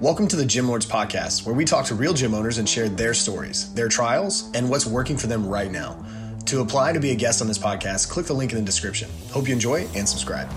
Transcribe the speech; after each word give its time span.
Welcome 0.00 0.28
to 0.28 0.36
the 0.36 0.46
Gym 0.46 0.68
Lords 0.68 0.86
Podcast, 0.86 1.44
where 1.44 1.56
we 1.56 1.64
talk 1.64 1.84
to 1.86 1.96
real 1.96 2.14
gym 2.14 2.32
owners 2.32 2.58
and 2.58 2.68
share 2.68 2.88
their 2.88 3.12
stories, 3.12 3.74
their 3.74 3.88
trials, 3.88 4.48
and 4.54 4.70
what's 4.70 4.86
working 4.86 5.16
for 5.16 5.26
them 5.26 5.44
right 5.44 5.72
now. 5.72 6.00
To 6.46 6.60
apply 6.60 6.92
to 6.92 7.00
be 7.00 7.10
a 7.10 7.16
guest 7.16 7.42
on 7.42 7.48
this 7.48 7.58
podcast, 7.58 8.08
click 8.08 8.24
the 8.26 8.32
link 8.32 8.52
in 8.52 8.58
the 8.58 8.64
description. 8.64 9.10
Hope 9.32 9.48
you 9.48 9.52
enjoy 9.52 9.88
and 9.96 10.08
subscribe. 10.08 10.48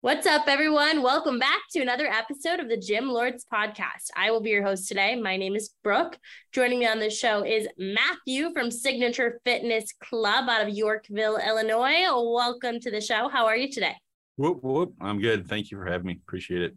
What's 0.00 0.28
up, 0.28 0.44
everyone? 0.46 1.02
Welcome 1.02 1.40
back 1.40 1.62
to 1.72 1.80
another 1.80 2.06
episode 2.06 2.60
of 2.60 2.68
the 2.68 2.76
Gym 2.76 3.08
Lords 3.08 3.44
podcast. 3.52 4.12
I 4.14 4.30
will 4.30 4.40
be 4.40 4.50
your 4.50 4.62
host 4.62 4.86
today. 4.86 5.20
My 5.20 5.36
name 5.36 5.56
is 5.56 5.70
Brooke. 5.82 6.16
Joining 6.52 6.78
me 6.78 6.86
on 6.86 7.00
this 7.00 7.18
show 7.18 7.44
is 7.44 7.66
Matthew 7.76 8.52
from 8.52 8.70
Signature 8.70 9.40
Fitness 9.44 9.92
Club 10.00 10.48
out 10.48 10.62
of 10.62 10.72
Yorkville, 10.72 11.38
Illinois. 11.38 12.04
Welcome 12.12 12.78
to 12.78 12.92
the 12.92 13.00
show. 13.00 13.28
How 13.28 13.46
are 13.46 13.56
you 13.56 13.72
today? 13.72 13.96
Whoop, 14.36 14.62
whoop. 14.62 14.94
I'm 15.00 15.20
good. 15.20 15.48
Thank 15.48 15.70
you 15.70 15.78
for 15.78 15.86
having 15.86 16.06
me. 16.06 16.20
Appreciate 16.26 16.62
it. 16.62 16.74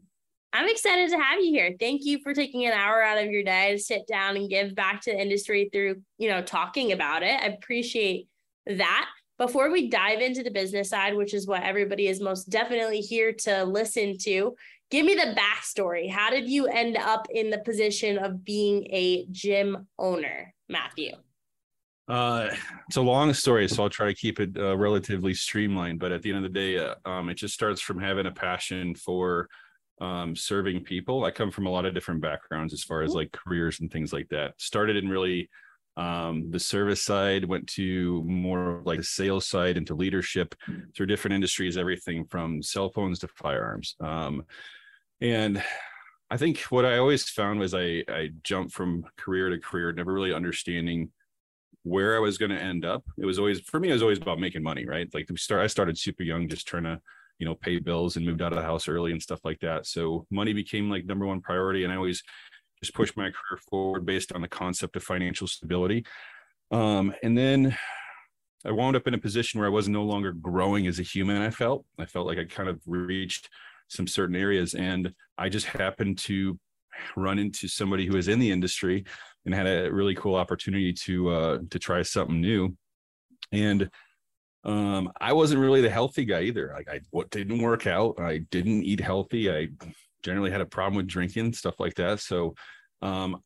I'm 0.51 0.67
excited 0.67 1.09
to 1.11 1.19
have 1.19 1.39
you 1.39 1.51
here. 1.51 1.75
Thank 1.79 2.05
you 2.05 2.19
for 2.23 2.33
taking 2.33 2.65
an 2.65 2.73
hour 2.73 3.03
out 3.03 3.23
of 3.23 3.29
your 3.29 3.43
day 3.43 3.73
to 3.73 3.79
sit 3.79 4.07
down 4.07 4.35
and 4.35 4.49
give 4.49 4.73
back 4.73 5.01
to 5.01 5.11
the 5.11 5.19
industry 5.19 5.69
through, 5.71 6.01
you 6.17 6.29
know, 6.29 6.41
talking 6.41 6.91
about 6.91 7.21
it. 7.21 7.39
I 7.39 7.47
appreciate 7.47 8.27
that. 8.65 9.09
Before 9.37 9.71
we 9.71 9.89
dive 9.89 10.19
into 10.19 10.43
the 10.43 10.51
business 10.51 10.89
side, 10.89 11.15
which 11.15 11.33
is 11.33 11.47
what 11.47 11.63
everybody 11.63 12.07
is 12.07 12.19
most 12.19 12.49
definitely 12.49 12.99
here 12.99 13.31
to 13.31 13.63
listen 13.63 14.17
to, 14.19 14.55
give 14.89 15.05
me 15.05 15.13
the 15.13 15.35
backstory. 15.37 16.09
How 16.09 16.29
did 16.29 16.49
you 16.49 16.67
end 16.67 16.97
up 16.97 17.27
in 17.33 17.49
the 17.49 17.59
position 17.59 18.17
of 18.17 18.43
being 18.43 18.87
a 18.91 19.27
gym 19.31 19.87
owner, 19.97 20.53
Matthew? 20.67 21.11
Uh, 22.09 22.49
it's 22.87 22.97
a 22.97 23.01
long 23.01 23.31
story, 23.33 23.67
so 23.67 23.83
I'll 23.83 23.89
try 23.89 24.07
to 24.07 24.15
keep 24.15 24.39
it 24.39 24.57
uh, 24.57 24.75
relatively 24.75 25.35
streamlined. 25.35 25.99
But 25.99 26.11
at 26.11 26.23
the 26.23 26.29
end 26.33 26.43
of 26.43 26.51
the 26.51 26.59
day, 26.59 26.77
uh, 26.79 26.95
um, 27.05 27.29
it 27.29 27.35
just 27.35 27.53
starts 27.53 27.81
from 27.81 27.99
having 27.99 28.25
a 28.25 28.31
passion 28.31 28.95
for 28.95 29.47
um, 30.01 30.35
serving 30.35 30.83
people. 30.83 31.23
I 31.23 31.31
come 31.31 31.51
from 31.51 31.67
a 31.67 31.69
lot 31.69 31.85
of 31.85 31.93
different 31.93 32.21
backgrounds 32.21 32.73
as 32.73 32.83
far 32.83 33.03
as 33.03 33.13
like 33.13 33.31
careers 33.31 33.79
and 33.79 33.91
things 33.91 34.11
like 34.11 34.27
that. 34.29 34.53
Started 34.57 34.95
in 34.95 35.07
really 35.07 35.49
um, 35.97 36.49
the 36.49 36.59
service 36.59 37.03
side, 37.03 37.45
went 37.45 37.67
to 37.67 38.23
more 38.25 38.81
like 38.85 38.99
the 38.99 39.03
sales 39.03 39.47
side 39.47 39.77
into 39.77 39.93
leadership 39.93 40.55
through 40.95 41.05
different 41.05 41.35
industries, 41.35 41.77
everything 41.77 42.25
from 42.25 42.63
cell 42.63 42.89
phones 42.89 43.19
to 43.19 43.27
firearms. 43.27 43.95
Um, 43.99 44.45
and 45.21 45.61
I 46.31 46.37
think 46.37 46.59
what 46.69 46.85
I 46.85 46.97
always 46.97 47.29
found 47.29 47.59
was 47.59 47.75
I 47.75 48.03
I 48.07 48.29
jumped 48.43 48.73
from 48.73 49.05
career 49.17 49.49
to 49.49 49.59
career, 49.59 49.91
never 49.91 50.13
really 50.13 50.33
understanding 50.33 51.11
where 51.83 52.15
I 52.15 52.19
was 52.19 52.37
going 52.37 52.51
to 52.51 52.61
end 52.61 52.85
up. 52.85 53.03
It 53.17 53.25
was 53.25 53.39
always 53.39 53.61
for 53.61 53.79
me. 53.79 53.89
It 53.89 53.93
was 53.93 54.01
always 54.01 54.17
about 54.17 54.39
making 54.39 54.63
money, 54.63 54.85
right? 54.85 55.07
Like 55.13 55.29
start. 55.37 55.63
I 55.63 55.67
started 55.67 55.97
super 55.97 56.23
young, 56.23 56.47
just 56.47 56.67
trying 56.67 56.83
to, 56.83 56.99
you 57.39 57.45
know, 57.45 57.55
pay 57.55 57.79
bills 57.79 58.15
and 58.15 58.25
moved 58.25 58.41
out 58.41 58.51
of 58.51 58.57
the 58.57 58.63
house 58.63 58.87
early 58.87 59.11
and 59.11 59.21
stuff 59.21 59.39
like 59.43 59.59
that. 59.61 59.85
So 59.85 60.25
money 60.29 60.53
became 60.53 60.89
like 60.89 61.05
number 61.05 61.25
one 61.25 61.41
priority, 61.41 61.83
and 61.83 61.93
I 61.93 61.95
always 61.95 62.23
just 62.81 62.93
pushed 62.93 63.17
my 63.17 63.23
career 63.23 63.59
forward 63.69 64.05
based 64.05 64.31
on 64.31 64.41
the 64.41 64.47
concept 64.47 64.95
of 64.95 65.03
financial 65.03 65.47
stability. 65.47 66.05
Um, 66.71 67.13
and 67.23 67.37
then 67.37 67.77
I 68.65 68.71
wound 68.71 68.95
up 68.95 69.07
in 69.07 69.13
a 69.13 69.19
position 69.19 69.59
where 69.59 69.67
I 69.67 69.71
was 69.71 69.87
no 69.87 70.03
longer 70.03 70.33
growing 70.33 70.87
as 70.87 70.99
a 70.99 71.03
human. 71.03 71.41
I 71.41 71.49
felt 71.49 71.85
I 71.97 72.05
felt 72.05 72.27
like 72.27 72.37
I 72.37 72.45
kind 72.45 72.69
of 72.69 72.81
reached 72.85 73.49
some 73.87 74.05
certain 74.05 74.35
areas, 74.35 74.73
and 74.73 75.13
I 75.37 75.49
just 75.49 75.65
happened 75.65 76.17
to 76.19 76.59
run 77.15 77.39
into 77.39 77.67
somebody 77.67 78.05
who 78.05 78.13
was 78.13 78.27
in 78.27 78.39
the 78.39 78.51
industry 78.51 79.05
and 79.45 79.53
had 79.53 79.67
a 79.67 79.91
really 79.91 80.15
cool 80.15 80.35
opportunity 80.35 80.93
to 80.93 81.29
uh, 81.29 81.57
to 81.69 81.79
try 81.79 82.01
something 82.01 82.41
new. 82.41 82.75
And 83.51 83.89
um, 84.63 85.11
I 85.19 85.33
wasn't 85.33 85.61
really 85.61 85.81
the 85.81 85.89
healthy 85.89 86.25
guy 86.25 86.41
either. 86.41 86.71
Like 86.75 86.89
I 86.89 87.01
what 87.11 87.29
didn't 87.29 87.61
work 87.61 87.87
out. 87.87 88.19
I 88.19 88.39
didn't 88.51 88.83
eat 88.83 88.99
healthy. 88.99 89.51
I 89.51 89.69
generally 90.23 90.51
had 90.51 90.61
a 90.61 90.65
problem 90.65 90.97
with 90.97 91.07
drinking 91.07 91.53
stuff 91.53 91.79
like 91.79 91.95
that. 91.95 92.19
So 92.19 92.55
um, 93.01 93.41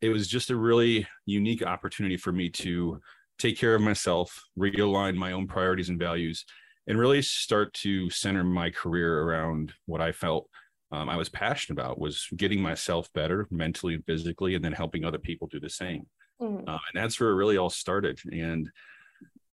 it 0.00 0.10
was 0.10 0.28
just 0.28 0.50
a 0.50 0.56
really 0.56 1.06
unique 1.24 1.62
opportunity 1.62 2.16
for 2.16 2.32
me 2.32 2.48
to 2.50 3.00
take 3.38 3.58
care 3.58 3.74
of 3.74 3.82
myself, 3.82 4.40
realign 4.58 5.14
my 5.16 5.32
own 5.32 5.46
priorities 5.46 5.88
and 5.88 5.98
values, 5.98 6.44
and 6.86 6.98
really 6.98 7.22
start 7.22 7.74
to 7.74 8.08
center 8.10 8.44
my 8.44 8.70
career 8.70 9.22
around 9.22 9.72
what 9.86 10.00
I 10.00 10.12
felt 10.12 10.48
um, 10.92 11.08
I 11.08 11.16
was 11.16 11.28
passionate 11.28 11.78
about 11.78 11.98
was 11.98 12.28
getting 12.36 12.60
myself 12.60 13.12
better 13.12 13.46
mentally 13.50 13.94
and 13.94 14.04
physically, 14.04 14.54
and 14.54 14.64
then 14.64 14.72
helping 14.72 15.04
other 15.04 15.18
people 15.18 15.48
do 15.48 15.60
the 15.60 15.70
same. 15.70 16.06
Mm-hmm. 16.40 16.68
Uh, 16.68 16.78
and 16.92 17.02
that's 17.02 17.18
where 17.18 17.30
it 17.30 17.36
really 17.36 17.56
all 17.56 17.70
started. 17.70 18.20
And 18.30 18.70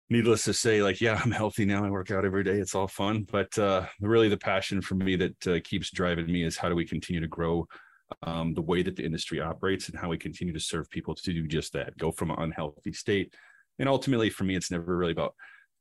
needless 0.09 0.44
to 0.44 0.53
say, 0.53 0.82
like, 0.82 1.00
yeah, 1.00 1.20
I'm 1.25 1.31
healthy 1.32 1.64
now. 1.64 1.84
I 1.84 1.91
work 1.91 2.10
out 2.10 2.25
every 2.25 2.44
day. 2.44 2.59
It's 2.59 2.75
all 2.75 2.88
fun. 2.88 3.26
But 3.31 3.59
uh, 3.59 3.87
really, 4.00 4.28
the 4.28 4.37
passion 4.37 4.81
for 4.81 4.94
me 4.94 5.16
that 5.16 5.47
uh, 5.47 5.60
keeps 5.64 5.91
driving 5.91 6.26
me 6.26 6.44
is 6.44 6.56
how 6.56 6.69
do 6.69 6.75
we 6.75 6.87
continue 6.87 7.20
to 7.20 7.26
grow 7.26 7.66
um, 8.22 8.54
the 8.54 8.62
way 8.62 8.82
that 8.82 8.94
the 8.94 9.04
industry 9.04 9.41
operates 9.41 9.88
and 9.88 9.98
how 9.98 10.08
we 10.08 10.19
continue 10.19 10.54
to 10.54 10.60
serve 10.60 10.88
people 10.91 11.14
to 11.14 11.32
do 11.32 11.47
just 11.48 11.72
that, 11.72 11.97
go 11.98 12.12
from 12.12 12.31
an 12.31 12.38
unhealthy 12.38 12.93
state. 12.93 13.34
And 13.78 13.88
ultimately, 13.88 14.31
for 14.31 14.44
me, 14.44 14.54
it's 14.54 14.70
never 14.70 14.97
really 14.97 15.12
about 15.12 15.34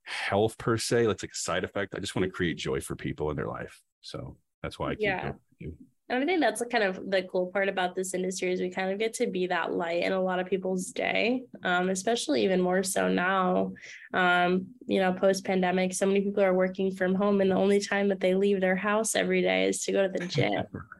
health 0.04 0.58
per 0.58 0.78
se. 0.78 1.06
It's 1.06 1.24
like 1.24 1.32
a 1.32 1.36
side 1.36 1.64
effect. 1.64 1.94
I 1.96 2.00
just 2.00 2.16
want 2.16 2.26
to 2.26 2.32
create 2.32 2.58
joy 2.58 2.82
for 2.82 2.96
people 2.96 3.30
in 3.30 3.38
their 3.38 3.48
life. 3.48 3.80
So 4.02 4.38
that's 4.66 4.80
why 4.80 4.90
I 4.90 4.96
keep 4.96 5.04
yeah. 5.04 5.32
going. 5.62 5.78
And 6.08 6.22
I 6.22 6.26
think 6.26 6.40
that's 6.40 6.62
kind 6.72 6.84
of 6.84 7.10
the 7.10 7.24
cool 7.24 7.48
part 7.48 7.68
about 7.68 7.96
this 7.96 8.14
industry 8.14 8.52
is 8.52 8.62
we 8.62 8.70
kind 8.70 8.92
of 8.92 9.00
get 9.00 9.16
to 9.16 9.28
be 9.28 9.48
that 9.48 9.74
light 9.74 10.04
in 10.04 10.12
a 10.12 10.22
lot 10.22 10.40
of 10.40 10.46
people's 10.46 10.92
day, 10.92 11.44
um, 11.64 11.90
especially 11.90 12.44
even 12.44 12.62
more 12.62 12.84
so 12.84 13.08
now. 13.08 13.74
Um, 14.14 14.68
you 14.86 15.00
know, 15.00 15.14
post 15.14 15.46
pandemic, 15.46 15.94
so 15.94 16.06
many 16.06 16.22
people 16.22 16.44
are 16.44 16.54
working 16.54 16.92
from 16.92 17.16
home, 17.16 17.42
and 17.42 17.50
the 17.50 17.56
only 17.56 17.80
time 17.80 18.10
that 18.10 18.20
they 18.20 18.36
leave 18.36 18.62
their 18.62 18.76
house 18.76 19.16
every 19.16 19.42
day 19.42 19.68
is 19.68 19.84
to 19.86 19.92
go 19.92 20.04
to 20.04 20.10
the 20.10 20.28
gym. 20.28 20.66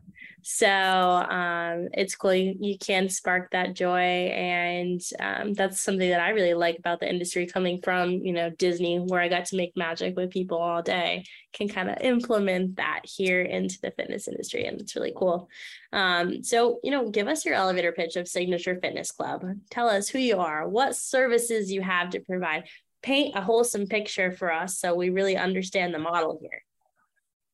So 0.48 0.68
um, 0.68 1.90
it's 1.94 2.16
cool. 2.16 2.36
You, 2.36 2.54
you, 2.60 2.78
can 2.78 3.10
spark 3.10 3.50
that 3.50 3.74
joy. 3.74 3.98
And 3.98 5.02
um, 5.20 5.54
that's 5.54 5.82
something 5.82 6.08
that 6.12 6.22
I 6.22 6.30
really 6.30 6.54
like 6.54 6.78
about 6.78 7.00
the 7.00 7.10
industry 7.10 7.48
coming 7.48 7.82
from, 7.82 8.12
you 8.12 8.32
know, 8.32 8.52
Disney, 8.52 9.00
where 9.00 9.20
I 9.20 9.28
got 9.28 9.46
to 9.46 9.56
make 9.56 9.76
magic 9.76 10.16
with 10.16 10.30
people 10.30 10.60
all 10.60 10.84
day, 10.84 11.26
can 11.52 11.68
kind 11.68 11.90
of 11.90 11.98
implement 12.02 12.76
that 12.76 13.02
here 13.06 13.42
into 13.42 13.80
the 13.82 13.90
fitness 13.90 14.28
industry. 14.28 14.66
And 14.66 14.80
it's 14.80 14.96
really 14.96 15.14
cool. 15.18 15.50
Um, 15.92 16.44
so, 16.44 16.80
you 16.84 16.92
know, 16.92 17.10
give 17.10 17.28
us 17.28 17.44
your 17.44 17.56
elevator 17.56 17.92
pitch 17.92 18.16
of 18.16 18.28
Signature 18.28 18.78
Fitness 18.80 19.12
Club. 19.12 19.44
Tell 19.72 19.90
us 19.90 20.10
who 20.10 20.20
you 20.20 20.38
are, 20.38 20.70
what 20.70 20.96
services 20.96 21.72
you 21.72 21.82
have 21.82 22.12
to 22.12 22.20
provide. 22.20 22.68
Paint 23.02 23.36
a 23.36 23.42
wholesome 23.42 23.88
picture 23.88 24.32
for 24.32 24.54
us 24.54 24.78
so 24.78 24.94
we 24.94 25.10
really 25.10 25.38
understand 25.38 25.92
the 25.92 26.00
model 26.00 26.38
here. 26.40 26.65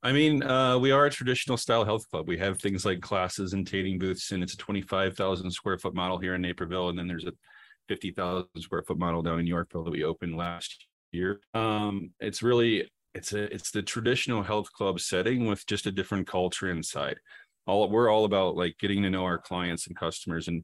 I 0.03 0.11
mean, 0.11 0.41
uh, 0.41 0.79
we 0.79 0.91
are 0.91 1.05
a 1.05 1.11
traditional 1.11 1.57
style 1.57 1.85
health 1.85 2.09
club. 2.09 2.27
We 2.27 2.37
have 2.39 2.59
things 2.59 2.85
like 2.85 3.01
classes 3.01 3.53
and 3.53 3.67
tanning 3.67 3.99
booths, 3.99 4.31
and 4.31 4.41
it's 4.41 4.53
a 4.53 4.57
25,000 4.57 5.51
square 5.51 5.77
foot 5.77 5.93
model 5.93 6.17
here 6.17 6.33
in 6.33 6.41
Naperville. 6.41 6.89
And 6.89 6.97
then 6.97 7.07
there's 7.07 7.25
a 7.25 7.33
50,000 7.87 8.47
square 8.59 8.81
foot 8.81 8.97
model 8.97 9.21
down 9.21 9.39
in 9.39 9.45
Yorkville 9.45 9.83
that 9.83 9.91
we 9.91 10.03
opened 10.03 10.35
last 10.35 10.87
year. 11.11 11.39
Um, 11.53 12.11
it's 12.19 12.41
really, 12.41 12.89
it's 13.13 13.33
a, 13.33 13.53
it's 13.53 13.69
the 13.69 13.83
traditional 13.83 14.41
health 14.41 14.71
club 14.73 14.99
setting 14.99 15.45
with 15.45 15.67
just 15.67 15.85
a 15.85 15.91
different 15.91 16.27
culture 16.27 16.71
inside. 16.71 17.17
All 17.67 17.87
we're 17.87 18.09
all 18.09 18.25
about 18.25 18.55
like 18.55 18.77
getting 18.79 19.03
to 19.03 19.09
know 19.11 19.23
our 19.23 19.37
clients 19.37 19.85
and 19.85 19.95
customers 19.95 20.47
and 20.47 20.63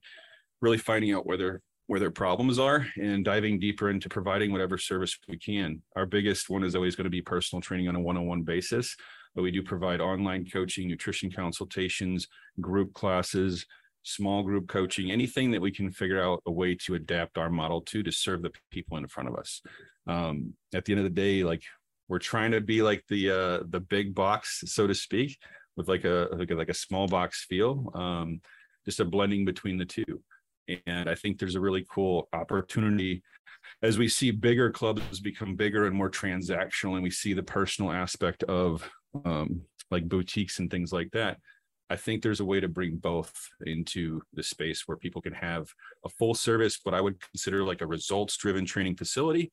really 0.62 0.80
finding 0.80 1.14
out 1.14 1.28
where 1.28 1.38
their 1.38 1.62
where 1.86 2.00
their 2.00 2.12
problems 2.12 2.59
are 2.59 2.86
and 2.98 3.24
diving 3.24 3.59
deeper 3.59 3.90
into 3.90 4.09
providing 4.09 4.52
whatever 4.52 4.78
service 4.78 5.18
we 5.30 5.38
can. 5.38 5.81
Our 5.96 6.06
biggest 6.06 6.50
one 6.50 6.64
is 6.64 6.75
always 6.75 6.96
going 6.96 7.06
to 7.06 7.09
be 7.09 7.22
personal 7.22 7.62
training 7.62 7.88
on 7.88 7.96
a 7.96 8.02
one-on-one 8.02 8.42
basis 8.42 8.96
but 9.38 9.44
we 9.44 9.52
do 9.52 9.62
provide 9.62 10.02
online 10.02 10.48
coaching, 10.52 10.88
nutrition 10.88 11.31
consultations, 11.31 12.28
group 12.59 12.92
classes, 12.96 13.68
small 14.02 14.42
group 14.42 14.68
coaching, 14.68 15.12
anything 15.12 15.52
that 15.52 15.62
we 15.62 15.70
can 15.70 15.92
figure 15.92 16.20
out 16.20 16.42
a 16.48 16.52
way 16.52 16.74
to 16.74 16.96
adapt 16.96 17.38
our 17.38 17.48
model 17.48 17.80
to 17.81 18.02
to 18.02 18.12
serve 18.12 18.42
the 18.42 18.50
people 18.72 18.98
in 18.98 19.08
front 19.08 19.30
of 19.30 19.36
us. 19.36 19.62
Um, 20.08 20.56
at 20.74 20.86
the 20.86 20.94
end 20.94 21.02
of 21.02 21.03
the 21.03 21.22
day, 21.22 21.44
like 21.44 21.62
we're 22.08 22.18
trying 22.18 22.50
to 22.50 22.62
be 22.62 22.81
like 22.81 23.03
the 23.09 23.30
uh, 23.30 23.64
the 23.70 23.80
big 23.80 24.16
box, 24.16 24.64
so 24.66 24.88
to 24.88 24.96
speak, 24.96 25.38
with 25.75 25.88
like 25.88 26.04
a 26.04 26.30
like 26.31 26.50
a, 26.50 26.56
like 26.56 26.69
a 26.69 26.74
small 26.74 27.07
box 27.07 27.45
feel, 27.48 27.92
um, 27.94 28.42
just 28.86 29.00
a 29.01 29.06
blending 29.06 29.45
between 29.45 29.78
the 29.78 29.86
two. 29.86 30.19
And 30.88 31.07
I 31.07 31.13
think 31.13 31.38
there's 31.38 31.56
a 31.56 31.62
really 31.62 31.86
cool 31.88 32.28
opportunity 32.33 33.22
as 33.83 33.98
we 33.98 34.07
see 34.07 34.31
bigger 34.31 34.72
clubs 34.72 35.19
become 35.19 35.56
bigger 35.56 35.86
and 35.86 35.95
more 35.95 36.10
transactional, 36.10 36.95
and 36.95 37.04
we 37.04 37.12
see 37.12 37.33
the 37.33 37.44
personal 37.44 37.92
aspect 37.92 38.42
of 38.44 38.90
um, 39.25 39.62
like 39.92 40.07
boutiques 40.07 40.59
and 40.59 40.69
things 40.69 40.92
like 40.92 41.12
that. 41.12 41.38
I 41.89 41.95
think 41.95 42.21
there's 42.21 42.42
a 42.42 42.45
way 42.45 42.59
to 42.59 42.68
bring 42.68 42.98
both 42.98 43.33
into 43.65 44.21
the 44.33 44.44
space 44.44 44.88
where 44.88 44.98
people 44.98 45.21
can 45.21 45.33
have 45.33 45.69
a 46.06 46.09
full 46.09 46.33
service, 46.33 46.80
what 46.83 46.94
I 46.94 47.01
would 47.01 47.19
consider 47.21 47.63
like 47.63 47.81
a 47.81 47.88
results 47.88 48.36
driven 48.36 48.65
training 48.65 48.98
facility 48.98 49.51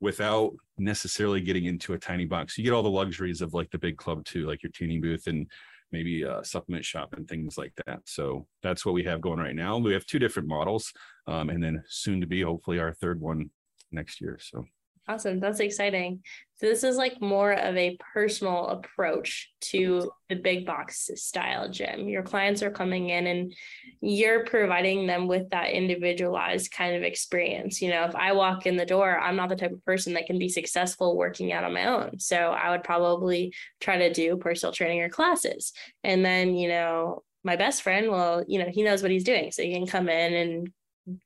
without 0.00 0.52
necessarily 0.78 1.40
getting 1.40 1.66
into 1.66 1.94
a 1.94 1.98
tiny 1.98 2.24
box. 2.24 2.58
You 2.58 2.64
get 2.64 2.72
all 2.72 2.82
the 2.82 2.88
luxuries 2.88 3.40
of 3.40 3.54
like 3.54 3.70
the 3.70 3.78
big 3.78 3.96
club 3.96 4.24
too, 4.24 4.46
like 4.46 4.62
your 4.62 4.72
tanning 4.72 5.00
booth 5.00 5.26
and 5.28 5.46
maybe 5.92 6.22
a 6.22 6.44
supplement 6.44 6.84
shop 6.84 7.14
and 7.14 7.28
things 7.28 7.56
like 7.56 7.72
that. 7.86 8.00
So 8.04 8.46
that's 8.62 8.84
what 8.84 8.94
we 8.94 9.04
have 9.04 9.20
going 9.20 9.38
right 9.38 9.54
now. 9.54 9.78
We 9.78 9.92
have 9.92 10.06
two 10.06 10.18
different 10.18 10.48
models, 10.48 10.92
um, 11.26 11.48
and 11.48 11.62
then 11.62 11.82
soon 11.88 12.20
to 12.20 12.26
be 12.26 12.42
hopefully 12.42 12.80
our 12.80 12.92
third 12.92 13.20
one 13.20 13.50
next 13.92 14.20
year. 14.20 14.38
So 14.40 14.64
Awesome. 15.08 15.38
That's 15.38 15.60
exciting. 15.60 16.22
So 16.56 16.66
this 16.66 16.82
is 16.82 16.96
like 16.96 17.20
more 17.20 17.52
of 17.52 17.76
a 17.76 17.96
personal 18.14 18.66
approach 18.68 19.52
to 19.60 20.10
the 20.28 20.34
big 20.34 20.66
box 20.66 21.10
style 21.14 21.68
gym. 21.68 22.08
Your 22.08 22.24
clients 22.24 22.62
are 22.62 22.70
coming 22.72 23.10
in 23.10 23.26
and 23.28 23.54
you're 24.00 24.44
providing 24.46 25.06
them 25.06 25.28
with 25.28 25.50
that 25.50 25.70
individualized 25.70 26.72
kind 26.72 26.96
of 26.96 27.02
experience. 27.04 27.80
You 27.80 27.90
know, 27.90 28.04
if 28.04 28.16
I 28.16 28.32
walk 28.32 28.66
in 28.66 28.76
the 28.76 28.86
door, 28.86 29.16
I'm 29.16 29.36
not 29.36 29.48
the 29.50 29.56
type 29.56 29.72
of 29.72 29.84
person 29.84 30.14
that 30.14 30.26
can 30.26 30.38
be 30.38 30.48
successful 30.48 31.16
working 31.16 31.52
out 31.52 31.62
on 31.62 31.74
my 31.74 31.86
own. 31.86 32.18
So 32.18 32.36
I 32.36 32.70
would 32.70 32.82
probably 32.82 33.52
try 33.80 33.98
to 33.98 34.12
do 34.12 34.36
personal 34.38 34.72
training 34.72 35.02
or 35.02 35.08
classes. 35.08 35.72
And 36.02 36.24
then, 36.24 36.56
you 36.56 36.68
know, 36.68 37.22
my 37.44 37.54
best 37.54 37.82
friend, 37.82 38.10
well, 38.10 38.44
you 38.48 38.58
know, 38.58 38.70
he 38.72 38.82
knows 38.82 39.02
what 39.02 39.12
he's 39.12 39.24
doing. 39.24 39.52
So 39.52 39.62
he 39.62 39.72
can 39.72 39.86
come 39.86 40.08
in 40.08 40.32
and 40.34 40.72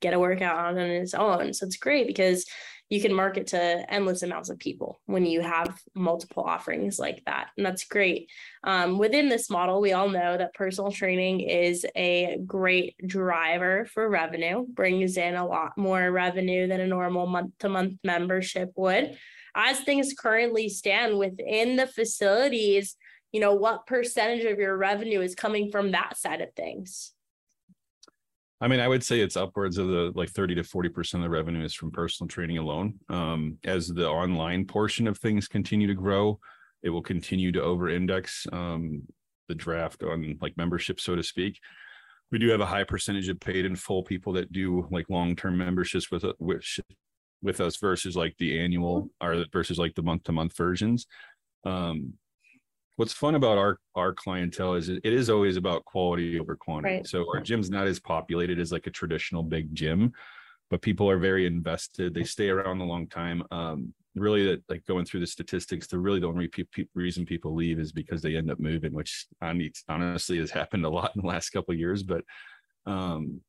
get 0.01 0.13
a 0.13 0.19
workout 0.19 0.57
on 0.57 0.75
his 0.75 1.13
own. 1.13 1.53
So 1.53 1.65
it's 1.65 1.77
great 1.77 2.05
because 2.05 2.45
you 2.91 2.99
can 3.01 3.13
market 3.13 3.47
to 3.47 3.85
endless 3.89 4.21
amounts 4.21 4.49
of 4.49 4.59
people 4.59 4.99
when 5.05 5.25
you 5.25 5.39
have 5.39 5.79
multiple 5.95 6.43
offerings 6.43 6.99
like 6.99 7.23
that. 7.25 7.47
And 7.55 7.65
that's 7.65 7.85
great. 7.85 8.29
Um, 8.65 8.97
within 8.97 9.29
this 9.29 9.49
model, 9.49 9.79
we 9.79 9.93
all 9.93 10.09
know 10.09 10.37
that 10.37 10.53
personal 10.53 10.91
training 10.91 11.39
is 11.39 11.85
a 11.95 12.37
great 12.45 12.95
driver 13.07 13.85
for 13.85 14.09
revenue, 14.09 14.65
brings 14.67 15.15
in 15.15 15.35
a 15.35 15.47
lot 15.47 15.77
more 15.77 16.11
revenue 16.11 16.67
than 16.67 16.81
a 16.81 16.87
normal 16.87 17.27
month 17.27 17.53
to 17.59 17.69
month 17.69 17.93
membership 18.03 18.73
would. 18.75 19.17
As 19.55 19.79
things 19.79 20.13
currently 20.13 20.67
stand 20.67 21.17
within 21.17 21.77
the 21.77 21.87
facilities, 21.87 22.97
you 23.31 23.39
know, 23.39 23.53
what 23.53 23.87
percentage 23.87 24.43
of 24.43 24.59
your 24.59 24.75
revenue 24.75 25.21
is 25.21 25.33
coming 25.33 25.71
from 25.71 25.91
that 25.91 26.17
side 26.17 26.41
of 26.41 26.53
things? 26.55 27.13
I 28.61 28.67
mean, 28.67 28.79
I 28.79 28.87
would 28.87 29.03
say 29.03 29.19
it's 29.19 29.35
upwards 29.35 29.79
of 29.79 29.87
the 29.87 30.11
like 30.13 30.29
30 30.29 30.55
to 30.55 30.61
40% 30.61 31.15
of 31.15 31.21
the 31.21 31.29
revenue 31.29 31.65
is 31.65 31.73
from 31.73 31.91
personal 31.91 32.27
training 32.27 32.59
alone. 32.59 32.99
Um, 33.09 33.57
as 33.63 33.87
the 33.87 34.07
online 34.07 34.65
portion 34.65 35.07
of 35.07 35.17
things 35.17 35.47
continue 35.47 35.87
to 35.87 35.95
grow, 35.95 36.39
it 36.83 36.91
will 36.91 37.01
continue 37.01 37.51
to 37.53 37.61
over 37.61 37.89
index 37.89 38.45
um, 38.51 39.01
the 39.47 39.55
draft 39.55 40.03
on 40.03 40.37
like 40.41 40.55
membership, 40.57 40.99
so 40.99 41.15
to 41.15 41.23
speak. 41.23 41.59
We 42.31 42.37
do 42.37 42.49
have 42.49 42.61
a 42.61 42.65
high 42.65 42.83
percentage 42.83 43.29
of 43.29 43.39
paid 43.39 43.65
and 43.65 43.77
full 43.77 44.03
people 44.03 44.33
that 44.33 44.51
do 44.51 44.87
like 44.91 45.09
long 45.09 45.35
term 45.35 45.57
memberships 45.57 46.11
with, 46.11 46.23
with 46.39 46.63
with 47.41 47.59
us 47.59 47.77
versus 47.77 48.15
like 48.15 48.35
the 48.37 48.59
annual 48.59 49.09
or 49.19 49.43
versus 49.51 49.79
like 49.79 49.95
the 49.95 50.03
month 50.03 50.23
to 50.25 50.31
month 50.31 50.55
versions. 50.55 51.07
Um, 51.65 52.13
what's 53.01 53.13
fun 53.13 53.33
about 53.33 53.57
our 53.57 53.79
our 53.95 54.13
clientele 54.13 54.75
is 54.75 54.87
it 54.87 55.03
is 55.03 55.27
always 55.27 55.57
about 55.57 55.83
quality 55.85 56.39
over 56.39 56.55
quantity. 56.55 56.97
Right. 56.97 57.07
So 57.07 57.25
our 57.33 57.41
gym's 57.41 57.71
not 57.71 57.87
as 57.87 57.99
populated 57.99 58.59
as 58.59 58.71
like 58.71 58.85
a 58.85 58.91
traditional 58.91 59.41
big 59.41 59.73
gym, 59.73 60.11
but 60.69 60.83
people 60.83 61.09
are 61.09 61.17
very 61.17 61.47
invested. 61.47 62.13
They 62.13 62.23
stay 62.23 62.49
around 62.49 62.79
a 62.79 62.83
long 62.83 63.07
time. 63.07 63.41
Um, 63.49 63.91
really, 64.13 64.45
that 64.45 64.61
like 64.69 64.85
going 64.85 65.05
through 65.05 65.21
the 65.21 65.25
statistics, 65.25 65.87
the 65.87 65.97
really 65.97 66.19
the 66.19 66.27
only 66.27 66.47
pe- 66.47 66.65
pe- 66.71 66.85
reason 66.93 67.25
people 67.25 67.55
leave 67.55 67.79
is 67.79 67.91
because 67.91 68.21
they 68.21 68.35
end 68.35 68.51
up 68.51 68.59
moving, 68.59 68.93
which 68.93 69.25
honestly 69.41 70.37
has 70.37 70.51
happened 70.51 70.85
a 70.85 70.89
lot 70.89 71.11
in 71.15 71.23
the 71.23 71.27
last 71.27 71.49
couple 71.49 71.73
of 71.73 71.79
years. 71.79 72.03
But 72.03 72.23
um, 72.85 73.41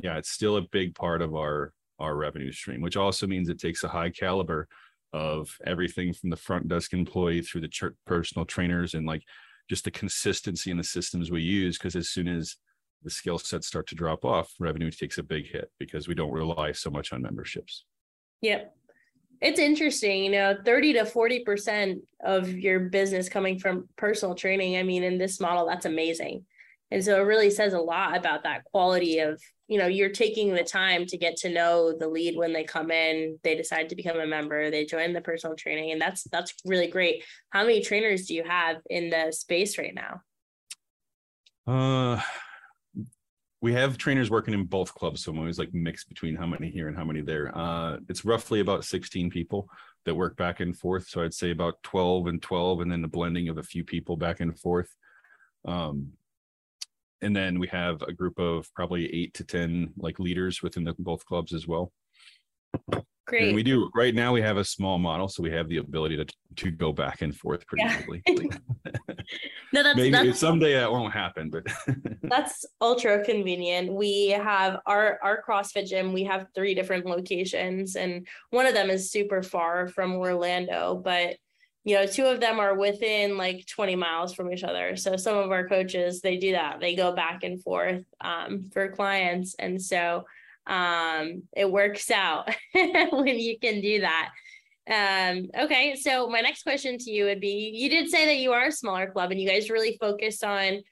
yeah, 0.00 0.16
it's 0.16 0.30
still 0.30 0.56
a 0.56 0.68
big 0.72 0.94
part 0.94 1.20
of 1.20 1.34
our 1.34 1.74
our 1.98 2.16
revenue 2.16 2.52
stream, 2.52 2.80
which 2.80 2.96
also 2.96 3.26
means 3.26 3.50
it 3.50 3.60
takes 3.60 3.84
a 3.84 3.88
high 3.88 4.08
caliber 4.08 4.66
of 5.14 5.56
everything 5.64 6.12
from 6.12 6.28
the 6.28 6.36
front 6.36 6.66
desk 6.66 6.92
employee 6.92 7.40
through 7.40 7.60
the 7.60 7.68
ch- 7.68 7.84
personal 8.04 8.44
trainers 8.44 8.94
and 8.94 9.06
like 9.06 9.22
just 9.70 9.84
the 9.84 9.90
consistency 9.90 10.72
in 10.72 10.76
the 10.76 10.84
systems 10.84 11.30
we 11.30 11.40
use 11.40 11.78
because 11.78 11.94
as 11.94 12.10
soon 12.10 12.26
as 12.26 12.56
the 13.04 13.10
skill 13.10 13.38
sets 13.38 13.68
start 13.68 13.86
to 13.86 13.94
drop 13.94 14.24
off 14.24 14.52
revenue 14.58 14.90
takes 14.90 15.18
a 15.18 15.22
big 15.22 15.46
hit 15.46 15.70
because 15.78 16.08
we 16.08 16.14
don't 16.14 16.32
rely 16.32 16.72
so 16.72 16.90
much 16.90 17.12
on 17.12 17.22
memberships. 17.22 17.84
Yep. 18.40 18.74
It's 19.40 19.60
interesting 19.60 20.24
you 20.24 20.30
know 20.32 20.56
30 20.64 20.94
to 20.94 21.04
40% 21.04 22.00
of 22.24 22.50
your 22.50 22.80
business 22.80 23.28
coming 23.28 23.58
from 23.58 23.88
personal 23.96 24.34
training 24.34 24.78
i 24.78 24.82
mean 24.82 25.02
in 25.02 25.18
this 25.18 25.38
model 25.38 25.66
that's 25.66 25.86
amazing 25.86 26.44
and 26.90 27.04
so 27.04 27.20
it 27.20 27.24
really 27.24 27.50
says 27.50 27.72
a 27.72 27.78
lot 27.78 28.16
about 28.16 28.44
that 28.44 28.64
quality 28.64 29.18
of 29.18 29.40
you 29.68 29.78
know 29.78 29.86
you're 29.86 30.10
taking 30.10 30.52
the 30.52 30.62
time 30.62 31.06
to 31.06 31.16
get 31.16 31.36
to 31.36 31.48
know 31.48 31.96
the 31.98 32.08
lead 32.08 32.36
when 32.36 32.52
they 32.52 32.64
come 32.64 32.90
in 32.90 33.38
they 33.42 33.54
decide 33.54 33.88
to 33.88 33.96
become 33.96 34.18
a 34.18 34.26
member 34.26 34.70
they 34.70 34.84
join 34.84 35.12
the 35.12 35.20
personal 35.20 35.56
training 35.56 35.92
and 35.92 36.00
that's 36.00 36.24
that's 36.24 36.54
really 36.64 36.88
great. 36.88 37.24
How 37.50 37.62
many 37.62 37.82
trainers 37.82 38.26
do 38.26 38.34
you 38.34 38.44
have 38.44 38.76
in 38.90 39.10
the 39.10 39.32
space 39.32 39.78
right 39.78 39.94
now? 39.94 40.20
Uh 41.66 42.20
we 43.60 43.72
have 43.72 43.96
trainers 43.96 44.30
working 44.30 44.52
in 44.52 44.64
both 44.64 44.94
clubs 44.94 45.24
so 45.24 45.32
I'm 45.32 45.38
always 45.38 45.58
like 45.58 45.72
mixed 45.72 46.08
between 46.08 46.36
how 46.36 46.46
many 46.46 46.70
here 46.70 46.88
and 46.88 46.96
how 46.96 47.04
many 47.04 47.22
there. 47.22 47.56
Uh 47.56 47.98
it's 48.08 48.24
roughly 48.24 48.60
about 48.60 48.84
16 48.84 49.30
people 49.30 49.68
that 50.04 50.14
work 50.14 50.36
back 50.36 50.60
and 50.60 50.76
forth 50.76 51.08
so 51.08 51.22
i'd 51.22 51.32
say 51.32 51.50
about 51.50 51.82
12 51.82 52.26
and 52.26 52.42
12 52.42 52.80
and 52.80 52.92
then 52.92 53.00
the 53.00 53.08
blending 53.08 53.48
of 53.48 53.56
a 53.56 53.62
few 53.62 53.84
people 53.84 54.16
back 54.18 54.40
and 54.40 54.58
forth. 54.58 54.94
Um 55.64 56.12
and 57.22 57.34
then 57.34 57.58
we 57.58 57.68
have 57.68 58.02
a 58.02 58.12
group 58.12 58.38
of 58.38 58.72
probably 58.74 59.12
eight 59.14 59.34
to 59.34 59.44
ten 59.44 59.92
like 59.96 60.18
leaders 60.18 60.62
within 60.62 60.84
the 60.84 60.94
both 60.98 61.24
clubs 61.24 61.52
as 61.52 61.66
well. 61.66 61.92
Great 63.26 63.46
and 63.46 63.54
we 63.54 63.62
do 63.62 63.90
right 63.94 64.14
now 64.14 64.34
we 64.34 64.42
have 64.42 64.58
a 64.58 64.64
small 64.64 64.98
model 64.98 65.28
so 65.28 65.42
we 65.42 65.50
have 65.50 65.66
the 65.68 65.78
ability 65.78 66.16
to 66.16 66.26
to 66.56 66.70
go 66.70 66.92
back 66.92 67.22
and 67.22 67.34
forth 67.34 67.66
pretty 67.66 67.84
yeah. 67.84 68.02
quickly 68.02 68.22
no 69.72 69.82
that's 69.82 69.96
maybe 69.96 70.10
that's, 70.10 70.38
someday 70.38 70.74
that 70.74 70.92
won't 70.92 71.12
happen 71.12 71.48
but 71.48 71.64
that's 72.22 72.66
ultra 72.82 73.24
convenient. 73.24 73.92
We 73.92 74.28
have 74.28 74.78
our 74.84 75.18
our 75.22 75.42
crossfit 75.42 75.86
gym 75.86 76.12
we 76.12 76.24
have 76.24 76.48
three 76.54 76.74
different 76.74 77.06
locations 77.06 77.96
and 77.96 78.26
one 78.50 78.66
of 78.66 78.74
them 78.74 78.90
is 78.90 79.10
super 79.10 79.42
far 79.42 79.88
from 79.88 80.12
orlando 80.16 81.00
but 81.02 81.36
you 81.84 81.94
know, 81.94 82.06
two 82.06 82.24
of 82.24 82.40
them 82.40 82.58
are 82.58 82.74
within 82.74 83.36
like 83.36 83.66
20 83.66 83.94
miles 83.94 84.34
from 84.34 84.50
each 84.50 84.64
other. 84.64 84.96
So 84.96 85.16
some 85.16 85.36
of 85.36 85.50
our 85.50 85.68
coaches, 85.68 86.22
they 86.22 86.38
do 86.38 86.52
that. 86.52 86.80
They 86.80 86.96
go 86.96 87.12
back 87.12 87.44
and 87.44 87.62
forth 87.62 88.04
um, 88.22 88.70
for 88.72 88.88
clients. 88.88 89.54
And 89.58 89.80
so 89.80 90.24
um, 90.66 91.42
it 91.54 91.70
works 91.70 92.10
out 92.10 92.48
when 92.72 93.38
you 93.38 93.58
can 93.58 93.82
do 93.82 94.00
that. 94.00 94.30
Um, 94.90 95.50
okay. 95.58 95.94
So 95.94 96.26
my 96.28 96.40
next 96.40 96.62
question 96.62 96.96
to 96.96 97.10
you 97.10 97.26
would 97.26 97.40
be, 97.40 97.72
you 97.74 97.90
did 97.90 98.08
say 98.08 98.24
that 98.26 98.38
you 98.38 98.52
are 98.52 98.66
a 98.68 98.72
smaller 98.72 99.10
club 99.10 99.30
and 99.30 99.40
you 99.40 99.48
guys 99.48 99.68
really 99.68 99.98
focus 100.00 100.42
on 100.42 100.82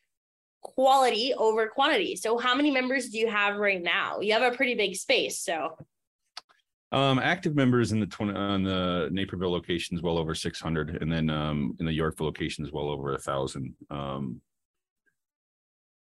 quality 0.61 1.33
over 1.35 1.69
quantity. 1.69 2.17
So 2.17 2.37
how 2.37 2.55
many 2.55 2.71
members 2.71 3.09
do 3.09 3.19
you 3.19 3.29
have 3.29 3.57
right 3.57 3.83
now? 3.83 4.21
You 4.21 4.35
have 4.35 4.43
a 4.43 4.55
pretty 4.55 4.75
big 4.75 4.95
space. 4.95 5.41
So 5.41 5.77
um, 6.93 7.19
active 7.19 7.57
members 7.57 7.93
in 7.93 8.01
the 8.01 8.07
20 8.07 8.35
on 8.35 8.63
the 8.63 9.09
Naperville 9.11 9.51
location 9.51 9.97
is 9.97 10.03
well 10.03 10.19
over 10.19 10.35
600, 10.35 11.03
and 11.03 11.11
then 11.11 11.31
um, 11.31 11.75
in 11.81 11.87
the 11.87 11.93
Yorkville 11.93 12.27
location 12.27 12.65
is 12.65 12.73
well 12.73 12.89
over 12.89 13.15
a 13.15 13.19
thousand. 13.19 13.75
Um, 13.91 14.41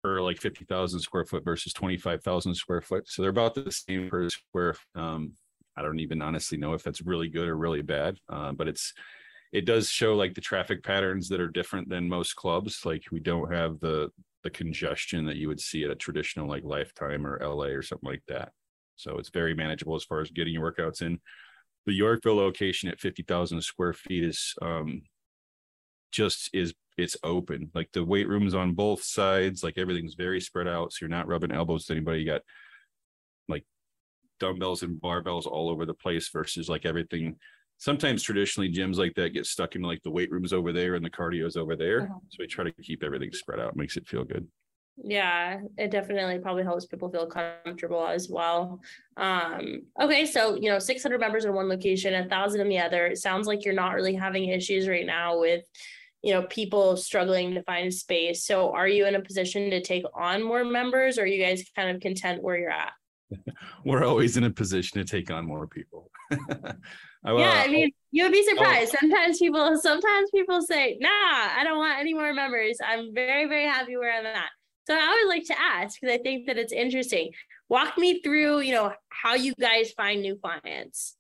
for 0.02 0.22
like 0.22 0.39
50,000 0.39 1.00
square 1.00 1.25
foot 1.25 1.44
versus 1.44 1.74
25,000 1.74 2.54
square 2.54 2.82
foot, 2.82 3.10
so 3.10 3.22
they're 3.24 3.32
about 3.32 3.56
the 3.56 3.72
same 3.72 4.08
per 4.08 4.30
square. 4.30 4.75
Um, 4.94 5.34
I 5.75 5.82
don't 5.82 6.00
even 6.00 6.22
honestly 6.22 6.60
know 6.60 6.74
if 6.74 6.84
that's 6.84 7.01
really 7.01 7.27
good 7.27 7.48
or 7.48 7.58
really 7.58 7.82
bad, 7.82 8.18
uh, 8.30 8.51
but 8.51 8.68
it's 8.68 8.94
it 9.51 9.65
does 9.65 9.89
show 9.89 10.15
like 10.15 10.36
the 10.36 10.42
traffic 10.42 10.84
patterns 10.84 11.30
that 11.30 11.39
are 11.39 11.48
different 11.48 11.89
than 11.89 12.08
most 12.08 12.36
clubs. 12.36 12.86
Like 12.86 13.04
we 13.12 13.20
don't 13.20 13.51
have 13.51 13.80
the 13.80 14.12
the 14.44 14.50
congestion 14.51 15.25
that 15.25 15.38
you 15.38 15.48
would 15.48 15.60
see 15.60 15.84
at 15.84 15.89
a 15.89 15.96
traditional 15.96 16.48
like 16.48 16.63
Lifetime 16.63 17.25
or 17.25 17.39
LA 17.42 17.68
or 17.68 17.82
something 17.82 18.08
like 18.08 18.24
that. 18.27 18.51
So 18.96 19.18
it's 19.18 19.30
very 19.30 19.54
manageable 19.54 19.96
as 19.96 20.04
far 20.04 20.22
as 20.22 20.32
getting 20.32 20.54
your 20.54 20.72
workouts 20.72 21.02
in. 21.02 21.20
The 21.86 21.94
Yorkville 21.94 22.36
location 22.36 22.90
at 22.90 23.00
50,000 23.00 23.62
square 23.62 23.94
feet 23.94 24.24
is 24.24 24.56
um, 24.62 25.04
just 26.12 26.50
is 26.54 26.74
it's 26.98 27.18
open. 27.24 27.70
Like 27.74 27.90
the 27.92 28.04
weight 28.04 28.28
rooms 28.28 28.56
on 28.56 28.74
both 28.74 29.04
sides, 29.04 29.64
like 29.64 29.78
everything's 29.78 30.16
very 30.16 30.40
spread 30.40 30.68
out. 30.68 30.94
So 30.94 31.00
you're 31.02 31.10
not 31.10 31.28
rubbing 31.28 31.52
elbows 31.52 31.86
to 31.86 31.94
anybody. 31.94 32.20
You 32.20 32.25
got 32.25 32.42
like 33.50 33.66
dumbbells 34.40 34.82
and 34.82 35.00
barbells 35.00 35.46
all 35.46 35.70
over 35.70 35.86
the 35.86 35.94
place 35.94 36.30
versus 36.30 36.70
like 36.70 36.86
everything. 36.86 37.36
Sometimes 37.78 38.24
traditionally 38.24 38.72
gyms 38.72 38.96
like 38.96 39.14
that 39.16 39.34
get 39.34 39.46
stuck 39.46 39.75
in 39.75 39.82
like 39.82 40.02
the 40.04 40.12
weight 40.12 40.32
rooms 40.32 40.54
over 40.54 40.72
there 40.72 40.96
and 40.96 41.04
the 41.04 41.10
cardio 41.10 41.46
is 41.46 41.58
over 41.58 41.75
there. 41.75 42.04
Uh-huh. 42.04 42.20
So 42.30 42.38
we 42.40 42.48
try 42.48 42.64
to 42.64 42.72
keep 42.82 43.04
everything 43.04 43.32
spread 43.34 43.60
out, 43.60 43.75
makes 43.75 43.98
it 43.98 44.08
feel 44.08 44.24
good. 44.24 44.48
Yeah, 44.98 45.60
it 45.78 45.92
definitely 45.92 46.40
probably 46.40 46.64
helps 46.64 46.86
people 46.86 47.10
feel 47.10 47.28
comfortable 47.28 48.08
as 48.08 48.30
well. 48.30 48.80
Um, 49.18 49.82
okay, 50.02 50.25
so 50.25 50.56
you 50.56 50.70
know, 50.70 50.80
600 50.80 51.20
members 51.20 51.46
in 51.46 51.54
one 51.54 51.68
location, 51.68 52.14
a 52.14 52.30
thousand 52.30 52.62
in 52.62 52.70
the 52.70 52.80
other. 52.80 53.08
It 53.08 53.18
sounds 53.18 53.46
like 53.46 53.66
you're 53.66 53.74
not 53.74 53.94
really 53.94 54.16
having 54.16 54.46
issues 54.46 54.88
right 54.88 55.06
now 55.06 55.38
with, 55.40 55.66
you 56.22 56.34
know, 56.34 56.44
people 56.44 56.96
struggling 56.96 57.54
to 57.56 57.64
find 57.64 57.94
space. 57.94 58.46
So, 58.46 58.72
are 58.72 58.88
you 58.88 59.06
in 59.06 59.16
a 59.16 59.22
position 59.22 59.70
to 59.72 59.82
take 59.82 60.06
on 60.16 60.42
more 60.42 60.64
members, 60.64 61.18
or 61.18 61.24
are 61.24 61.28
you 61.28 61.44
guys 61.44 61.64
kind 61.75 61.94
of 61.94 62.02
content 62.02 62.42
where 62.42 62.58
you're 62.58 62.72
at? 62.72 62.94
We're 63.86 64.06
always 64.06 64.38
in 64.38 64.46
a 64.46 64.52
position 64.52 65.00
to 65.00 65.04
take 65.04 65.30
on 65.30 65.46
more 65.46 65.68
people. 65.68 66.10
I, 66.32 67.34
yeah, 67.34 67.64
I 67.66 67.68
mean, 67.68 67.92
you 68.12 68.24
would 68.24 68.32
be 68.32 68.46
surprised. 68.46 68.94
Oh. 68.96 68.98
Sometimes 69.02 69.40
people, 69.40 69.78
sometimes 69.78 70.30
people 70.32 70.62
say, 70.62 70.98
"Nah, 71.02 71.10
I 71.10 71.62
don't 71.64 71.80
want 71.80 72.00
any 72.00 72.14
more 72.14 72.34
members. 72.34 72.78
I'm 72.86 73.14
very, 73.14 73.48
very 73.48 73.66
happy 73.66 73.98
where 73.98 74.18
I'm 74.18 74.25
at." 74.25 74.50
So 74.88 74.94
I 74.96 75.24
would 75.24 75.30
like 75.30 75.46
to 75.48 75.60
ask 75.60 76.00
because 76.00 76.13
I 76.13 76.22
think 76.22 76.46
that 76.48 76.58
it's 76.58 76.74
interesting. 76.74 77.32
Walk 77.70 77.98
me 77.98 78.22
through, 78.22 78.60
you 78.60 78.74
know, 78.74 78.94
how 79.10 79.34
you 79.34 79.54
guys 79.60 79.92
find 79.92 80.22
new 80.22 80.36
clients. 80.36 81.18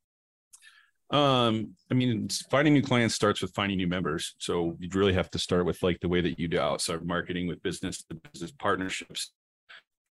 Um, 1.11 1.75
I 1.91 1.93
mean, 1.93 2.27
finding 2.49 2.73
new 2.73 2.81
clients 2.81 3.15
starts 3.15 3.41
with 3.41 3.53
finding 3.53 3.77
new 3.77 3.87
members. 3.87 4.35
So 4.39 4.75
you 4.79 4.89
really 4.93 5.13
have 5.13 5.29
to 5.31 5.39
start 5.39 5.65
with 5.65 5.81
like 5.83 5.99
the 5.99 6.09
way 6.09 6.21
that 6.21 6.39
you 6.39 6.47
do 6.47 6.59
outside 6.59 7.05
marketing 7.05 7.47
with 7.47 7.61
business 7.63 8.03
to 8.03 8.15
business 8.15 8.51
partnerships, 8.51 9.31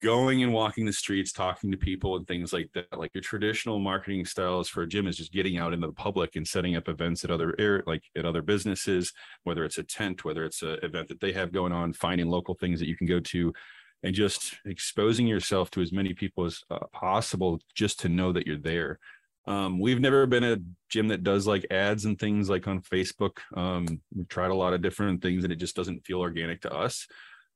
going 0.04 0.42
and 0.42 0.52
walking 0.52 0.84
the 0.84 0.92
streets, 0.92 1.32
talking 1.32 1.70
to 1.70 1.76
people 1.76 2.16
and 2.16 2.26
things 2.28 2.52
like 2.52 2.70
that. 2.74 2.86
Like 2.96 3.12
your 3.14 3.22
traditional 3.22 3.78
marketing 3.78 4.24
styles 4.26 4.68
for 4.68 4.82
a 4.82 4.86
gym 4.86 5.06
is 5.06 5.16
just 5.16 5.32
getting 5.32 5.58
out 5.58 5.72
into 5.72 5.86
the 5.86 5.92
public 5.92 6.36
and 6.36 6.46
setting 6.46 6.76
up 6.76 6.88
events 6.88 7.24
at 7.24 7.30
other 7.30 7.54
air, 7.58 7.82
like 7.86 8.02
at 8.16 8.26
other 8.26 8.42
businesses, 8.42 9.12
whether 9.44 9.64
it's 9.64 9.78
a 9.78 9.82
tent, 9.82 10.24
whether 10.24 10.44
it's 10.44 10.62
an 10.62 10.78
event 10.82 11.08
that 11.08 11.20
they 11.20 11.32
have 11.32 11.52
going 11.52 11.72
on, 11.72 11.92
finding 11.92 12.28
local 12.28 12.54
things 12.54 12.78
that 12.80 12.88
you 12.88 12.96
can 12.96 13.06
go 13.06 13.18
to 13.18 13.52
and 14.02 14.14
just 14.14 14.56
exposing 14.66 15.26
yourself 15.26 15.70
to 15.70 15.80
as 15.80 15.90
many 15.90 16.12
people 16.12 16.44
as 16.44 16.60
uh, 16.70 16.78
possible 16.92 17.58
just 17.74 17.98
to 18.00 18.08
know 18.08 18.32
that 18.32 18.46
you're 18.46 18.58
there 18.58 18.98
um, 19.46 19.78
we've 19.78 20.00
never 20.00 20.26
been 20.26 20.44
a 20.44 20.58
gym 20.88 21.08
that 21.08 21.22
does 21.22 21.46
like 21.46 21.66
ads 21.70 22.06
and 22.06 22.18
things 22.18 22.48
like 22.48 22.66
on 22.66 22.80
Facebook. 22.80 23.38
Um, 23.54 24.00
we've 24.14 24.28
tried 24.28 24.50
a 24.50 24.54
lot 24.54 24.72
of 24.72 24.80
different 24.82 25.22
things 25.22 25.44
and 25.44 25.52
it 25.52 25.56
just 25.56 25.76
doesn't 25.76 26.04
feel 26.06 26.20
organic 26.20 26.62
to 26.62 26.72
us. 26.72 27.06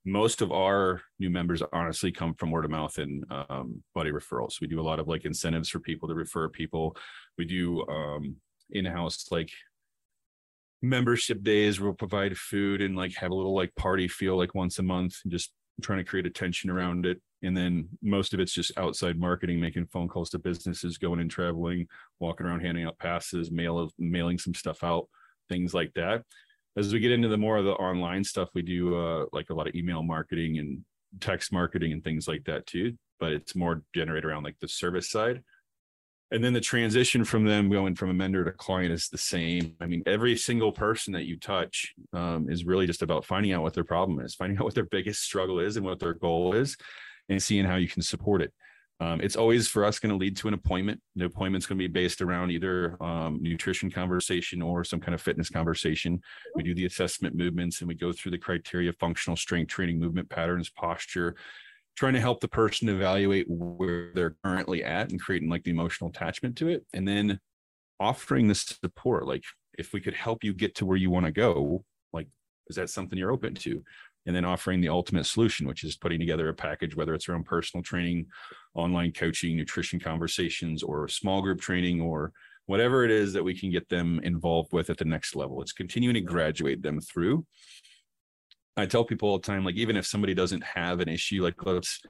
Most 0.08 0.40
of 0.40 0.50
our 0.50 1.02
new 1.18 1.28
members 1.28 1.62
honestly 1.72 2.10
come 2.10 2.34
from 2.34 2.50
word 2.50 2.64
of 2.64 2.70
mouth 2.70 2.96
and 2.96 3.24
um, 3.30 3.82
buddy 3.94 4.10
referrals. 4.10 4.60
We 4.60 4.66
do 4.66 4.80
a 4.80 4.82
lot 4.82 4.98
of 4.98 5.06
like 5.06 5.26
incentives 5.26 5.68
for 5.68 5.80
people 5.80 6.08
to 6.08 6.14
refer 6.14 6.48
people. 6.48 6.96
We 7.36 7.44
do 7.44 7.86
um, 7.88 8.36
in-house 8.70 9.26
like 9.30 9.50
membership 10.80 11.42
days. 11.42 11.78
We'll 11.78 11.92
provide 11.92 12.38
food 12.38 12.80
and 12.80 12.96
like 12.96 13.14
have 13.16 13.30
a 13.30 13.34
little 13.34 13.54
like 13.54 13.74
party 13.74 14.08
feel 14.08 14.38
like 14.38 14.54
once 14.54 14.78
a 14.78 14.82
month 14.82 15.16
and 15.24 15.30
just 15.30 15.52
trying 15.82 15.98
to 15.98 16.04
create 16.04 16.26
attention 16.26 16.70
around 16.70 17.06
it 17.06 17.20
and 17.42 17.56
then 17.56 17.88
most 18.02 18.34
of 18.34 18.40
it's 18.40 18.52
just 18.52 18.76
outside 18.76 19.18
marketing 19.18 19.60
making 19.60 19.86
phone 19.86 20.08
calls 20.08 20.30
to 20.30 20.38
businesses 20.38 20.98
going 20.98 21.20
and 21.20 21.30
traveling 21.30 21.86
walking 22.18 22.46
around 22.46 22.60
handing 22.60 22.84
out 22.84 22.98
passes 22.98 23.50
mail 23.50 23.88
mailing 23.98 24.38
some 24.38 24.54
stuff 24.54 24.82
out 24.82 25.08
things 25.48 25.72
like 25.74 25.92
that 25.94 26.24
as 26.76 26.92
we 26.92 27.00
get 27.00 27.12
into 27.12 27.28
the 27.28 27.36
more 27.36 27.56
of 27.56 27.64
the 27.64 27.72
online 27.72 28.22
stuff 28.24 28.48
we 28.54 28.62
do 28.62 28.96
uh, 28.96 29.26
like 29.32 29.50
a 29.50 29.54
lot 29.54 29.68
of 29.68 29.74
email 29.74 30.02
marketing 30.02 30.58
and 30.58 30.84
text 31.20 31.52
marketing 31.52 31.92
and 31.92 32.04
things 32.04 32.28
like 32.28 32.44
that 32.44 32.66
too 32.66 32.96
but 33.18 33.32
it's 33.32 33.54
more 33.56 33.82
generated 33.94 34.24
around 34.24 34.42
like 34.42 34.56
the 34.60 34.68
service 34.68 35.10
side 35.10 35.42
and 36.30 36.44
then 36.44 36.52
the 36.52 36.60
transition 36.60 37.24
from 37.24 37.46
them 37.46 37.70
going 37.70 37.94
from 37.94 38.10
a 38.10 38.14
mentor 38.14 38.44
to 38.44 38.52
client 38.52 38.92
is 38.92 39.08
the 39.08 39.18
same 39.18 39.74
i 39.80 39.86
mean 39.86 40.02
every 40.06 40.36
single 40.36 40.70
person 40.72 41.12
that 41.12 41.24
you 41.24 41.38
touch 41.38 41.94
um, 42.12 42.50
is 42.50 42.64
really 42.64 42.86
just 42.86 43.02
about 43.02 43.24
finding 43.24 43.52
out 43.52 43.62
what 43.62 43.72
their 43.72 43.84
problem 43.84 44.20
is 44.20 44.34
finding 44.34 44.58
out 44.58 44.64
what 44.64 44.74
their 44.74 44.84
biggest 44.84 45.22
struggle 45.22 45.58
is 45.60 45.76
and 45.76 45.86
what 45.86 45.98
their 45.98 46.14
goal 46.14 46.54
is 46.54 46.76
and 47.28 47.42
seeing 47.42 47.64
how 47.64 47.76
you 47.76 47.88
can 47.88 48.02
support 48.02 48.42
it. 48.42 48.52
Um, 49.00 49.20
it's 49.20 49.36
always 49.36 49.68
for 49.68 49.84
us 49.84 50.00
going 50.00 50.10
to 50.10 50.16
lead 50.16 50.36
to 50.38 50.48
an 50.48 50.54
appointment. 50.54 51.00
The 51.14 51.26
appointment's 51.26 51.66
going 51.66 51.78
to 51.78 51.88
be 51.88 51.92
based 51.92 52.20
around 52.20 52.50
either 52.50 53.00
um, 53.00 53.38
nutrition 53.40 53.90
conversation 53.90 54.60
or 54.60 54.82
some 54.82 54.98
kind 54.98 55.14
of 55.14 55.20
fitness 55.20 55.50
conversation. 55.50 56.20
We 56.56 56.64
do 56.64 56.74
the 56.74 56.86
assessment 56.86 57.36
movements 57.36 57.80
and 57.80 57.88
we 57.88 57.94
go 57.94 58.12
through 58.12 58.32
the 58.32 58.38
criteria 58.38 58.92
functional 58.94 59.36
strength 59.36 59.70
training, 59.70 60.00
movement 60.00 60.28
patterns, 60.28 60.68
posture, 60.70 61.36
trying 61.96 62.14
to 62.14 62.20
help 62.20 62.40
the 62.40 62.48
person 62.48 62.88
evaluate 62.88 63.46
where 63.48 64.10
they're 64.14 64.36
currently 64.44 64.82
at 64.82 65.10
and 65.10 65.20
creating 65.20 65.48
like 65.48 65.62
the 65.62 65.70
emotional 65.70 66.10
attachment 66.10 66.56
to 66.56 66.68
it. 66.68 66.84
And 66.92 67.06
then 67.06 67.38
offering 68.00 68.48
the 68.48 68.54
support. 68.56 69.26
Like 69.26 69.44
if 69.78 69.92
we 69.92 70.00
could 70.00 70.14
help 70.14 70.42
you 70.42 70.52
get 70.52 70.74
to 70.76 70.86
where 70.86 70.96
you 70.96 71.10
want 71.10 71.26
to 71.26 71.32
go, 71.32 71.84
like, 72.12 72.26
is 72.66 72.76
that 72.76 72.90
something 72.90 73.16
you're 73.16 73.32
open 73.32 73.54
to? 73.54 73.84
and 74.28 74.36
then 74.36 74.44
offering 74.44 74.82
the 74.82 74.90
ultimate 74.90 75.24
solution, 75.24 75.66
which 75.66 75.82
is 75.82 75.96
putting 75.96 76.20
together 76.20 76.50
a 76.50 76.54
package, 76.54 76.94
whether 76.94 77.14
it's 77.14 77.30
around 77.30 77.46
personal 77.46 77.82
training, 77.82 78.26
online 78.74 79.12
coaching, 79.12 79.56
nutrition 79.56 79.98
conversations, 79.98 80.82
or 80.82 81.08
small 81.08 81.42
group 81.42 81.60
training, 81.60 82.00
or 82.00 82.32
whatever 82.66 83.04
it 83.04 83.10
is 83.10 83.32
that 83.32 83.44
we 83.44 83.58
can 83.58 83.70
get 83.70 83.88
them 83.88 84.20
involved 84.22 84.72
with 84.72 84.90
at 84.90 84.98
the 84.98 85.04
next 85.04 85.34
level. 85.34 85.60
It's 85.62 85.72
continuing 85.72 86.14
to 86.14 86.20
graduate 86.20 86.82
them 86.82 87.00
through. 87.00 87.44
I 88.76 88.86
tell 88.86 89.04
people 89.04 89.28
all 89.28 89.38
the 89.38 89.46
time, 89.46 89.64
like, 89.64 89.76
even 89.76 89.96
if 89.96 90.06
somebody 90.06 90.34
doesn't 90.34 90.62
have 90.62 91.00
an 91.00 91.08
issue, 91.08 91.42
like, 91.42 91.64
let's 91.64 92.00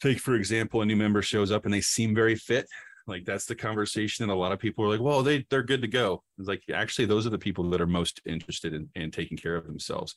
take, 0.00 0.20
for 0.20 0.34
example, 0.34 0.82
a 0.82 0.86
new 0.86 0.96
member 0.96 1.22
shows 1.22 1.50
up 1.50 1.64
and 1.64 1.72
they 1.72 1.80
seem 1.80 2.14
very 2.14 2.36
fit. 2.36 2.66
Like 3.06 3.24
that's 3.24 3.44
the 3.44 3.54
conversation, 3.54 4.22
and 4.22 4.32
a 4.32 4.34
lot 4.34 4.52
of 4.52 4.58
people 4.58 4.84
are 4.84 4.88
like, 4.88 5.00
"Well, 5.00 5.22
they 5.22 5.44
they're 5.50 5.62
good 5.62 5.82
to 5.82 5.88
go." 5.88 6.22
It's 6.38 6.48
like 6.48 6.62
actually, 6.72 7.04
those 7.04 7.26
are 7.26 7.30
the 7.30 7.38
people 7.38 7.68
that 7.70 7.80
are 7.80 7.86
most 7.86 8.22
interested 8.24 8.72
in, 8.72 8.88
in 8.94 9.10
taking 9.10 9.36
care 9.36 9.56
of 9.56 9.66
themselves. 9.66 10.14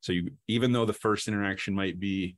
So 0.00 0.12
you, 0.12 0.30
even 0.46 0.72
though 0.72 0.84
the 0.84 0.92
first 0.92 1.28
interaction 1.28 1.74
might 1.74 1.98
be, 1.98 2.36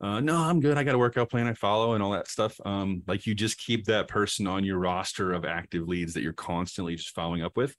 uh, 0.00 0.20
no, 0.20 0.36
I'm 0.36 0.60
good. 0.60 0.78
I 0.78 0.84
got 0.84 0.94
a 0.94 0.98
workout 0.98 1.30
plan 1.30 1.48
I 1.48 1.54
follow 1.54 1.94
and 1.94 2.02
all 2.02 2.12
that 2.12 2.28
stuff. 2.28 2.58
Um, 2.64 3.02
like 3.06 3.26
you 3.26 3.34
just 3.34 3.58
keep 3.58 3.84
that 3.86 4.08
person 4.08 4.46
on 4.46 4.64
your 4.64 4.78
roster 4.78 5.32
of 5.32 5.44
active 5.44 5.88
leads 5.88 6.14
that 6.14 6.22
you're 6.22 6.32
constantly 6.32 6.94
just 6.94 7.14
following 7.14 7.42
up 7.42 7.56
with. 7.56 7.74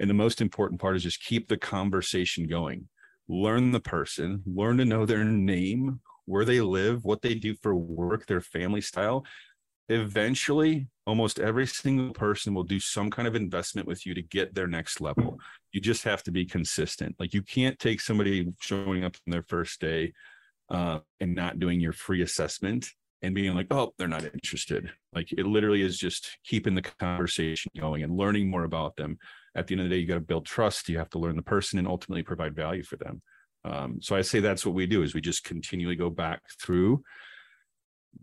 And 0.00 0.10
the 0.10 0.14
most 0.14 0.40
important 0.40 0.80
part 0.80 0.96
is 0.96 1.04
just 1.04 1.22
keep 1.22 1.48
the 1.48 1.56
conversation 1.56 2.48
going. 2.48 2.88
Learn 3.28 3.70
the 3.70 3.80
person, 3.80 4.42
learn 4.44 4.78
to 4.78 4.84
know 4.84 5.06
their 5.06 5.24
name, 5.24 6.00
where 6.26 6.44
they 6.44 6.60
live, 6.60 7.04
what 7.04 7.22
they 7.22 7.34
do 7.34 7.54
for 7.54 7.74
work, 7.74 8.26
their 8.26 8.40
family 8.40 8.80
style. 8.80 9.24
Eventually, 9.88 10.88
almost 11.06 11.38
every 11.38 11.66
single 11.66 12.12
person 12.12 12.54
will 12.54 12.64
do 12.64 12.80
some 12.80 13.10
kind 13.10 13.28
of 13.28 13.36
investment 13.36 13.86
with 13.86 14.04
you 14.04 14.14
to 14.14 14.22
get 14.22 14.54
their 14.54 14.66
next 14.66 15.00
level 15.00 15.38
you 15.74 15.80
just 15.80 16.04
have 16.04 16.22
to 16.22 16.30
be 16.30 16.46
consistent. 16.46 17.16
Like 17.18 17.34
you 17.34 17.42
can't 17.42 17.78
take 17.80 18.00
somebody 18.00 18.46
showing 18.60 19.04
up 19.04 19.16
on 19.26 19.32
their 19.32 19.42
first 19.42 19.80
day 19.80 20.12
uh, 20.70 21.00
and 21.20 21.34
not 21.34 21.58
doing 21.58 21.80
your 21.80 21.92
free 21.92 22.22
assessment 22.22 22.88
and 23.22 23.34
being 23.34 23.54
like, 23.54 23.68
oh, 23.70 23.92
they're 23.98 24.08
not 24.08 24.24
interested. 24.24 24.90
Like 25.14 25.32
it 25.32 25.46
literally 25.46 25.82
is 25.82 25.98
just 25.98 26.38
keeping 26.44 26.74
the 26.74 26.82
conversation 26.82 27.70
going 27.78 28.02
and 28.02 28.16
learning 28.16 28.50
more 28.50 28.64
about 28.64 28.96
them. 28.96 29.18
At 29.54 29.66
the 29.66 29.74
end 29.74 29.82
of 29.82 29.88
the 29.88 29.94
day, 29.94 30.00
you 30.00 30.06
got 30.06 30.14
to 30.14 30.20
build 30.20 30.46
trust. 30.46 30.88
You 30.88 30.98
have 30.98 31.10
to 31.10 31.18
learn 31.18 31.36
the 31.36 31.42
person 31.42 31.78
and 31.78 31.88
ultimately 31.88 32.22
provide 32.22 32.54
value 32.54 32.82
for 32.82 32.96
them. 32.96 33.22
Um, 33.64 33.98
so 34.02 34.14
I 34.14 34.20
say 34.20 34.40
that's 34.40 34.66
what 34.66 34.74
we 34.74 34.86
do 34.86 35.02
is 35.02 35.14
we 35.14 35.20
just 35.20 35.44
continually 35.44 35.96
go 35.96 36.10
back 36.10 36.42
through 36.60 37.02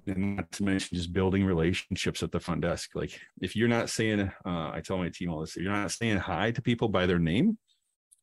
and 0.07 0.35
not 0.37 0.51
to 0.51 0.63
mention 0.63 0.97
just 0.97 1.13
building 1.13 1.45
relationships 1.45 2.23
at 2.23 2.31
the 2.31 2.39
front 2.39 2.61
desk. 2.61 2.91
Like 2.95 3.19
if 3.41 3.55
you're 3.55 3.67
not 3.67 3.89
saying, 3.89 4.21
uh, 4.21 4.29
I 4.45 4.81
tell 4.83 4.97
my 4.97 5.09
team 5.09 5.31
all 5.31 5.41
this, 5.41 5.57
if 5.57 5.63
you're 5.63 5.73
not 5.73 5.91
saying 5.91 6.17
hi 6.17 6.51
to 6.51 6.61
people 6.61 6.89
by 6.89 7.05
their 7.05 7.19
name, 7.19 7.57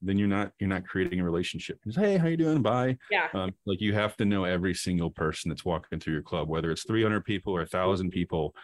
then 0.01 0.19
you're 0.19 0.29
not 0.29 0.53
you're 0.59 0.69
not 0.69 0.87
creating 0.87 1.21
a 1.21 1.25
relationship. 1.25 1.79
Just, 1.85 1.99
hey, 1.99 2.17
how 2.17 2.29
you 2.29 2.37
doing? 2.37 2.63
Bye. 2.63 2.97
Yeah. 3.11 3.29
Um, 3.35 3.53
like 3.67 3.81
you 3.81 3.95
have 3.95 4.17
to 4.19 4.25
know 4.25 4.45
every 4.45 4.75
single 4.75 5.11
person 5.11 5.49
that's 5.49 5.65
walking 5.65 5.99
through 5.99 6.15
your 6.15 6.23
club, 6.23 6.49
whether 6.49 6.71
it's 6.71 6.87
300 6.87 7.25
people 7.25 7.55
or 7.55 7.63
a 7.63 7.67
thousand 7.67 8.11
people. 8.11 8.55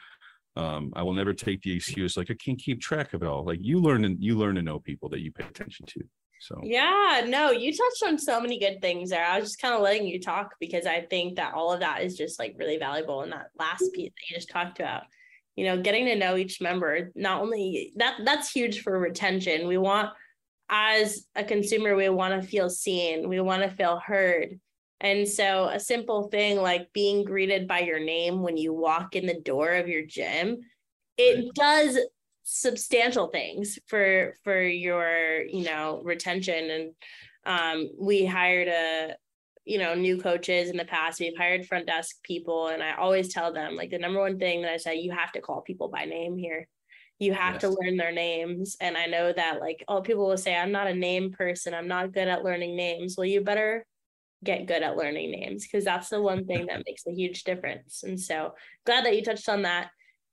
Um, 0.57 0.93
I 0.95 1.03
will 1.03 1.15
never 1.15 1.35
take 1.35 1.63
the 1.63 1.75
excuse 1.75 2.17
like 2.17 2.31
I 2.31 2.35
can't 2.35 2.59
keep 2.59 2.81
track 2.81 3.13
of 3.13 3.23
it 3.23 3.27
all. 3.27 3.45
Like 3.45 3.59
you 3.61 3.81
learn 3.81 4.05
and 4.05 4.23
you 4.23 4.39
learn 4.39 4.55
to 4.55 4.63
know 4.63 4.79
people 4.79 5.09
that 5.09 5.21
you 5.21 5.33
pay 5.33 5.45
attention 5.45 5.87
to. 5.87 6.01
So 6.41 6.61
yeah, 6.63 7.23
no, 7.27 7.51
you 7.51 7.73
touched 7.73 8.03
on 8.07 8.19
so 8.19 8.41
many 8.41 8.59
good 8.59 8.81
things 8.81 9.11
there. 9.11 9.25
I 9.25 9.41
was 9.41 9.49
just 9.49 9.61
kind 9.61 9.75
of 9.75 9.81
letting 9.81 10.07
you 10.07 10.21
talk 10.21 10.55
because 10.61 10.87
I 10.87 11.01
think 11.01 11.37
that 11.37 11.55
all 11.55 11.73
of 11.73 11.81
that 11.81 12.03
is 12.03 12.17
just 12.17 12.39
like 12.39 12.55
really 12.59 12.77
valuable 12.77 13.23
in 13.23 13.31
that 13.31 13.49
last 13.59 13.85
piece 13.95 14.11
that 14.11 14.31
you 14.31 14.37
just 14.37 14.51
talked 14.51 14.79
about. 14.79 15.05
You 15.57 15.65
know, 15.65 15.81
getting 15.81 16.05
to 16.07 16.17
know 16.17 16.37
each 16.37 16.61
member, 16.61 17.11
not 17.15 17.41
only 17.41 17.93
that 17.97 18.19
that's 18.25 18.51
huge 18.51 18.83
for 18.83 18.99
retention. 18.99 19.67
We 19.67 19.79
want 19.79 20.11
as 20.69 21.27
a 21.35 21.45
consumer, 21.45 21.95
we 21.95 22.09
want 22.09 22.41
to 22.41 22.47
feel 22.47 22.71
seen, 22.71 23.29
we 23.29 23.41
want 23.41 23.63
to 23.63 23.71
feel 23.71 24.01
heard. 24.05 24.59
And 25.01 25.29
so 25.29 25.69
a 25.69 25.79
simple 25.79 26.29
thing 26.29 26.57
like 26.61 26.93
being 26.93 27.25
greeted 27.25 27.69
by 27.69 27.81
your 27.81 28.01
name 28.01 28.43
when 28.43 28.57
you 28.57 28.73
walk 28.73 29.17
in 29.17 29.27
the 29.27 29.41
door 29.41 29.73
of 29.73 29.89
your 29.89 30.05
gym, 30.07 30.59
it 31.19 31.55
does 31.55 31.99
substantial 32.43 33.29
things 33.29 33.79
for 33.87 34.35
for 34.45 34.63
your 34.63 35.43
you 35.43 35.65
know 35.65 36.01
retention. 36.05 36.71
And 36.71 36.91
um 37.47 37.91
we 37.99 38.25
hired 38.25 38.69
a 38.69 39.17
you 39.65 39.79
know 39.79 39.95
new 39.95 40.19
coaches 40.19 40.71
in 40.71 40.77
the 40.77 40.85
past. 40.85 41.21
We've 41.21 41.37
hired 41.37 41.67
front 41.67 41.87
desk 41.87 42.17
people 42.23 42.69
and 42.69 42.83
i 42.83 42.95
always 42.95 43.33
tell 43.33 43.53
them 43.53 43.77
like 43.77 43.91
the 43.91 43.99
number 43.99 44.21
one 44.21 44.39
thing 44.39 44.63
that 44.63 44.73
i 44.73 44.77
say 44.77 44.97
you 44.97 45.13
have 45.13 45.33
to 45.33 45.41
call 45.41 45.63
people 45.63 45.89
by 45.89 46.05
name 46.05 46.37
here 46.37 46.69
you 47.19 47.33
have 47.33 47.55
yes. 47.55 47.61
to 47.63 47.77
learn 47.81 47.97
their 47.97 48.13
names 48.13 48.77
and 48.81 48.97
i 48.97 49.07
know 49.07 49.33
that 49.33 49.61
like 49.61 49.85
all 49.89 50.03
people 50.03 50.27
will 50.27 50.37
say 50.37 50.55
i'm 50.55 50.73
not 50.73 50.87
a 50.87 50.95
name 50.95 51.33
person 51.33 51.75
i'm 51.75 51.89
not 51.89 52.13
good 52.13 52.29
at 52.29 52.45
learning 52.45 52.77
names 52.77 53.17
well 53.17 53.25
you 53.25 53.41
better 53.41 53.87
get 54.43 54.67
good 54.67 54.83
at 54.83 54.97
learning 54.97 55.31
names 55.31 55.65
because 55.65 55.85
that's 55.85 56.11
the 56.11 56.21
one 56.21 56.45
thing 56.45 56.67
that 56.67 56.83
makes 56.87 57.07
a 57.07 57.13
huge 57.13 57.45
difference 57.45 58.03
and 58.03 58.21
so 58.21 58.53
glad 58.85 59.05
that 59.05 59.17
you 59.17 59.23
touched 59.23 59.49
on 59.49 59.63
that 59.63 59.89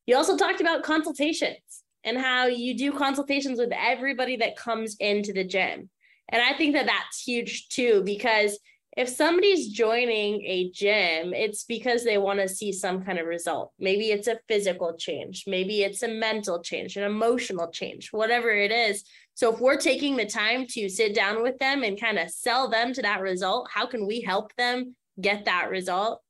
you 0.05 0.15
also 0.15 0.35
talked 0.35 0.59
about 0.59 0.83
consultations 0.83 1.83
and 2.03 2.17
how 2.17 2.47
you 2.47 2.77
do 2.77 2.91
consultations 2.91 3.59
with 3.59 3.71
everybody 3.71 4.37
that 4.37 4.55
comes 4.55 4.95
into 4.99 5.33
the 5.33 5.43
gym. 5.43 5.89
And 6.29 6.41
I 6.41 6.57
think 6.57 6.73
that 6.73 6.87
that's 6.87 7.21
huge 7.21 7.67
too, 7.69 8.01
because 8.05 8.57
if 8.97 9.07
somebody's 9.07 9.69
joining 9.69 10.41
a 10.45 10.69
gym, 10.71 11.33
it's 11.33 11.63
because 11.63 12.03
they 12.03 12.17
want 12.17 12.39
to 12.39 12.49
see 12.49 12.73
some 12.73 13.03
kind 13.03 13.19
of 13.19 13.25
result. 13.25 13.71
Maybe 13.79 14.11
it's 14.11 14.27
a 14.27 14.39
physical 14.49 14.95
change, 14.97 15.45
maybe 15.47 15.83
it's 15.83 16.03
a 16.03 16.09
mental 16.09 16.61
change, 16.61 16.97
an 16.97 17.03
emotional 17.03 17.71
change, 17.71 18.09
whatever 18.11 18.49
it 18.49 18.71
is. 18.71 19.03
So 19.33 19.53
if 19.53 19.61
we're 19.61 19.77
taking 19.77 20.17
the 20.17 20.25
time 20.25 20.65
to 20.71 20.89
sit 20.89 21.15
down 21.15 21.41
with 21.41 21.57
them 21.57 21.83
and 21.83 21.99
kind 21.99 22.19
of 22.19 22.29
sell 22.29 22.69
them 22.69 22.93
to 22.93 23.01
that 23.01 23.21
result, 23.21 23.69
how 23.73 23.85
can 23.85 24.05
we 24.05 24.21
help 24.21 24.53
them 24.55 24.95
get 25.19 25.45
that 25.45 25.69
result? 25.69 26.21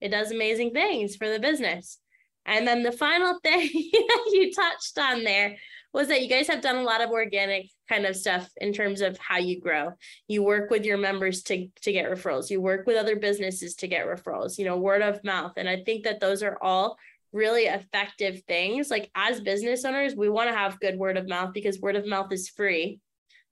It 0.00 0.08
does 0.08 0.30
amazing 0.30 0.70
things 0.70 1.16
for 1.16 1.28
the 1.28 1.38
business. 1.38 1.98
And 2.46 2.66
then 2.66 2.82
the 2.82 2.92
final 2.92 3.38
thing 3.44 3.68
you 3.70 4.50
touched 4.52 4.98
on 4.98 5.24
there 5.24 5.56
was 5.92 6.08
that 6.08 6.22
you 6.22 6.28
guys 6.28 6.48
have 6.48 6.62
done 6.62 6.76
a 6.76 6.82
lot 6.82 7.02
of 7.02 7.10
organic 7.10 7.68
kind 7.88 8.06
of 8.06 8.16
stuff 8.16 8.48
in 8.56 8.72
terms 8.72 9.00
of 9.00 9.18
how 9.18 9.38
you 9.38 9.60
grow. 9.60 9.90
You 10.26 10.42
work 10.42 10.70
with 10.70 10.84
your 10.84 10.96
members 10.96 11.42
to 11.44 11.68
to 11.82 11.92
get 11.92 12.10
referrals. 12.10 12.50
You 12.50 12.60
work 12.60 12.86
with 12.86 12.96
other 12.96 13.16
businesses 13.16 13.74
to 13.76 13.88
get 13.88 14.06
referrals, 14.06 14.58
you 14.58 14.64
know, 14.64 14.78
word 14.78 15.02
of 15.02 15.22
mouth. 15.24 15.52
And 15.56 15.68
I 15.68 15.82
think 15.84 16.04
that 16.04 16.20
those 16.20 16.42
are 16.42 16.58
all 16.62 16.96
really 17.32 17.64
effective 17.64 18.42
things. 18.46 18.90
Like 18.90 19.10
as 19.14 19.40
business 19.40 19.84
owners, 19.84 20.14
we 20.14 20.28
want 20.28 20.50
to 20.50 20.56
have 20.56 20.80
good 20.80 20.98
word 20.98 21.16
of 21.16 21.28
mouth 21.28 21.52
because 21.52 21.80
word 21.80 21.96
of 21.96 22.06
mouth 22.06 22.32
is 22.32 22.48
free. 22.48 23.00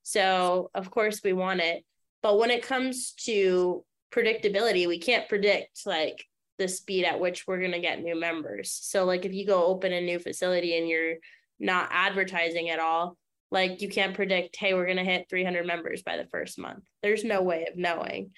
So, 0.02 0.70
of 0.74 0.90
course, 0.90 1.20
we 1.22 1.32
want 1.32 1.60
it. 1.60 1.84
But 2.22 2.38
when 2.38 2.50
it 2.50 2.62
comes 2.62 3.12
to 3.24 3.84
predictability, 4.12 4.86
we 4.86 4.98
can't 4.98 5.28
predict 5.28 5.86
like 5.86 6.24
the 6.58 6.68
speed 6.68 7.04
at 7.04 7.20
which 7.20 7.46
we're 7.46 7.58
going 7.58 7.72
to 7.72 7.80
get 7.80 8.02
new 8.02 8.18
members. 8.18 8.72
So, 8.72 9.04
like 9.04 9.24
if 9.24 9.32
you 9.32 9.46
go 9.46 9.64
open 9.64 9.92
a 9.92 10.00
new 10.00 10.18
facility 10.18 10.76
and 10.76 10.88
you're 10.88 11.16
not 11.60 11.88
advertising 11.92 12.70
at 12.70 12.80
all, 12.80 13.16
like 13.50 13.82
you 13.82 13.88
can't 13.88 14.14
predict, 14.14 14.56
hey, 14.56 14.74
we're 14.74 14.86
going 14.86 14.96
to 14.96 15.04
hit 15.04 15.28
300 15.28 15.66
members 15.66 16.02
by 16.02 16.16
the 16.16 16.26
first 16.26 16.58
month. 16.58 16.84
There's 17.02 17.24
no 17.24 17.42
way 17.42 17.66
of 17.70 17.76
knowing. 17.76 18.30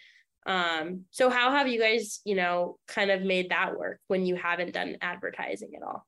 Um, 0.44 1.04
so 1.10 1.30
how 1.30 1.52
have 1.52 1.68
you 1.68 1.80
guys, 1.80 2.20
you 2.24 2.34
know, 2.34 2.78
kind 2.88 3.10
of 3.10 3.22
made 3.22 3.50
that 3.50 3.78
work 3.78 4.00
when 4.08 4.26
you 4.26 4.34
haven't 4.34 4.74
done 4.74 4.96
advertising 5.00 5.72
at 5.76 5.82
all? 5.82 6.06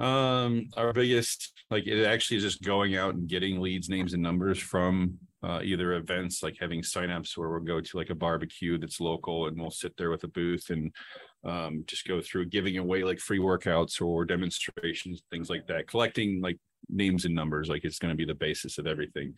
Um, 0.00 0.70
our 0.76 0.92
biggest, 0.92 1.52
like 1.70 1.86
it 1.86 2.04
actually 2.04 2.38
is 2.38 2.42
just 2.42 2.62
going 2.62 2.96
out 2.96 3.14
and 3.14 3.28
getting 3.28 3.60
leads, 3.60 3.88
names, 3.88 4.12
and 4.12 4.22
numbers 4.22 4.58
from 4.58 5.18
uh, 5.44 5.60
either 5.62 5.92
events 5.92 6.42
like 6.42 6.56
having 6.58 6.80
signups 6.80 7.36
where 7.36 7.50
we'll 7.50 7.60
go 7.60 7.80
to 7.80 7.96
like 7.96 8.10
a 8.10 8.14
barbecue 8.14 8.78
that's 8.78 8.98
local 8.98 9.46
and 9.46 9.60
we'll 9.60 9.70
sit 9.70 9.94
there 9.96 10.10
with 10.10 10.24
a 10.24 10.28
booth 10.28 10.70
and 10.70 10.92
um, 11.44 11.84
just 11.86 12.06
go 12.06 12.20
through 12.20 12.46
giving 12.46 12.78
away 12.78 13.04
like 13.04 13.18
free 13.18 13.38
workouts 13.38 14.00
or 14.00 14.24
demonstrations, 14.24 15.22
things 15.30 15.50
like 15.50 15.66
that, 15.66 15.86
collecting 15.86 16.40
like 16.40 16.58
names 16.88 17.24
and 17.24 17.34
numbers. 17.34 17.68
Like 17.68 17.84
it's 17.84 17.98
going 17.98 18.12
to 18.12 18.16
be 18.16 18.24
the 18.24 18.34
basis 18.34 18.78
of 18.78 18.86
everything. 18.86 19.34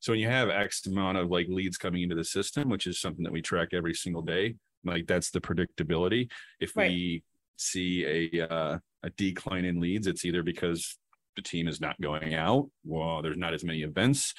So 0.00 0.12
when 0.12 0.20
you 0.20 0.28
have 0.28 0.48
X 0.48 0.86
amount 0.86 1.18
of 1.18 1.30
like 1.30 1.46
leads 1.48 1.76
coming 1.76 2.02
into 2.02 2.14
the 2.14 2.24
system, 2.24 2.68
which 2.68 2.86
is 2.86 3.00
something 3.00 3.24
that 3.24 3.32
we 3.32 3.42
track 3.42 3.70
every 3.72 3.94
single 3.94 4.22
day, 4.22 4.54
like 4.84 5.06
that's 5.06 5.30
the 5.30 5.40
predictability. 5.40 6.30
If 6.60 6.76
right. 6.76 6.90
we 6.90 7.24
see 7.56 8.30
a 8.32 8.48
uh, 8.48 8.78
a 9.02 9.10
decline 9.10 9.64
in 9.64 9.80
leads, 9.80 10.06
it's 10.06 10.24
either 10.24 10.42
because 10.42 10.96
the 11.36 11.42
team 11.42 11.68
is 11.68 11.80
not 11.80 12.00
going 12.00 12.34
out, 12.34 12.68
well, 12.84 13.22
there's 13.22 13.36
not 13.36 13.54
as 13.54 13.64
many 13.64 13.82
events, 13.82 14.34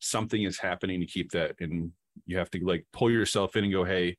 something 0.00 0.42
is 0.42 0.58
happening 0.58 1.00
to 1.00 1.06
keep 1.06 1.32
that, 1.32 1.54
and 1.60 1.92
you 2.24 2.38
have 2.38 2.50
to 2.50 2.64
like 2.64 2.84
pull 2.92 3.10
yourself 3.10 3.56
in 3.56 3.64
and 3.64 3.72
go, 3.72 3.84
hey, 3.84 4.16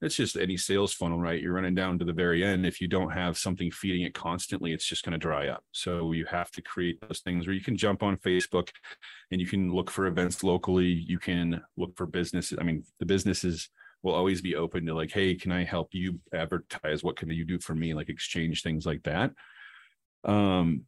it's 0.00 0.14
just 0.14 0.36
any 0.36 0.56
sales 0.56 0.92
funnel, 0.92 1.18
right? 1.18 1.40
You're 1.40 1.54
running 1.54 1.74
down 1.74 1.98
to 1.98 2.04
the 2.04 2.12
very 2.12 2.44
end. 2.44 2.64
If 2.64 2.80
you 2.80 2.86
don't 2.86 3.10
have 3.10 3.36
something 3.36 3.70
feeding 3.70 4.02
it 4.02 4.14
constantly, 4.14 4.72
it's 4.72 4.86
just 4.86 5.04
going 5.04 5.12
to 5.12 5.18
dry 5.18 5.48
up. 5.48 5.64
So 5.72 6.12
you 6.12 6.24
have 6.26 6.52
to 6.52 6.62
create 6.62 7.00
those 7.00 7.20
things 7.20 7.46
where 7.46 7.54
you 7.54 7.62
can 7.62 7.76
jump 7.76 8.04
on 8.04 8.16
Facebook 8.18 8.68
and 9.32 9.40
you 9.40 9.46
can 9.46 9.72
look 9.72 9.90
for 9.90 10.06
events 10.06 10.44
locally. 10.44 10.86
You 10.86 11.18
can 11.18 11.60
look 11.76 11.96
for 11.96 12.06
businesses. 12.06 12.58
I 12.60 12.64
mean, 12.64 12.84
the 13.00 13.06
businesses 13.06 13.70
will 14.04 14.14
always 14.14 14.40
be 14.40 14.54
open 14.54 14.86
to 14.86 14.94
like, 14.94 15.10
hey, 15.10 15.34
can 15.34 15.50
I 15.50 15.64
help 15.64 15.88
you 15.92 16.20
advertise? 16.32 17.02
What 17.02 17.16
can 17.16 17.28
you 17.30 17.44
do 17.44 17.58
for 17.58 17.74
me? 17.74 17.92
Like 17.92 18.08
exchange 18.08 18.62
things 18.62 18.86
like 18.86 19.02
that. 19.02 19.32
Um, 20.24 20.84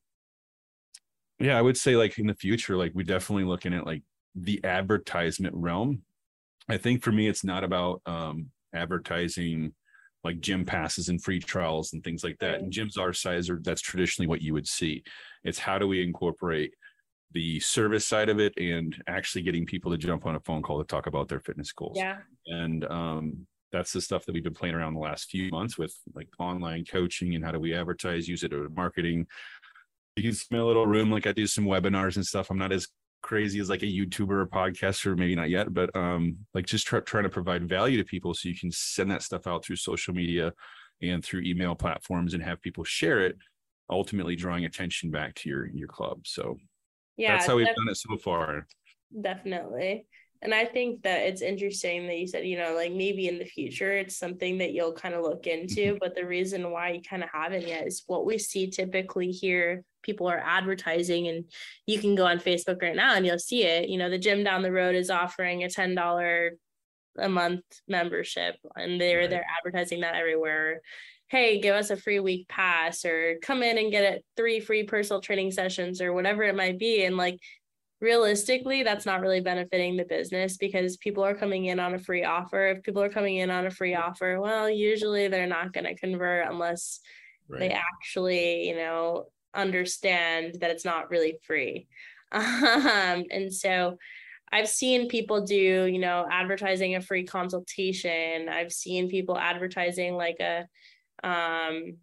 yeah, 1.40 1.58
I 1.58 1.62
would 1.62 1.76
say 1.76 1.96
like 1.96 2.18
in 2.18 2.28
the 2.28 2.34
future, 2.34 2.76
like 2.76 2.92
we're 2.94 3.02
definitely 3.02 3.44
looking 3.44 3.74
at 3.74 3.86
like 3.86 4.02
the 4.36 4.62
advertisement 4.62 5.56
realm. 5.56 6.02
I 6.68 6.76
think 6.76 7.02
for 7.02 7.10
me, 7.10 7.26
it's 7.26 7.42
not 7.42 7.64
about 7.64 8.02
um 8.06 8.50
advertising 8.74 9.72
like 10.22 10.40
gym 10.40 10.64
passes 10.64 11.08
and 11.08 11.22
free 11.22 11.40
trials 11.40 11.92
and 11.92 12.04
things 12.04 12.22
like 12.22 12.38
that. 12.38 12.60
And 12.60 12.72
gyms 12.72 12.98
our 12.98 13.12
size 13.12 13.48
are 13.48 13.58
that's 13.62 13.80
traditionally 13.80 14.28
what 14.28 14.42
you 14.42 14.52
would 14.52 14.68
see. 14.68 15.02
It's 15.44 15.58
how 15.58 15.78
do 15.78 15.88
we 15.88 16.02
incorporate 16.02 16.74
the 17.32 17.60
service 17.60 18.06
side 18.06 18.28
of 18.28 18.40
it 18.40 18.52
and 18.56 19.02
actually 19.06 19.42
getting 19.42 19.64
people 19.64 19.90
to 19.90 19.96
jump 19.96 20.26
on 20.26 20.34
a 20.34 20.40
phone 20.40 20.62
call 20.62 20.78
to 20.78 20.84
talk 20.84 21.06
about 21.06 21.28
their 21.28 21.40
fitness 21.40 21.72
goals. 21.72 21.96
Yeah. 21.96 22.18
And 22.46 22.84
um, 22.86 23.46
that's 23.72 23.92
the 23.92 24.00
stuff 24.00 24.26
that 24.26 24.32
we've 24.32 24.44
been 24.44 24.54
playing 24.54 24.74
around 24.74 24.94
the 24.94 25.00
last 25.00 25.30
few 25.30 25.50
months 25.50 25.78
with 25.78 25.94
like 26.14 26.28
online 26.38 26.84
coaching 26.84 27.34
and 27.34 27.44
how 27.44 27.52
do 27.52 27.60
we 27.60 27.74
advertise, 27.74 28.28
use 28.28 28.42
it 28.42 28.52
in 28.52 28.74
marketing. 28.74 29.26
You 30.16 30.24
can 30.24 30.32
see 30.32 30.56
a 30.56 30.64
little 30.64 30.86
room 30.86 31.10
like 31.10 31.26
I 31.26 31.32
do 31.32 31.46
some 31.46 31.64
webinars 31.64 32.16
and 32.16 32.26
stuff. 32.26 32.50
I'm 32.50 32.58
not 32.58 32.72
as 32.72 32.88
crazy 33.22 33.60
as 33.60 33.68
like 33.68 33.82
a 33.82 33.86
YouTuber 33.86 34.30
or 34.30 34.46
podcaster, 34.46 35.16
maybe 35.16 35.34
not 35.34 35.50
yet, 35.50 35.72
but 35.72 35.94
um, 35.94 36.36
like 36.54 36.66
just 36.66 36.86
try, 36.86 37.00
trying 37.00 37.24
to 37.24 37.30
provide 37.30 37.68
value 37.68 37.96
to 37.98 38.04
people 38.04 38.34
so 38.34 38.48
you 38.48 38.58
can 38.58 38.70
send 38.72 39.10
that 39.10 39.22
stuff 39.22 39.46
out 39.46 39.64
through 39.64 39.76
social 39.76 40.14
media 40.14 40.52
and 41.02 41.24
through 41.24 41.42
email 41.42 41.74
platforms 41.74 42.34
and 42.34 42.42
have 42.42 42.60
people 42.60 42.84
share 42.84 43.20
it, 43.20 43.36
ultimately 43.88 44.36
drawing 44.36 44.64
attention 44.64 45.10
back 45.10 45.34
to 45.34 45.48
your 45.48 45.66
your 45.68 45.88
club. 45.88 46.20
So 46.26 46.56
yeah, 47.16 47.32
that's 47.34 47.46
how 47.46 47.56
we've 47.56 47.66
def- 47.66 47.76
done 47.76 47.88
it 47.88 47.96
so 47.96 48.16
far. 48.16 48.66
Definitely. 49.20 50.06
And 50.42 50.54
I 50.54 50.64
think 50.64 51.02
that 51.02 51.26
it's 51.26 51.42
interesting 51.42 52.06
that 52.06 52.16
you 52.16 52.26
said, 52.26 52.46
you 52.46 52.56
know, 52.56 52.74
like 52.74 52.92
maybe 52.92 53.28
in 53.28 53.38
the 53.38 53.44
future 53.44 53.92
it's 53.92 54.16
something 54.16 54.58
that 54.58 54.72
you'll 54.72 54.94
kind 54.94 55.14
of 55.14 55.22
look 55.22 55.46
into. 55.46 55.80
Mm-hmm. 55.80 55.98
But 56.00 56.14
the 56.14 56.24
reason 56.24 56.70
why 56.70 56.92
you 56.92 57.02
kind 57.02 57.22
of 57.22 57.28
haven't 57.30 57.68
yet 57.68 57.86
is 57.86 58.04
what 58.06 58.24
we 58.24 58.38
see 58.38 58.70
typically 58.70 59.30
here. 59.30 59.84
People 60.02 60.28
are 60.28 60.42
advertising, 60.44 61.28
and 61.28 61.44
you 61.86 61.98
can 61.98 62.14
go 62.14 62.26
on 62.26 62.38
Facebook 62.38 62.82
right 62.82 62.96
now 62.96 63.14
and 63.14 63.26
you'll 63.26 63.38
see 63.38 63.64
it. 63.64 63.88
You 63.88 63.98
know, 63.98 64.10
the 64.10 64.18
gym 64.18 64.44
down 64.44 64.62
the 64.62 64.72
road 64.72 64.94
is 64.94 65.10
offering 65.10 65.64
a 65.64 65.68
$10 65.68 66.50
a 67.18 67.28
month 67.28 67.62
membership, 67.88 68.56
and 68.76 69.00
they're 69.00 69.20
right. 69.20 69.30
they're 69.30 69.46
advertising 69.58 70.00
that 70.00 70.14
everywhere. 70.14 70.80
Hey, 71.28 71.60
give 71.60 71.76
us 71.76 71.90
a 71.90 71.96
free 71.96 72.20
week 72.20 72.48
pass, 72.48 73.04
or 73.04 73.36
come 73.42 73.62
in 73.62 73.78
and 73.78 73.92
get 73.92 74.04
it 74.04 74.24
three 74.36 74.60
free 74.60 74.84
personal 74.84 75.20
training 75.20 75.52
sessions, 75.52 76.00
or 76.00 76.12
whatever 76.12 76.42
it 76.42 76.56
might 76.56 76.78
be. 76.78 77.04
And 77.04 77.16
like 77.16 77.38
realistically 78.00 78.82
that's 78.82 79.04
not 79.04 79.20
really 79.20 79.40
benefiting 79.40 79.96
the 79.96 80.04
business 80.04 80.56
because 80.56 80.96
people 80.96 81.22
are 81.22 81.34
coming 81.34 81.66
in 81.66 81.78
on 81.78 81.94
a 81.94 81.98
free 81.98 82.24
offer 82.24 82.68
if 82.68 82.82
people 82.82 83.02
are 83.02 83.10
coming 83.10 83.36
in 83.36 83.50
on 83.50 83.66
a 83.66 83.70
free 83.70 83.94
offer 83.94 84.40
well 84.40 84.70
usually 84.70 85.28
they're 85.28 85.46
not 85.46 85.72
going 85.72 85.84
to 85.84 85.94
convert 85.94 86.46
unless 86.48 87.00
right. 87.48 87.60
they 87.60 87.68
actually 87.68 88.66
you 88.68 88.74
know 88.74 89.26
understand 89.54 90.56
that 90.60 90.70
it's 90.70 90.84
not 90.84 91.10
really 91.10 91.38
free 91.42 91.86
um, 92.32 93.24
and 93.30 93.52
so 93.52 93.96
I've 94.52 94.68
seen 94.68 95.08
people 95.08 95.44
do, 95.44 95.54
you 95.86 95.98
know, 95.98 96.26
advertising 96.30 96.96
a 96.96 97.00
free 97.00 97.24
consultation. 97.24 98.48
I've 98.48 98.72
seen 98.72 99.08
people 99.08 99.38
advertising 99.38 100.14
like 100.14 100.40
a 100.40 100.66
um 101.22 101.98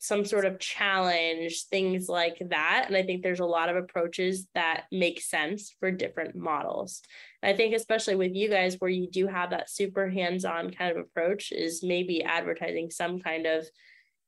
some 0.00 0.24
sort 0.24 0.44
of 0.44 0.60
challenge, 0.60 1.64
things 1.70 2.08
like 2.08 2.40
that. 2.50 2.84
And 2.86 2.96
I 2.96 3.02
think 3.02 3.22
there's 3.22 3.40
a 3.40 3.44
lot 3.44 3.68
of 3.68 3.74
approaches 3.74 4.46
that 4.54 4.84
make 4.92 5.20
sense 5.20 5.74
for 5.80 5.90
different 5.90 6.36
models. 6.36 7.02
And 7.42 7.52
I 7.52 7.56
think, 7.56 7.74
especially 7.74 8.14
with 8.14 8.32
you 8.32 8.48
guys, 8.48 8.76
where 8.78 8.90
you 8.90 9.10
do 9.10 9.26
have 9.26 9.50
that 9.50 9.68
super 9.68 10.08
hands 10.08 10.44
on 10.44 10.70
kind 10.70 10.92
of 10.92 10.98
approach, 10.98 11.50
is 11.50 11.82
maybe 11.82 12.22
advertising 12.22 12.90
some 12.90 13.18
kind 13.18 13.46
of, 13.46 13.66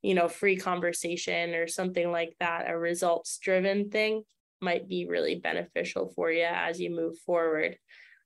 you 0.02 0.14
know, 0.14 0.28
free 0.28 0.56
conversation 0.56 1.54
or 1.54 1.66
something 1.66 2.10
like 2.10 2.34
that, 2.40 2.70
a 2.70 2.78
results 2.78 3.38
driven 3.38 3.90
thing 3.90 4.22
might 4.60 4.88
be 4.88 5.06
really 5.06 5.36
beneficial 5.36 6.12
for 6.14 6.30
you 6.30 6.44
as 6.44 6.80
you 6.80 6.90
move 6.90 7.18
forward. 7.18 7.76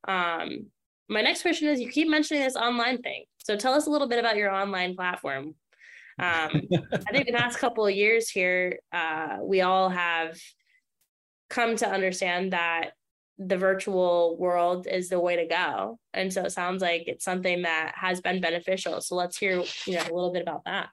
Um, 0.07 0.67
my 1.09 1.23
next 1.23 1.43
question 1.43 1.69
is 1.69 1.81
you 1.81 1.91
keep 1.91 2.09
mentioning 2.09 2.43
this 2.43 2.57
online 2.57 3.03
thing. 3.03 3.25
So 3.39 3.57
tell 3.57 3.75
us 3.75 3.87
a 3.87 3.91
little 3.91 4.09
bit 4.09 4.19
about 4.19 4.37
your 4.37 4.51
online 4.51 4.95
platform. 4.95 5.55
Um, 6.19 6.63
I 6.73 7.13
think 7.13 7.27
the 7.27 7.35
past 7.35 7.59
couple 7.59 7.87
of 7.87 7.95
years 7.95 8.29
here, 8.29 8.79
uh, 8.93 9.39
we 9.43 9.61
all 9.61 9.89
have 9.89 10.39
come 11.51 11.77
to 11.77 11.89
understand 11.89 12.53
that 12.53 12.93
the 13.39 13.57
virtual 13.57 14.37
world 14.39 14.87
is 14.87 15.09
the 15.09 15.19
way 15.19 15.37
to 15.37 15.47
go. 15.47 15.99
And 16.13 16.33
so 16.33 16.43
it 16.43 16.53
sounds 16.53 16.83
like 16.83 17.05
it's 17.07 17.25
something 17.25 17.63
that 17.63 17.95
has 17.97 18.21
been 18.21 18.41
beneficial. 18.41 19.01
So 19.01 19.17
let's 19.17 19.37
hear, 19.37 19.63
you 19.87 19.95
know, 19.95 20.03
a 20.03 20.15
little 20.15 20.33
bit 20.33 20.43
about 20.43 20.65
that. 20.67 20.89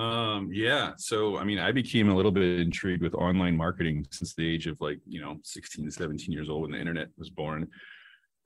Um, 0.00 0.48
yeah. 0.50 0.92
So, 0.96 1.36
I 1.36 1.44
mean, 1.44 1.58
I 1.58 1.72
became 1.72 2.08
a 2.08 2.14
little 2.14 2.30
bit 2.30 2.60
intrigued 2.60 3.02
with 3.02 3.14
online 3.14 3.54
marketing 3.54 4.06
since 4.10 4.34
the 4.34 4.48
age 4.48 4.66
of 4.66 4.80
like, 4.80 4.98
you 5.06 5.20
know, 5.20 5.36
16 5.42 5.84
to 5.84 5.90
17 5.90 6.32
years 6.32 6.48
old 6.48 6.62
when 6.62 6.70
the 6.70 6.78
internet 6.78 7.08
was 7.18 7.28
born. 7.28 7.68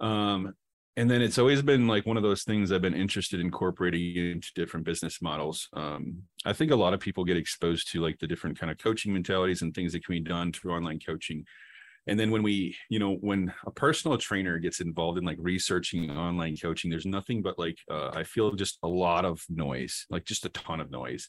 Um, 0.00 0.54
and 0.96 1.08
then 1.08 1.22
it's 1.22 1.38
always 1.38 1.62
been 1.62 1.86
like 1.86 2.06
one 2.06 2.16
of 2.16 2.24
those 2.24 2.42
things 2.42 2.72
I've 2.72 2.82
been 2.82 2.94
interested 2.94 3.38
in 3.38 3.46
incorporating 3.46 4.16
into 4.16 4.48
different 4.56 4.84
business 4.84 5.22
models. 5.22 5.68
Um, 5.74 6.22
I 6.44 6.52
think 6.52 6.72
a 6.72 6.76
lot 6.76 6.92
of 6.92 6.98
people 6.98 7.24
get 7.24 7.36
exposed 7.36 7.90
to 7.92 8.00
like 8.00 8.18
the 8.18 8.26
different 8.26 8.58
kind 8.58 8.72
of 8.72 8.78
coaching 8.78 9.12
mentalities 9.12 9.62
and 9.62 9.72
things 9.72 9.92
that 9.92 10.04
can 10.04 10.14
be 10.14 10.20
done 10.20 10.52
through 10.52 10.72
online 10.72 10.98
coaching. 11.04 11.44
And 12.06 12.20
then 12.20 12.30
when 12.30 12.42
we, 12.42 12.76
you 12.90 12.98
know, 12.98 13.14
when 13.14 13.52
a 13.66 13.70
personal 13.70 14.18
trainer 14.18 14.58
gets 14.58 14.80
involved 14.80 15.18
in 15.18 15.24
like 15.24 15.38
researching 15.40 16.10
online 16.10 16.56
coaching, 16.56 16.90
there's 16.90 17.06
nothing 17.06 17.40
but 17.40 17.58
like 17.58 17.78
uh, 17.90 18.10
I 18.10 18.24
feel 18.24 18.52
just 18.52 18.78
a 18.82 18.88
lot 18.88 19.24
of 19.24 19.42
noise, 19.48 20.06
like 20.10 20.24
just 20.24 20.44
a 20.44 20.50
ton 20.50 20.80
of 20.80 20.90
noise. 20.90 21.28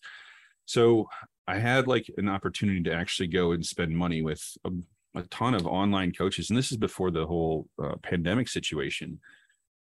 So 0.66 1.08
I 1.48 1.60
had 1.60 1.88
like 1.88 2.08
an 2.18 2.28
opportunity 2.28 2.82
to 2.84 2.94
actually 2.94 3.28
go 3.28 3.52
and 3.52 3.66
spend 3.66 3.96
money 3.96 4.22
with 4.22 4.44
a, 4.66 4.72
a 5.16 5.24
ton 5.24 5.54
of 5.54 5.66
online 5.66 6.12
coaches, 6.12 6.50
and 6.50 6.58
this 6.58 6.72
is 6.72 6.78
before 6.78 7.12
the 7.12 7.26
whole 7.26 7.68
uh, 7.82 7.96
pandemic 8.04 8.50
situation 8.50 9.20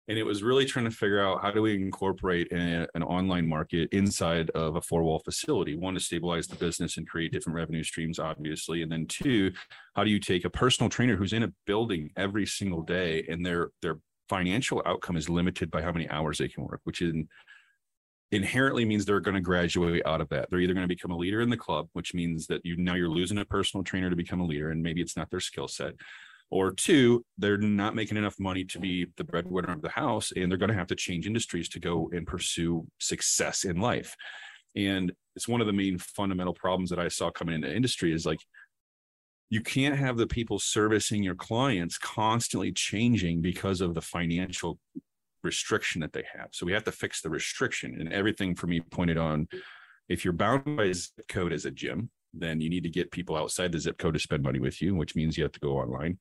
and 0.07 0.17
it 0.17 0.23
was 0.23 0.43
really 0.43 0.65
trying 0.65 0.85
to 0.85 0.91
figure 0.91 1.21
out 1.21 1.41
how 1.41 1.51
do 1.51 1.61
we 1.61 1.75
incorporate 1.75 2.51
a, 2.51 2.87
an 2.95 3.03
online 3.03 3.47
market 3.47 3.89
inside 3.91 4.49
of 4.51 4.75
a 4.75 4.81
four 4.81 5.03
wall 5.03 5.19
facility. 5.19 5.75
One 5.75 5.93
to 5.93 5.99
stabilize 5.99 6.47
the 6.47 6.55
business 6.55 6.97
and 6.97 7.07
create 7.07 7.31
different 7.31 7.55
revenue 7.55 7.83
streams 7.83 8.19
obviously 8.19 8.81
and 8.81 8.91
then 8.91 9.05
two 9.05 9.51
how 9.95 10.03
do 10.03 10.09
you 10.09 10.19
take 10.19 10.43
a 10.43 10.49
personal 10.49 10.89
trainer 10.89 11.15
who's 11.15 11.33
in 11.33 11.43
a 11.43 11.53
building 11.65 12.09
every 12.17 12.45
single 12.45 12.81
day 12.81 13.25
and 13.29 13.45
their 13.45 13.69
their 13.81 13.99
financial 14.27 14.81
outcome 14.85 15.17
is 15.17 15.29
limited 15.29 15.69
by 15.69 15.81
how 15.81 15.91
many 15.91 16.09
hours 16.09 16.37
they 16.37 16.47
can 16.47 16.63
work 16.63 16.81
which 16.83 17.01
in, 17.01 17.27
inherently 18.31 18.85
means 18.85 19.05
they're 19.05 19.19
going 19.19 19.35
to 19.35 19.41
graduate 19.41 20.01
out 20.05 20.21
of 20.21 20.29
that. 20.29 20.49
They're 20.49 20.61
either 20.61 20.73
going 20.73 20.87
to 20.87 20.95
become 20.95 21.11
a 21.11 21.17
leader 21.17 21.41
in 21.41 21.49
the 21.49 21.57
club 21.57 21.87
which 21.93 22.13
means 22.13 22.47
that 22.47 22.65
you 22.65 22.75
now 22.75 22.95
you're 22.95 23.09
losing 23.09 23.37
a 23.37 23.45
personal 23.45 23.83
trainer 23.83 24.09
to 24.09 24.15
become 24.15 24.41
a 24.41 24.45
leader 24.45 24.71
and 24.71 24.81
maybe 24.81 25.01
it's 25.01 25.17
not 25.17 25.29
their 25.29 25.39
skill 25.39 25.67
set 25.67 25.93
or 26.51 26.71
two, 26.71 27.25
they're 27.37 27.57
not 27.57 27.95
making 27.95 28.17
enough 28.17 28.39
money 28.39 28.65
to 28.65 28.79
be 28.79 29.07
the 29.15 29.23
breadwinner 29.23 29.71
of 29.71 29.81
the 29.81 29.89
house, 29.89 30.31
and 30.35 30.51
they're 30.51 30.57
going 30.57 30.69
to 30.69 30.75
have 30.75 30.87
to 30.87 30.95
change 30.95 31.25
industries 31.25 31.69
to 31.69 31.79
go 31.79 32.09
and 32.13 32.27
pursue 32.27 32.85
success 32.99 33.63
in 33.63 33.79
life. 33.79 34.15
And 34.75 35.13
it's 35.35 35.47
one 35.47 35.61
of 35.61 35.67
the 35.67 35.73
main 35.73 35.97
fundamental 35.97 36.53
problems 36.53 36.89
that 36.89 36.99
I 36.99 37.07
saw 37.07 37.31
coming 37.31 37.55
into 37.55 37.73
industry 37.73 38.13
is 38.13 38.25
like 38.25 38.39
you 39.49 39.61
can't 39.61 39.97
have 39.97 40.17
the 40.17 40.27
people 40.27 40.59
servicing 40.59 41.23
your 41.23 41.35
clients 41.35 41.97
constantly 41.97 42.71
changing 42.71 43.41
because 43.41 43.81
of 43.81 43.93
the 43.93 44.01
financial 44.01 44.77
restriction 45.43 46.01
that 46.01 46.13
they 46.13 46.23
have. 46.33 46.49
So 46.51 46.65
we 46.65 46.73
have 46.73 46.83
to 46.85 46.91
fix 46.91 47.21
the 47.21 47.29
restriction. 47.29 47.97
And 47.99 48.11
everything 48.13 48.55
for 48.55 48.67
me 48.67 48.79
pointed 48.79 49.17
on 49.17 49.47
if 50.07 50.23
you're 50.23 50.33
bound 50.33 50.77
by 50.77 50.91
zip 50.91 51.27
code 51.27 51.53
as 51.53 51.65
a 51.65 51.71
gym, 51.71 52.09
then 52.33 52.61
you 52.61 52.69
need 52.69 52.83
to 52.83 52.89
get 52.89 53.11
people 53.11 53.35
outside 53.35 53.71
the 53.71 53.79
zip 53.79 53.97
code 53.97 54.13
to 54.13 54.19
spend 54.19 54.43
money 54.43 54.59
with 54.59 54.81
you, 54.81 54.95
which 54.95 55.15
means 55.15 55.37
you 55.37 55.43
have 55.43 55.51
to 55.51 55.59
go 55.59 55.77
online. 55.77 56.17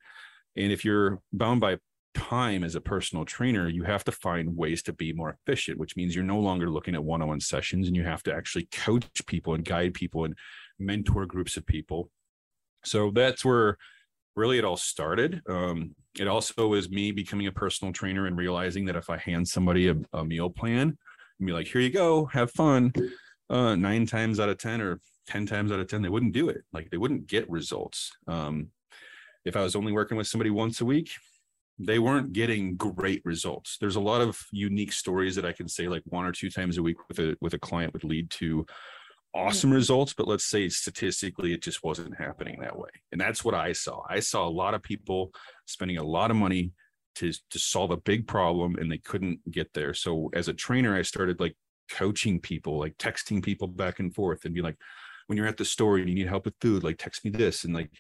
And 0.56 0.72
if 0.72 0.84
you're 0.84 1.20
bound 1.32 1.60
by 1.60 1.78
time 2.14 2.64
as 2.64 2.74
a 2.74 2.80
personal 2.80 3.24
trainer, 3.24 3.68
you 3.68 3.84
have 3.84 4.04
to 4.04 4.12
find 4.12 4.56
ways 4.56 4.82
to 4.82 4.92
be 4.92 5.12
more 5.12 5.36
efficient, 5.46 5.78
which 5.78 5.96
means 5.96 6.14
you're 6.14 6.24
no 6.24 6.38
longer 6.38 6.68
looking 6.68 6.94
at 6.94 7.04
one 7.04 7.22
on 7.22 7.28
one 7.28 7.40
sessions 7.40 7.86
and 7.86 7.96
you 7.96 8.04
have 8.04 8.22
to 8.24 8.34
actually 8.34 8.68
coach 8.72 9.24
people 9.26 9.54
and 9.54 9.64
guide 9.64 9.94
people 9.94 10.24
and 10.24 10.34
mentor 10.78 11.26
groups 11.26 11.56
of 11.56 11.66
people. 11.66 12.10
So 12.84 13.10
that's 13.10 13.44
where 13.44 13.76
really 14.34 14.58
it 14.58 14.64
all 14.64 14.76
started. 14.76 15.42
Um, 15.48 15.94
it 16.18 16.26
also 16.26 16.66
was 16.66 16.90
me 16.90 17.12
becoming 17.12 17.46
a 17.46 17.52
personal 17.52 17.92
trainer 17.92 18.26
and 18.26 18.36
realizing 18.36 18.86
that 18.86 18.96
if 18.96 19.10
I 19.10 19.16
hand 19.16 19.46
somebody 19.46 19.88
a, 19.88 19.96
a 20.12 20.24
meal 20.24 20.50
plan 20.50 20.96
and 21.38 21.46
be 21.46 21.52
like, 21.52 21.68
here 21.68 21.80
you 21.80 21.90
go, 21.90 22.26
have 22.26 22.50
fun, 22.50 22.92
uh, 23.48 23.76
nine 23.76 24.06
times 24.06 24.40
out 24.40 24.48
of 24.48 24.58
10 24.58 24.80
or 24.80 25.00
10 25.30 25.46
times 25.46 25.72
out 25.72 25.80
of 25.80 25.88
10 25.88 26.02
they 26.02 26.08
wouldn't 26.08 26.32
do 26.32 26.48
it. 26.48 26.62
Like 26.72 26.90
they 26.90 26.96
wouldn't 26.96 27.26
get 27.26 27.50
results. 27.50 28.12
Um, 28.26 28.68
if 29.44 29.56
i 29.56 29.62
was 29.62 29.74
only 29.74 29.92
working 29.92 30.18
with 30.18 30.26
somebody 30.26 30.50
once 30.50 30.80
a 30.80 30.84
week 30.84 31.10
they 31.82 31.98
weren't 31.98 32.34
getting 32.34 32.76
great 32.76 33.22
results. 33.24 33.78
There's 33.80 33.96
a 33.96 34.00
lot 34.00 34.20
of 34.20 34.38
unique 34.52 34.92
stories 34.92 35.34
that 35.36 35.46
i 35.46 35.52
can 35.52 35.68
say 35.68 35.88
like 35.88 36.02
one 36.04 36.26
or 36.26 36.32
two 36.32 36.50
times 36.50 36.76
a 36.76 36.82
week 36.82 36.98
with 37.08 37.18
a 37.18 37.36
with 37.40 37.54
a 37.54 37.58
client 37.58 37.92
would 37.92 38.04
lead 38.04 38.30
to 38.32 38.66
awesome 39.32 39.70
results 39.70 40.12
but 40.12 40.26
let's 40.26 40.44
say 40.44 40.68
statistically 40.68 41.52
it 41.52 41.62
just 41.62 41.84
wasn't 41.84 42.18
happening 42.18 42.58
that 42.60 42.78
way. 42.78 42.90
And 43.12 43.20
that's 43.20 43.44
what 43.44 43.54
i 43.54 43.72
saw. 43.72 44.02
I 44.08 44.20
saw 44.20 44.46
a 44.46 44.56
lot 44.62 44.74
of 44.74 44.82
people 44.82 45.32
spending 45.66 45.98
a 45.98 46.04
lot 46.04 46.30
of 46.30 46.36
money 46.36 46.72
to 47.16 47.32
to 47.32 47.58
solve 47.58 47.90
a 47.90 47.96
big 47.96 48.26
problem 48.26 48.76
and 48.76 48.92
they 48.92 48.98
couldn't 48.98 49.38
get 49.50 49.72
there. 49.72 49.94
So 49.94 50.30
as 50.34 50.48
a 50.48 50.54
trainer 50.54 50.94
i 50.94 51.02
started 51.02 51.40
like 51.40 51.56
coaching 51.90 52.40
people 52.40 52.78
like 52.78 52.96
texting 52.98 53.42
people 53.42 53.66
back 53.66 53.98
and 54.00 54.14
forth 54.14 54.44
and 54.44 54.54
be 54.54 54.62
like 54.62 54.76
when 55.30 55.36
you're 55.36 55.46
at 55.46 55.56
the 55.56 55.64
store 55.64 55.96
and 55.96 56.08
you 56.08 56.14
need 56.16 56.26
help 56.26 56.44
with 56.44 56.56
food, 56.60 56.82
like 56.82 56.98
text 56.98 57.24
me 57.24 57.30
this. 57.30 57.62
And 57.62 57.72
like, 57.72 57.92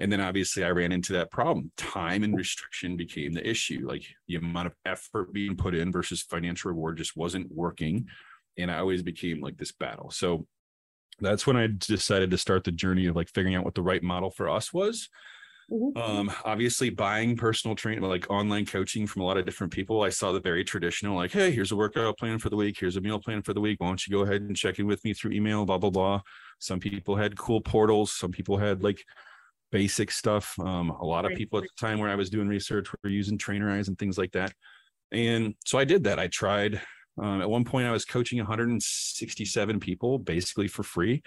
and 0.00 0.10
then 0.10 0.22
obviously 0.22 0.64
I 0.64 0.70
ran 0.70 0.90
into 0.90 1.12
that 1.12 1.30
problem. 1.30 1.70
Time 1.76 2.22
and 2.22 2.34
restriction 2.34 2.96
became 2.96 3.34
the 3.34 3.46
issue. 3.46 3.86
Like 3.86 4.06
the 4.26 4.36
amount 4.36 4.68
of 4.68 4.72
effort 4.86 5.34
being 5.34 5.54
put 5.54 5.74
in 5.74 5.92
versus 5.92 6.22
financial 6.22 6.70
reward 6.70 6.96
just 6.96 7.14
wasn't 7.14 7.52
working. 7.52 8.06
And 8.56 8.70
I 8.70 8.78
always 8.78 9.02
became 9.02 9.42
like 9.42 9.58
this 9.58 9.72
battle. 9.72 10.10
So 10.10 10.46
that's 11.20 11.46
when 11.46 11.58
I 11.58 11.68
decided 11.78 12.30
to 12.30 12.38
start 12.38 12.64
the 12.64 12.72
journey 12.72 13.04
of 13.04 13.16
like 13.16 13.28
figuring 13.28 13.54
out 13.54 13.66
what 13.66 13.74
the 13.74 13.82
right 13.82 14.02
model 14.02 14.30
for 14.30 14.48
us 14.48 14.72
was. 14.72 15.10
Mm-hmm. 15.70 15.98
Um, 15.98 16.32
obviously 16.44 16.90
buying 16.90 17.36
personal 17.36 17.74
training, 17.74 18.02
like 18.02 18.30
online 18.30 18.66
coaching 18.66 19.06
from 19.06 19.22
a 19.22 19.24
lot 19.24 19.36
of 19.36 19.44
different 19.44 19.72
people. 19.72 20.02
I 20.02 20.10
saw 20.10 20.30
the 20.30 20.40
very 20.40 20.62
traditional, 20.62 21.16
like, 21.16 21.32
hey, 21.32 21.50
here's 21.50 21.72
a 21.72 21.76
workout 21.76 22.18
plan 22.18 22.38
for 22.38 22.50
the 22.50 22.56
week, 22.56 22.76
here's 22.78 22.96
a 22.96 23.00
meal 23.00 23.18
plan 23.18 23.42
for 23.42 23.52
the 23.52 23.60
week. 23.60 23.80
Why 23.80 23.88
don't 23.88 24.06
you 24.06 24.12
go 24.12 24.22
ahead 24.22 24.42
and 24.42 24.56
check 24.56 24.78
in 24.78 24.86
with 24.86 25.04
me 25.04 25.12
through 25.12 25.32
email, 25.32 25.64
blah, 25.64 25.78
blah, 25.78 25.90
blah. 25.90 26.20
Some 26.60 26.78
people 26.78 27.16
had 27.16 27.36
cool 27.36 27.60
portals, 27.60 28.12
some 28.12 28.30
people 28.30 28.56
had 28.56 28.84
like 28.84 29.02
basic 29.72 30.12
stuff. 30.12 30.56
Um, 30.60 30.90
a 30.90 31.04
lot 31.04 31.24
of 31.24 31.36
people 31.36 31.58
at 31.58 31.64
the 31.64 31.86
time 31.86 31.98
where 31.98 32.10
I 32.10 32.14
was 32.14 32.30
doing 32.30 32.46
research 32.46 32.88
were 33.02 33.10
using 33.10 33.36
trainerize 33.36 33.88
and 33.88 33.98
things 33.98 34.16
like 34.16 34.32
that. 34.32 34.52
And 35.10 35.54
so 35.64 35.78
I 35.78 35.84
did 35.84 36.04
that. 36.04 36.20
I 36.20 36.28
tried 36.28 36.80
um, 37.18 37.40
at 37.40 37.50
one 37.50 37.64
point 37.64 37.86
I 37.86 37.92
was 37.92 38.04
coaching 38.04 38.38
167 38.38 39.80
people 39.80 40.18
basically 40.18 40.68
for 40.68 40.82
free 40.82 41.22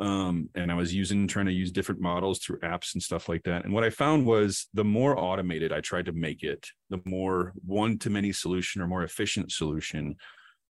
um, 0.00 0.48
and 0.54 0.72
I 0.72 0.74
was 0.74 0.94
using 0.94 1.28
trying 1.28 1.46
to 1.46 1.52
use 1.52 1.70
different 1.70 2.00
models 2.00 2.38
through 2.38 2.60
apps 2.60 2.94
and 2.94 3.02
stuff 3.02 3.28
like 3.28 3.42
that. 3.42 3.64
And 3.64 3.74
what 3.74 3.84
I 3.84 3.90
found 3.90 4.24
was 4.24 4.66
the 4.72 4.84
more 4.84 5.18
automated 5.18 5.72
I 5.72 5.82
tried 5.82 6.06
to 6.06 6.12
make 6.12 6.42
it, 6.42 6.66
the 6.88 7.02
more 7.04 7.52
one 7.66 7.98
to 7.98 8.10
many 8.10 8.32
solution 8.32 8.80
or 8.80 8.86
more 8.86 9.02
efficient 9.04 9.52
solution 9.52 10.16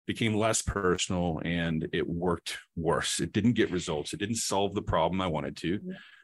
became 0.07 0.35
less 0.35 0.62
personal 0.62 1.43
and 1.45 1.87
it 1.93 2.09
worked 2.09 2.57
worse. 2.75 3.21
It 3.21 3.33
didn't 3.33 3.53
get 3.53 3.71
results. 3.71 4.14
It 4.14 4.19
didn't 4.19 4.37
solve 4.37 4.75
the 4.75 4.81
problem 4.81 5.21
I 5.21 5.27
wanted 5.27 5.59
to, 5.59 5.79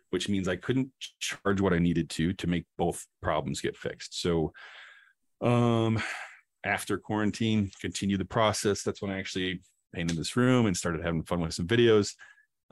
which 0.08 0.30
means 0.30 0.48
I 0.48 0.56
couldn't 0.56 0.90
charge 1.20 1.60
what 1.60 1.74
I 1.74 1.78
needed 1.78 2.08
to 2.10 2.32
to 2.32 2.46
make 2.46 2.64
both 2.78 3.04
problems 3.20 3.60
get 3.60 3.76
fixed. 3.76 4.18
So 4.18 4.54
um 5.42 6.02
after 6.64 6.96
quarantine, 6.96 7.70
continue 7.78 8.16
the 8.16 8.24
process. 8.24 8.82
That's 8.82 9.02
when 9.02 9.10
I 9.10 9.18
actually 9.18 9.60
painted 9.94 10.16
this 10.16 10.34
room 10.34 10.64
and 10.64 10.74
started 10.74 11.04
having 11.04 11.22
fun 11.22 11.40
with 11.40 11.52
some 11.52 11.66
videos 11.66 12.14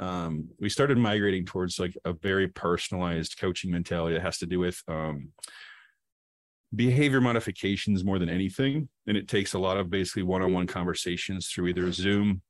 um, 0.03 0.49
we 0.59 0.69
started 0.69 0.99
migrating 0.99 1.47
towards 1.47 1.79
like 1.79 1.97
a 2.05 2.13
very 2.13 2.49
personalized 2.49 3.39
coaching 3.39 3.71
mentality 3.71 4.15
that 4.15 4.23
has 4.23 4.39
to 4.39 4.47
do 4.47 4.59
with 4.59 4.83
um, 4.89 5.29
behavior 6.75 7.21
modifications 7.21 8.05
more 8.05 8.19
than 8.19 8.29
anything. 8.29 8.89
And 9.07 9.17
it 9.17 9.29
takes 9.29 9.55
a 9.55 9.61
lot 9.61 9.77
of 9.77 9.91
basically 9.91 10.25
one 10.25 10.43
on 10.43 10.53
one 10.53 10.67
conversations 10.67 11.49
through 11.49 11.69
either 11.69 11.93
Zoom 11.93 12.43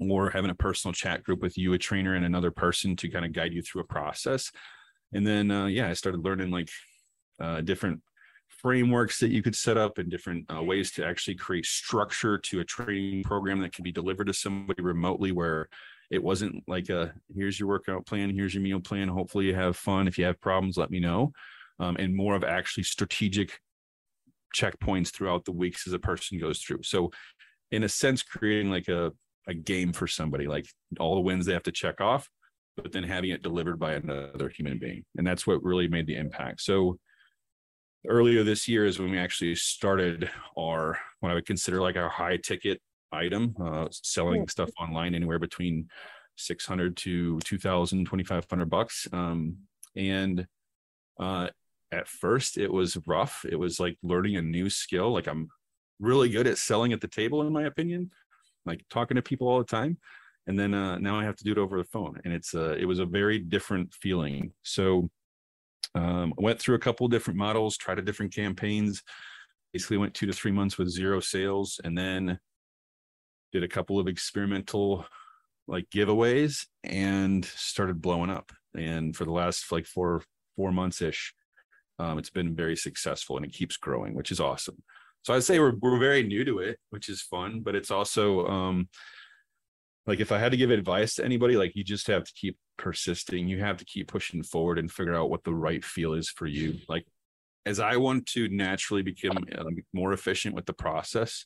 or 0.00 0.30
having 0.30 0.50
a 0.50 0.54
personal 0.54 0.92
chat 0.92 1.22
group 1.22 1.40
with 1.40 1.56
you, 1.56 1.72
a 1.74 1.78
trainer, 1.78 2.16
and 2.16 2.24
another 2.24 2.50
person 2.50 2.96
to 2.96 3.08
kind 3.08 3.24
of 3.24 3.32
guide 3.32 3.52
you 3.52 3.62
through 3.62 3.82
a 3.82 3.86
process. 3.86 4.50
And 5.12 5.24
then, 5.24 5.50
uh, 5.50 5.66
yeah, 5.66 5.88
I 5.88 5.92
started 5.92 6.24
learning 6.24 6.50
like 6.50 6.70
uh, 7.40 7.60
different 7.60 8.00
frameworks 8.48 9.20
that 9.20 9.30
you 9.30 9.42
could 9.42 9.54
set 9.54 9.78
up 9.78 9.98
and 9.98 10.10
different 10.10 10.44
uh, 10.52 10.62
ways 10.62 10.90
to 10.92 11.06
actually 11.06 11.36
create 11.36 11.66
structure 11.66 12.36
to 12.36 12.60
a 12.60 12.64
training 12.64 13.22
program 13.22 13.60
that 13.60 13.72
can 13.72 13.84
be 13.84 13.92
delivered 13.92 14.26
to 14.26 14.34
somebody 14.34 14.82
remotely 14.82 15.30
where 15.30 15.68
it 16.10 16.22
wasn't 16.22 16.62
like 16.66 16.88
a 16.88 17.14
here's 17.34 17.58
your 17.58 17.68
workout 17.68 18.06
plan, 18.06 18.30
here's 18.30 18.54
your 18.54 18.62
meal 18.62 18.80
plan. 18.80 19.08
Hopefully 19.08 19.46
you 19.46 19.54
have 19.54 19.76
fun. 19.76 20.08
If 20.08 20.18
you 20.18 20.24
have 20.24 20.40
problems, 20.40 20.76
let 20.76 20.90
me 20.90 21.00
know. 21.00 21.32
Um, 21.78 21.96
and 21.98 22.14
more 22.14 22.34
of 22.34 22.44
actually 22.44 22.84
strategic 22.84 23.58
checkpoints 24.54 25.12
throughout 25.12 25.44
the 25.44 25.52
weeks 25.52 25.86
as 25.86 25.92
a 25.92 25.98
person 25.98 26.38
goes 26.38 26.60
through. 26.60 26.82
So, 26.82 27.10
in 27.70 27.84
a 27.84 27.88
sense, 27.88 28.22
creating 28.22 28.70
like 28.70 28.88
a 28.88 29.12
a 29.46 29.54
game 29.54 29.92
for 29.92 30.06
somebody, 30.06 30.46
like 30.46 30.66
all 30.98 31.14
the 31.14 31.20
wins 31.22 31.46
they 31.46 31.52
have 31.52 31.62
to 31.62 31.72
check 31.72 32.00
off, 32.00 32.28
but 32.76 32.92
then 32.92 33.04
having 33.04 33.30
it 33.30 33.42
delivered 33.42 33.78
by 33.78 33.94
another 33.94 34.48
human 34.48 34.78
being, 34.78 35.04
and 35.16 35.26
that's 35.26 35.46
what 35.46 35.62
really 35.62 35.88
made 35.88 36.06
the 36.06 36.16
impact. 36.16 36.60
So, 36.60 36.98
earlier 38.08 38.42
this 38.42 38.66
year 38.66 38.84
is 38.84 38.98
when 38.98 39.10
we 39.10 39.18
actually 39.18 39.54
started 39.54 40.28
our 40.58 40.98
what 41.20 41.30
I 41.30 41.34
would 41.34 41.46
consider 41.46 41.80
like 41.80 41.96
our 41.96 42.08
high 42.08 42.36
ticket 42.36 42.80
item, 43.12 43.54
uh, 43.62 43.88
selling 43.90 44.48
stuff 44.48 44.70
online 44.80 45.14
anywhere 45.14 45.38
between 45.38 45.88
600 46.36 46.96
to 46.98 47.38
2000, 47.40 48.04
2500 48.04 48.70
bucks. 48.70 49.06
Um, 49.12 49.56
and 49.96 50.46
uh, 51.18 51.48
at 51.92 52.08
first 52.08 52.56
it 52.56 52.72
was 52.72 52.96
rough. 53.06 53.44
It 53.48 53.56
was 53.56 53.80
like 53.80 53.96
learning 54.02 54.36
a 54.36 54.42
new 54.42 54.70
skill. 54.70 55.12
Like 55.12 55.26
I'm 55.26 55.48
really 55.98 56.28
good 56.28 56.46
at 56.46 56.58
selling 56.58 56.92
at 56.92 57.00
the 57.00 57.08
table, 57.08 57.42
in 57.42 57.52
my 57.52 57.64
opinion, 57.64 58.10
like 58.64 58.84
talking 58.90 59.16
to 59.16 59.22
people 59.22 59.48
all 59.48 59.58
the 59.58 59.64
time. 59.64 59.98
And 60.46 60.58
then 60.58 60.74
uh, 60.74 60.98
now 60.98 61.18
I 61.18 61.24
have 61.24 61.36
to 61.36 61.44
do 61.44 61.52
it 61.52 61.58
over 61.58 61.76
the 61.76 61.84
phone, 61.84 62.18
and 62.24 62.32
it's 62.32 62.54
uh, 62.54 62.74
it 62.78 62.86
was 62.86 62.98
a 62.98 63.04
very 63.04 63.38
different 63.38 63.92
feeling. 63.92 64.52
So 64.62 65.10
um, 65.94 66.32
I 66.38 66.42
went 66.42 66.58
through 66.58 66.76
a 66.76 66.80
couple 66.80 67.06
different 67.08 67.38
models, 67.38 67.76
tried 67.76 67.98
a 67.98 68.02
different 68.02 68.34
campaigns. 68.34 69.02
Basically, 69.72 69.98
went 69.98 70.14
two 70.14 70.26
to 70.26 70.32
three 70.32 70.50
months 70.50 70.78
with 70.78 70.88
zero 70.88 71.20
sales, 71.20 71.78
and 71.84 71.96
then 71.96 72.38
did 73.52 73.62
a 73.62 73.68
couple 73.68 73.98
of 73.98 74.08
experimental 74.08 75.06
like 75.66 75.88
giveaways 75.90 76.66
and 76.84 77.44
started 77.44 78.02
blowing 78.02 78.30
up. 78.30 78.52
And 78.76 79.16
for 79.16 79.24
the 79.24 79.32
last 79.32 79.70
like 79.72 79.86
four 79.86 80.22
four 80.56 80.72
months 80.72 81.00
ish, 81.00 81.34
um, 81.98 82.18
it's 82.18 82.30
been 82.30 82.54
very 82.54 82.76
successful 82.76 83.36
and 83.36 83.46
it 83.46 83.52
keeps 83.52 83.76
growing, 83.76 84.14
which 84.14 84.30
is 84.30 84.40
awesome. 84.40 84.82
So 85.22 85.34
I'd 85.34 85.44
say 85.44 85.58
we're 85.58 85.74
we're 85.80 85.98
very 85.98 86.22
new 86.22 86.44
to 86.44 86.60
it, 86.60 86.78
which 86.90 87.08
is 87.08 87.22
fun, 87.22 87.60
but 87.60 87.74
it's 87.74 87.90
also 87.90 88.46
um, 88.46 88.88
like 90.06 90.20
if 90.20 90.32
I 90.32 90.38
had 90.38 90.52
to 90.52 90.58
give 90.58 90.70
advice 90.70 91.14
to 91.16 91.24
anybody, 91.24 91.56
like 91.56 91.76
you 91.76 91.84
just 91.84 92.06
have 92.06 92.24
to 92.24 92.32
keep 92.34 92.56
persisting. 92.78 93.48
You 93.48 93.60
have 93.60 93.76
to 93.76 93.84
keep 93.84 94.08
pushing 94.08 94.42
forward 94.42 94.78
and 94.78 94.90
figure 94.90 95.14
out 95.14 95.30
what 95.30 95.44
the 95.44 95.54
right 95.54 95.84
feel 95.84 96.14
is 96.14 96.30
for 96.30 96.46
you. 96.46 96.78
Like 96.88 97.06
as 97.66 97.78
I 97.78 97.96
want 97.96 98.26
to 98.26 98.48
naturally 98.48 99.02
become 99.02 99.44
uh, 99.56 99.64
more 99.92 100.12
efficient 100.12 100.54
with 100.54 100.66
the 100.66 100.72
process, 100.72 101.44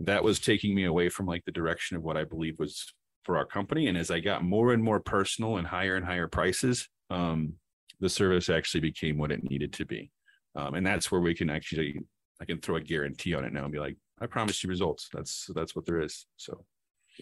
that 0.00 0.22
was 0.22 0.38
taking 0.38 0.74
me 0.74 0.84
away 0.84 1.08
from 1.08 1.26
like 1.26 1.44
the 1.44 1.52
direction 1.52 1.96
of 1.96 2.02
what 2.02 2.16
I 2.16 2.24
believe 2.24 2.58
was 2.58 2.92
for 3.24 3.36
our 3.36 3.46
company. 3.46 3.88
And 3.88 3.96
as 3.98 4.10
I 4.10 4.20
got 4.20 4.44
more 4.44 4.72
and 4.72 4.82
more 4.82 5.00
personal 5.00 5.56
and 5.56 5.66
higher 5.66 5.96
and 5.96 6.04
higher 6.04 6.28
prices, 6.28 6.88
um, 7.10 7.54
the 8.00 8.08
service 8.08 8.48
actually 8.48 8.80
became 8.80 9.18
what 9.18 9.32
it 9.32 9.48
needed 9.48 9.72
to 9.74 9.86
be. 9.86 10.10
Um, 10.54 10.74
and 10.74 10.86
that's 10.86 11.10
where 11.10 11.20
we 11.20 11.34
can 11.34 11.50
actually, 11.50 12.00
I 12.40 12.44
can 12.44 12.60
throw 12.60 12.76
a 12.76 12.80
guarantee 12.80 13.34
on 13.34 13.44
it 13.44 13.52
now 13.52 13.64
and 13.64 13.72
be 13.72 13.78
like, 13.78 13.96
I 14.20 14.26
promise 14.26 14.62
you 14.62 14.70
results. 14.70 15.08
That's 15.12 15.50
that's 15.54 15.76
what 15.76 15.84
there 15.84 16.00
is. 16.00 16.26
So. 16.36 16.64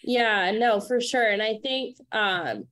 Yeah, 0.03 0.51
no, 0.53 0.81
for 0.81 1.01
sure. 1.01 1.29
And 1.29 1.43
I 1.43 1.59
think 1.63 1.97
um 2.13 2.65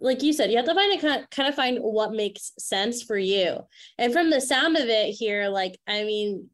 like 0.00 0.22
you 0.22 0.32
said, 0.32 0.50
you 0.50 0.56
have 0.56 0.66
to 0.66 0.74
find 0.74 0.92
it 0.92 1.30
kind 1.30 1.48
of 1.48 1.54
find 1.54 1.78
what 1.78 2.12
makes 2.12 2.52
sense 2.58 3.02
for 3.02 3.18
you. 3.18 3.58
And 3.98 4.12
from 4.12 4.30
the 4.30 4.40
sound 4.40 4.76
of 4.76 4.88
it 4.88 5.10
here, 5.10 5.48
like, 5.48 5.78
I 5.86 6.04
mean, 6.04 6.48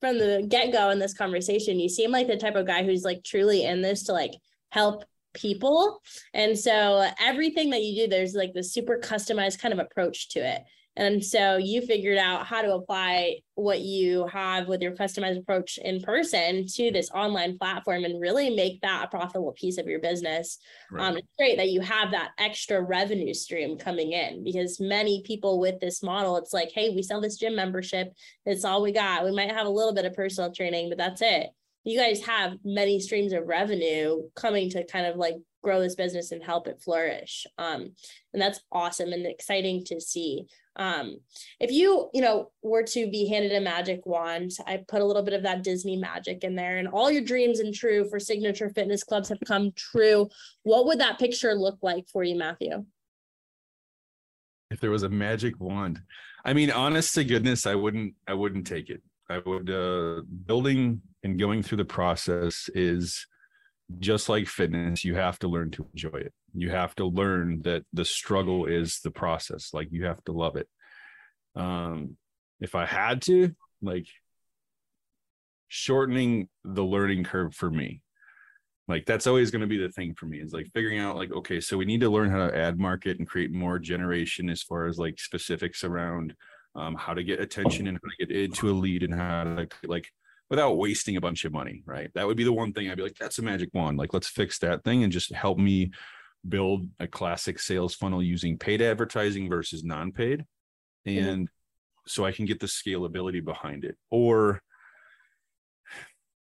from 0.00 0.18
the 0.18 0.44
get 0.48 0.72
go 0.72 0.90
in 0.90 0.98
this 0.98 1.14
conversation, 1.14 1.78
you 1.78 1.88
seem 1.88 2.10
like 2.10 2.26
the 2.26 2.36
type 2.36 2.56
of 2.56 2.66
guy 2.66 2.82
who's 2.82 3.04
like 3.04 3.22
truly 3.22 3.64
in 3.64 3.82
this 3.82 4.04
to 4.04 4.12
like 4.12 4.32
help 4.70 5.04
people. 5.34 6.00
And 6.34 6.58
so 6.58 7.08
everything 7.20 7.70
that 7.70 7.82
you 7.82 8.02
do, 8.02 8.08
there's 8.08 8.34
like 8.34 8.52
this 8.54 8.72
super 8.72 8.98
customized 8.98 9.60
kind 9.60 9.72
of 9.72 9.78
approach 9.78 10.30
to 10.30 10.40
it. 10.40 10.62
And 10.96 11.24
so 11.24 11.56
you 11.56 11.82
figured 11.82 12.18
out 12.18 12.46
how 12.46 12.62
to 12.62 12.74
apply 12.74 13.36
what 13.54 13.80
you 13.80 14.26
have 14.26 14.66
with 14.66 14.82
your 14.82 14.92
customized 14.92 15.38
approach 15.38 15.78
in 15.78 16.00
person 16.00 16.66
to 16.66 16.90
this 16.90 17.10
online 17.12 17.58
platform 17.58 18.04
and 18.04 18.20
really 18.20 18.54
make 18.54 18.80
that 18.80 19.04
a 19.04 19.08
profitable 19.08 19.52
piece 19.52 19.78
of 19.78 19.86
your 19.86 20.00
business. 20.00 20.58
Right. 20.90 21.06
Um, 21.06 21.16
it's 21.16 21.28
great 21.38 21.56
that 21.58 21.70
you 21.70 21.80
have 21.80 22.10
that 22.10 22.30
extra 22.38 22.82
revenue 22.82 23.34
stream 23.34 23.78
coming 23.78 24.12
in 24.12 24.42
because 24.42 24.80
many 24.80 25.22
people 25.24 25.60
with 25.60 25.78
this 25.80 26.02
model, 26.02 26.36
it's 26.36 26.52
like, 26.52 26.70
hey, 26.74 26.90
we 26.90 27.02
sell 27.02 27.20
this 27.20 27.36
gym 27.36 27.54
membership. 27.54 28.12
It's 28.44 28.64
all 28.64 28.82
we 28.82 28.92
got. 28.92 29.24
We 29.24 29.32
might 29.32 29.52
have 29.52 29.66
a 29.66 29.70
little 29.70 29.94
bit 29.94 30.06
of 30.06 30.14
personal 30.14 30.52
training, 30.52 30.88
but 30.88 30.98
that's 30.98 31.22
it. 31.22 31.50
You 31.84 31.98
guys 31.98 32.24
have 32.24 32.58
many 32.64 33.00
streams 33.00 33.32
of 33.32 33.46
revenue 33.46 34.22
coming 34.36 34.70
to 34.70 34.84
kind 34.86 35.06
of 35.06 35.16
like 35.16 35.36
grow 35.62 35.80
this 35.80 35.94
business 35.94 36.32
and 36.32 36.42
help 36.42 36.66
it 36.66 36.80
flourish. 36.82 37.46
Um, 37.58 37.92
and 38.32 38.40
that's 38.40 38.60
awesome 38.72 39.12
and 39.12 39.26
exciting 39.26 39.84
to 39.86 40.00
see. 40.00 40.46
Um, 40.76 41.18
if 41.58 41.70
you, 41.70 42.08
you 42.14 42.22
know, 42.22 42.50
were 42.62 42.84
to 42.84 43.10
be 43.10 43.28
handed 43.28 43.52
a 43.52 43.60
magic 43.60 44.06
wand, 44.06 44.52
I 44.66 44.82
put 44.88 45.02
a 45.02 45.04
little 45.04 45.22
bit 45.22 45.34
of 45.34 45.42
that 45.42 45.62
Disney 45.62 45.96
magic 45.96 46.44
in 46.44 46.54
there, 46.54 46.78
and 46.78 46.88
all 46.88 47.10
your 47.10 47.24
dreams 47.24 47.60
and 47.60 47.74
true 47.74 48.08
for 48.08 48.18
signature 48.18 48.70
fitness 48.70 49.04
clubs 49.04 49.28
have 49.28 49.40
come 49.46 49.72
true. 49.74 50.28
What 50.62 50.86
would 50.86 51.00
that 51.00 51.18
picture 51.18 51.54
look 51.54 51.78
like 51.82 52.06
for 52.08 52.22
you, 52.22 52.36
Matthew? 52.36 52.84
If 54.70 54.80
there 54.80 54.90
was 54.90 55.02
a 55.02 55.08
magic 55.08 55.58
wand, 55.58 56.00
I 56.44 56.54
mean, 56.54 56.70
honest 56.70 57.14
to 57.14 57.24
goodness, 57.24 57.66
I 57.66 57.74
wouldn't, 57.74 58.14
I 58.26 58.34
wouldn't 58.34 58.66
take 58.66 58.88
it. 58.88 59.02
I 59.30 59.40
would, 59.44 59.70
uh, 59.70 60.22
building 60.46 61.02
and 61.22 61.38
going 61.38 61.62
through 61.62 61.78
the 61.78 61.84
process 61.84 62.68
is 62.74 63.26
just 63.98 64.28
like 64.28 64.46
fitness, 64.46 65.04
you 65.04 65.14
have 65.14 65.38
to 65.40 65.48
learn 65.48 65.70
to 65.72 65.86
enjoy 65.92 66.18
it. 66.18 66.32
You 66.54 66.70
have 66.70 66.94
to 66.96 67.06
learn 67.06 67.62
that 67.62 67.84
the 67.92 68.04
struggle 68.04 68.66
is 68.66 69.00
the 69.02 69.10
process. 69.10 69.70
Like 69.72 69.88
you 69.90 70.06
have 70.06 70.22
to 70.24 70.32
love 70.32 70.56
it. 70.56 70.68
Um, 71.54 72.16
if 72.60 72.74
I 72.74 72.86
had 72.86 73.22
to, 73.22 73.54
like 73.82 74.06
shortening 75.68 76.48
the 76.64 76.84
learning 76.84 77.24
curve 77.24 77.54
for 77.54 77.70
me, 77.70 78.02
like 78.90 79.06
that's 79.06 79.26
always 79.26 79.50
going 79.50 79.60
to 79.60 79.68
be 79.68 79.78
the 79.78 79.88
thing 79.88 80.14
for 80.14 80.26
me 80.26 80.38
is 80.40 80.52
like 80.52 80.66
figuring 80.74 80.98
out 80.98 81.16
like 81.16 81.32
okay 81.32 81.60
so 81.60 81.78
we 81.78 81.84
need 81.84 82.00
to 82.00 82.10
learn 82.10 82.28
how 82.28 82.48
to 82.48 82.58
ad 82.58 82.78
market 82.78 83.18
and 83.18 83.28
create 83.28 83.52
more 83.52 83.78
generation 83.78 84.50
as 84.50 84.62
far 84.62 84.86
as 84.86 84.98
like 84.98 85.18
specifics 85.18 85.84
around 85.84 86.34
um, 86.74 86.94
how 86.94 87.14
to 87.14 87.22
get 87.22 87.40
attention 87.40 87.86
and 87.86 87.98
how 88.02 88.08
to 88.08 88.26
get 88.26 88.36
into 88.36 88.70
a 88.70 88.72
lead 88.72 89.02
and 89.02 89.14
how 89.14 89.44
to 89.44 89.68
like 89.84 90.08
without 90.50 90.76
wasting 90.76 91.16
a 91.16 91.20
bunch 91.20 91.44
of 91.44 91.52
money, 91.52 91.82
right? 91.86 92.10
That 92.14 92.26
would 92.26 92.36
be 92.36 92.44
the 92.44 92.52
one 92.52 92.72
thing 92.72 92.90
I'd 92.90 92.96
be 92.96 93.04
like, 93.04 93.16
that's 93.18 93.38
a 93.38 93.42
magic 93.42 93.70
wand. 93.72 93.98
Like, 93.98 94.12
let's 94.12 94.28
fix 94.28 94.58
that 94.58 94.82
thing 94.82 95.04
and 95.04 95.12
just 95.12 95.32
help 95.32 95.58
me 95.58 95.92
build 96.48 96.88
a 96.98 97.06
classic 97.06 97.60
sales 97.60 97.94
funnel 97.94 98.22
using 98.22 98.58
paid 98.58 98.82
advertising 98.82 99.48
versus 99.48 99.84
non-paid. 99.84 100.44
Mm-hmm. 101.06 101.28
And 101.28 101.42
mm-hmm. 101.46 102.08
so 102.08 102.24
I 102.24 102.32
can 102.32 102.46
get 102.46 102.58
the 102.58 102.66
scalability 102.66 103.44
behind 103.44 103.84
it. 103.84 103.96
Or 104.10 104.60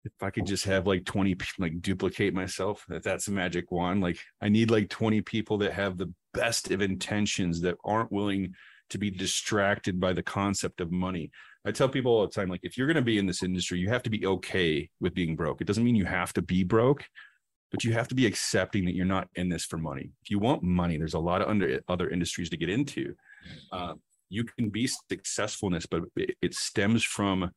if 0.04 0.12
I 0.22 0.30
could 0.30 0.46
just 0.46 0.66
have 0.66 0.86
like 0.86 1.04
20 1.06 1.36
like 1.58 1.82
duplicate 1.82 2.34
myself, 2.34 2.86
that 2.90 3.02
that's 3.02 3.28
a 3.28 3.32
magic 3.32 3.72
wand. 3.72 4.02
Like 4.02 4.20
I 4.40 4.50
need 4.50 4.70
like 4.70 4.90
20 4.90 5.22
people 5.22 5.58
that 5.60 5.74
have 5.74 5.98
the 5.98 6.14
best 6.32 6.70
of 6.70 6.84
intentions 6.84 7.62
that 7.62 7.78
aren't 7.84 8.12
willing 8.12 8.54
to 8.90 8.98
be 8.98 9.10
distracted 9.10 10.00
by 10.00 10.14
the 10.14 10.24
concept 10.24 10.82
of 10.82 10.92
money. 10.92 11.32
I 11.66 11.72
tell 11.72 11.90
people 11.90 12.12
all 12.12 12.28
the 12.28 12.34
time, 12.34 12.50
like, 12.50 12.62
if 12.64 12.78
you're 12.78 12.88
going 12.88 12.96
to 12.96 13.02
be 13.02 13.18
in 13.18 13.26
this 13.26 13.44
industry, 13.44 13.80
you 13.80 13.90
have 13.90 14.04
to 14.04 14.10
be 14.10 14.26
okay 14.26 14.90
with 15.00 15.16
being 15.16 15.36
broke. 15.36 15.62
It 15.62 15.68
doesn't 15.68 15.84
mean 15.84 15.96
you 15.96 16.06
have 16.06 16.34
to 16.34 16.42
be 16.42 16.64
broke, 16.64 17.04
but 17.72 17.84
you 17.84 17.94
have 17.94 18.08
to 18.10 18.16
be 18.16 18.26
accepting 18.26 18.86
that 18.86 18.96
you're 18.96 19.06
not 19.06 19.28
in 19.36 19.50
this 19.50 19.66
for 19.66 19.78
money. 19.78 20.12
If 20.22 20.30
you 20.30 20.40
want 20.40 20.64
money, 20.64 20.98
there's 20.98 21.16
a 21.16 21.20
lot 21.20 21.42
of 21.42 21.50
under, 21.50 21.82
other 21.88 22.10
industries 22.10 22.50
to 22.52 22.58
get 22.58 22.70
into. 22.70 23.16
Uh, 23.72 23.94
you 24.30 24.44
can 24.44 24.70
be 24.70 24.88
successful 24.88 25.68
in 25.68 25.74
this, 25.74 25.86
but 25.86 26.04
it, 26.16 26.36
it 26.42 26.54
stems 26.54 27.04
from 27.04 27.52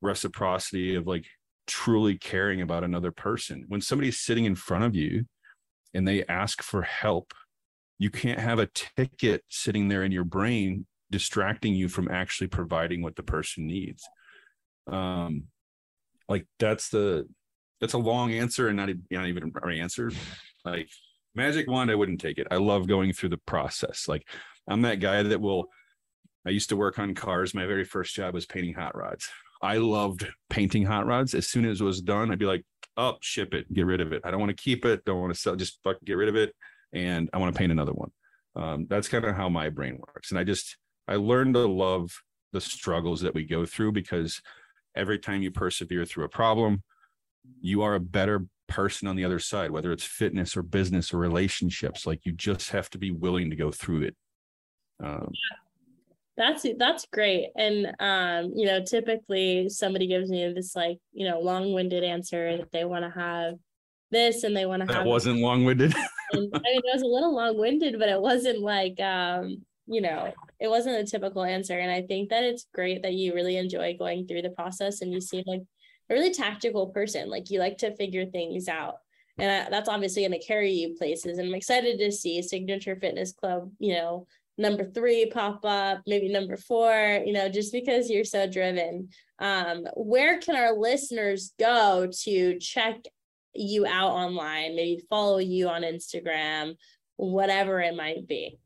reciprocity 0.00 0.96
of 0.96 1.06
like 1.06 1.24
truly 1.66 2.18
caring 2.18 2.60
about 2.60 2.84
another 2.84 3.12
person. 3.12 3.64
When 3.68 3.80
somebody's 3.80 4.18
sitting 4.18 4.44
in 4.44 4.54
front 4.54 4.84
of 4.84 4.94
you 4.94 5.26
and 5.94 6.06
they 6.06 6.24
ask 6.24 6.62
for 6.62 6.82
help, 6.82 7.32
you 7.98 8.10
can't 8.10 8.40
have 8.40 8.58
a 8.58 8.68
ticket 8.96 9.42
sitting 9.48 9.88
there 9.88 10.02
in 10.02 10.12
your 10.12 10.24
brain 10.24 10.86
distracting 11.10 11.74
you 11.74 11.88
from 11.88 12.10
actually 12.10 12.48
providing 12.48 13.02
what 13.02 13.16
the 13.16 13.22
person 13.22 13.66
needs. 13.66 14.04
Um 14.86 15.44
like 16.28 16.46
that's 16.58 16.88
the 16.88 17.28
that's 17.80 17.92
a 17.92 17.98
long 17.98 18.32
answer 18.32 18.68
and 18.68 18.76
not, 18.76 18.88
not 19.10 19.26
even 19.26 19.52
an 19.62 19.72
answer. 19.72 20.10
Like 20.64 20.88
magic 21.34 21.68
wand 21.68 21.90
i 21.90 21.94
wouldn't 21.94 22.20
take 22.20 22.38
it. 22.38 22.46
I 22.50 22.56
love 22.56 22.88
going 22.88 23.12
through 23.12 23.28
the 23.28 23.40
process. 23.46 24.08
Like 24.08 24.26
i'm 24.68 24.82
that 24.82 25.00
guy 25.00 25.22
that 25.22 25.40
will 25.40 25.66
i 26.46 26.50
used 26.50 26.70
to 26.70 26.76
work 26.76 26.98
on 26.98 27.14
cars. 27.14 27.54
My 27.54 27.66
very 27.66 27.84
first 27.84 28.14
job 28.14 28.34
was 28.34 28.46
painting 28.46 28.74
hot 28.74 28.96
rods. 28.96 29.28
I 29.62 29.76
loved 29.76 30.26
painting 30.50 30.84
hot 30.84 31.06
rods. 31.06 31.34
As 31.34 31.48
soon 31.48 31.64
as 31.64 31.80
it 31.80 31.84
was 31.84 32.00
done 32.00 32.32
i'd 32.32 32.38
be 32.38 32.46
like 32.46 32.64
up 32.96 33.16
oh, 33.16 33.18
ship 33.20 33.54
it. 33.54 33.72
Get 33.72 33.86
rid 33.86 34.00
of 34.00 34.12
it. 34.12 34.22
I 34.24 34.30
don't 34.30 34.40
want 34.40 34.56
to 34.56 34.62
keep 34.62 34.84
it. 34.84 35.04
Don't 35.04 35.20
want 35.20 35.34
to 35.34 35.38
sell 35.38 35.56
just 35.56 35.80
fucking 35.82 36.04
get 36.04 36.14
rid 36.14 36.28
of 36.28 36.36
it 36.36 36.54
and 36.94 37.28
i 37.32 37.38
want 37.38 37.52
to 37.52 37.58
paint 37.58 37.72
another 37.72 37.92
one 37.92 38.10
um, 38.56 38.86
that's 38.88 39.08
kind 39.08 39.24
of 39.24 39.34
how 39.34 39.48
my 39.48 39.68
brain 39.68 39.98
works 40.06 40.30
and 40.30 40.38
i 40.38 40.44
just 40.44 40.76
I 41.06 41.16
learned 41.16 41.54
to 41.54 41.66
love 41.66 42.22
the 42.52 42.60
struggles 42.60 43.20
that 43.20 43.34
we 43.34 43.44
go 43.44 43.66
through 43.66 43.92
because 43.92 44.40
every 44.96 45.18
time 45.18 45.42
you 45.42 45.50
persevere 45.50 46.04
through 46.04 46.24
a 46.24 46.28
problem, 46.28 46.82
you 47.60 47.82
are 47.82 47.94
a 47.94 48.00
better 48.00 48.46
person 48.68 49.06
on 49.06 49.16
the 49.16 49.24
other 49.24 49.38
side, 49.38 49.70
whether 49.70 49.92
it's 49.92 50.04
fitness 50.04 50.56
or 50.56 50.62
business 50.62 51.12
or 51.12 51.18
relationships. 51.18 52.06
Like 52.06 52.24
you 52.24 52.32
just 52.32 52.70
have 52.70 52.88
to 52.90 52.98
be 52.98 53.10
willing 53.10 53.50
to 53.50 53.56
go 53.56 53.70
through 53.70 54.02
it. 54.02 54.16
Um, 55.02 55.30
that's 56.36 56.66
that's 56.78 57.06
great 57.12 57.46
and 57.56 57.94
um 58.00 58.50
you 58.56 58.66
know 58.66 58.82
typically 58.82 59.68
somebody 59.68 60.08
gives 60.08 60.28
me 60.30 60.52
this 60.52 60.74
like 60.74 60.98
you 61.12 61.28
know 61.28 61.38
long-winded 61.38 62.02
answer 62.02 62.56
that 62.56 62.72
they 62.72 62.84
want 62.84 63.04
to 63.04 63.10
have 63.20 63.54
this 64.10 64.44
and 64.44 64.56
they 64.56 64.66
want 64.66 64.86
to 64.86 64.92
have 64.92 65.04
that 65.04 65.08
wasn't 65.08 65.38
long-winded 65.38 65.94
i 66.34 66.36
mean 66.36 66.50
it 66.52 66.84
was 66.92 67.02
a 67.02 67.06
little 67.06 67.34
long-winded 67.34 67.98
but 67.98 68.08
it 68.08 68.20
wasn't 68.20 68.60
like 68.60 69.00
um 69.00 69.56
you 69.86 70.00
know, 70.00 70.32
it 70.60 70.68
wasn't 70.68 70.96
a 70.96 71.04
typical 71.10 71.44
answer. 71.44 71.78
And 71.78 71.90
I 71.90 72.02
think 72.02 72.30
that 72.30 72.44
it's 72.44 72.66
great 72.74 73.02
that 73.02 73.14
you 73.14 73.34
really 73.34 73.56
enjoy 73.56 73.96
going 73.98 74.26
through 74.26 74.42
the 74.42 74.50
process 74.50 75.00
and 75.00 75.12
you 75.12 75.20
seem 75.20 75.44
like 75.46 75.62
a 76.10 76.14
really 76.14 76.32
tactical 76.32 76.88
person. 76.88 77.28
Like 77.28 77.50
you 77.50 77.58
like 77.58 77.78
to 77.78 77.94
figure 77.96 78.26
things 78.26 78.68
out. 78.68 78.96
And 79.38 79.72
that's 79.72 79.88
obviously 79.88 80.22
going 80.22 80.38
to 80.38 80.46
carry 80.46 80.70
you 80.72 80.94
places. 80.96 81.38
And 81.38 81.48
I'm 81.48 81.54
excited 81.54 81.98
to 81.98 82.12
see 82.12 82.40
Signature 82.40 82.96
Fitness 82.96 83.32
Club, 83.32 83.70
you 83.78 83.94
know, 83.94 84.26
number 84.56 84.84
three 84.84 85.26
pop 85.26 85.64
up, 85.64 86.02
maybe 86.06 86.28
number 86.28 86.56
four, 86.56 87.20
you 87.26 87.32
know, 87.32 87.48
just 87.48 87.72
because 87.72 88.08
you're 88.08 88.24
so 88.24 88.48
driven. 88.48 89.08
Um, 89.40 89.86
where 89.96 90.38
can 90.38 90.54
our 90.54 90.72
listeners 90.72 91.52
go 91.58 92.08
to 92.22 92.58
check 92.60 92.96
you 93.54 93.86
out 93.86 94.10
online, 94.10 94.76
maybe 94.76 95.02
follow 95.08 95.38
you 95.38 95.68
on 95.68 95.82
Instagram, 95.82 96.76
whatever 97.16 97.80
it 97.80 97.96
might 97.96 98.26
be? 98.26 98.58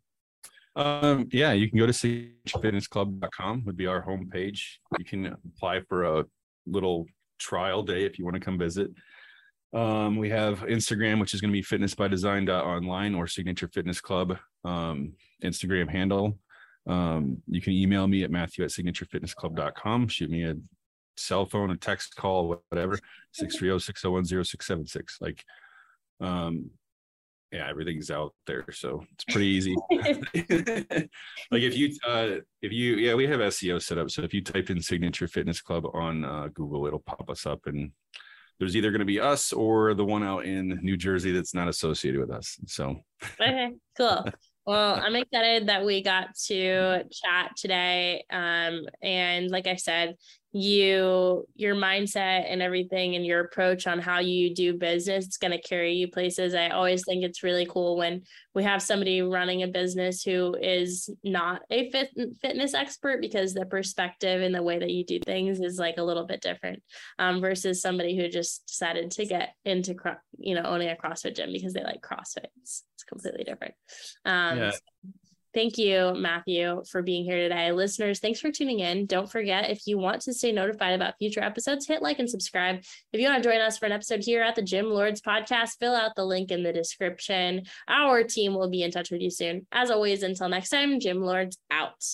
Um, 0.76 1.28
yeah, 1.32 1.52
you 1.52 1.68
can 1.68 1.78
go 1.78 1.86
to 1.86 1.92
signaturefitnessclub.com 1.92 3.64
would 3.64 3.76
be 3.76 3.86
our 3.86 4.04
homepage. 4.04 4.60
You 4.98 5.04
can 5.04 5.26
apply 5.26 5.80
for 5.88 6.04
a 6.04 6.24
little 6.66 7.06
trial 7.38 7.82
day 7.82 8.04
if 8.04 8.18
you 8.18 8.24
want 8.24 8.34
to 8.34 8.40
come 8.40 8.58
visit. 8.58 8.90
Um, 9.74 10.16
we 10.16 10.30
have 10.30 10.60
Instagram, 10.60 11.20
which 11.20 11.34
is 11.34 11.40
going 11.40 11.50
to 11.50 11.58
be 11.58 11.62
fitness 11.62 11.94
by 11.94 12.08
design 12.08 12.48
online 12.48 13.14
or 13.14 13.26
signature 13.26 13.68
fitness 13.68 14.00
club 14.00 14.38
um, 14.64 15.12
Instagram 15.42 15.90
handle. 15.90 16.38
Um, 16.86 17.42
you 17.46 17.60
can 17.60 17.74
email 17.74 18.06
me 18.06 18.22
at 18.22 18.30
Matthew 18.30 18.64
at 18.64 18.70
signaturefitnessclub.com. 18.70 20.08
Shoot 20.08 20.30
me 20.30 20.44
a 20.44 20.54
cell 21.18 21.46
phone, 21.46 21.70
a 21.70 21.76
text 21.76 22.16
call, 22.16 22.60
whatever, 22.70 22.98
630-601-0676. 23.40 25.20
Like, 25.20 25.44
um, 26.20 26.70
yeah, 27.52 27.68
everything's 27.68 28.10
out 28.10 28.34
there, 28.46 28.66
so 28.72 29.04
it's 29.12 29.24
pretty 29.24 29.46
easy. 29.46 29.74
like 29.90 31.62
if 31.62 31.76
you 31.76 31.96
uh 32.06 32.40
if 32.60 32.72
you 32.72 32.96
yeah, 32.96 33.14
we 33.14 33.26
have 33.26 33.40
SEO 33.40 33.80
set 33.80 33.96
up. 33.96 34.10
So 34.10 34.22
if 34.22 34.34
you 34.34 34.42
type 34.42 34.68
in 34.68 34.82
signature 34.82 35.26
fitness 35.26 35.62
club 35.62 35.86
on 35.94 36.24
uh, 36.24 36.48
Google, 36.52 36.86
it'll 36.86 36.98
pop 36.98 37.30
us 37.30 37.46
up 37.46 37.66
and 37.66 37.90
there's 38.58 38.76
either 38.76 38.90
going 38.90 39.00
to 39.00 39.06
be 39.06 39.20
us 39.20 39.52
or 39.52 39.94
the 39.94 40.04
one 40.04 40.24
out 40.24 40.44
in 40.44 40.78
New 40.82 40.96
Jersey 40.96 41.32
that's 41.32 41.54
not 41.54 41.68
associated 41.68 42.20
with 42.20 42.30
us. 42.30 42.58
So 42.66 42.96
okay, 43.40 43.70
cool. 43.96 44.24
Well, 44.66 45.00
I'm 45.02 45.16
excited 45.16 45.68
that 45.68 45.86
we 45.86 46.02
got 46.02 46.34
to 46.48 47.04
chat 47.10 47.52
today. 47.56 48.24
Um, 48.30 48.84
and 49.00 49.50
like 49.50 49.66
I 49.66 49.76
said, 49.76 50.16
you 50.52 51.46
your 51.54 51.74
mindset 51.74 52.50
and 52.50 52.62
everything 52.62 53.16
and 53.16 53.26
your 53.26 53.40
approach 53.40 53.86
on 53.86 53.98
how 53.98 54.18
you 54.18 54.54
do 54.54 54.72
business 54.72 55.26
it's 55.26 55.36
going 55.36 55.50
to 55.50 55.60
carry 55.60 55.92
you 55.94 56.08
places. 56.08 56.54
I 56.54 56.70
always 56.70 57.04
think 57.04 57.22
it's 57.22 57.42
really 57.42 57.66
cool 57.66 57.96
when 57.96 58.22
we 58.54 58.64
have 58.64 58.82
somebody 58.82 59.20
running 59.20 59.62
a 59.62 59.68
business 59.68 60.22
who 60.22 60.56
is 60.60 61.10
not 61.22 61.60
a 61.70 61.90
fit, 61.90 62.10
fitness 62.40 62.72
expert 62.72 63.20
because 63.20 63.52
the 63.52 63.66
perspective 63.66 64.40
and 64.40 64.54
the 64.54 64.62
way 64.62 64.78
that 64.78 64.90
you 64.90 65.04
do 65.04 65.20
things 65.20 65.60
is 65.60 65.78
like 65.78 65.98
a 65.98 66.02
little 66.02 66.24
bit 66.24 66.40
different 66.40 66.82
um, 67.18 67.40
versus 67.40 67.82
somebody 67.82 68.16
who 68.16 68.28
just 68.28 68.66
decided 68.66 69.10
to 69.10 69.26
get 69.26 69.54
into 69.64 69.94
you 70.38 70.54
know 70.54 70.62
owning 70.62 70.88
a 70.88 70.96
crossfit 70.96 71.36
gym 71.36 71.52
because 71.52 71.74
they 71.74 71.84
like 71.84 72.00
crossfit. 72.00 72.46
It's, 72.62 72.84
it's 72.94 73.04
completely 73.04 73.44
different. 73.44 73.74
Um, 74.24 74.58
yeah. 74.58 74.70
Thank 75.58 75.76
you, 75.76 76.14
Matthew, 76.14 76.84
for 76.88 77.02
being 77.02 77.24
here 77.24 77.36
today. 77.36 77.72
Listeners, 77.72 78.20
thanks 78.20 78.38
for 78.38 78.52
tuning 78.52 78.78
in. 78.78 79.06
Don't 79.06 79.28
forget, 79.28 79.68
if 79.68 79.88
you 79.88 79.98
want 79.98 80.20
to 80.20 80.32
stay 80.32 80.52
notified 80.52 80.94
about 80.94 81.18
future 81.18 81.42
episodes, 81.42 81.84
hit 81.84 82.00
like 82.00 82.20
and 82.20 82.30
subscribe. 82.30 82.84
If 83.12 83.20
you 83.20 83.26
want 83.26 83.42
to 83.42 83.48
join 83.50 83.60
us 83.60 83.76
for 83.76 83.86
an 83.86 83.90
episode 83.90 84.20
here 84.22 84.40
at 84.40 84.54
the 84.54 84.62
Gym 84.62 84.88
Lords 84.88 85.20
podcast, 85.20 85.70
fill 85.80 85.96
out 85.96 86.14
the 86.14 86.24
link 86.24 86.52
in 86.52 86.62
the 86.62 86.72
description. 86.72 87.64
Our 87.88 88.22
team 88.22 88.54
will 88.54 88.70
be 88.70 88.84
in 88.84 88.92
touch 88.92 89.10
with 89.10 89.20
you 89.20 89.30
soon. 89.30 89.66
As 89.72 89.90
always, 89.90 90.22
until 90.22 90.48
next 90.48 90.68
time, 90.68 91.00
Gym 91.00 91.22
Lords 91.22 91.58
out. 91.72 92.04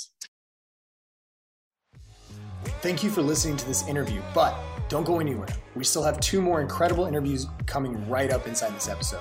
Thank 2.81 3.05
you 3.05 3.11
for 3.11 3.21
listening 3.21 3.59
to 3.59 3.67
this 3.67 3.87
interview, 3.87 4.23
but 4.35 4.57
don't 4.89 5.05
go 5.05 5.21
anywhere. 5.21 5.49
We 5.77 5.85
still 5.85 6.03
have 6.03 6.19
two 6.19 6.41
more 6.41 6.63
incredible 6.63 7.05
interviews 7.05 7.47
coming 7.67 8.09
right 8.09 8.31
up 8.31 8.47
inside 8.47 8.75
this 8.75 8.89
episode. 8.89 9.21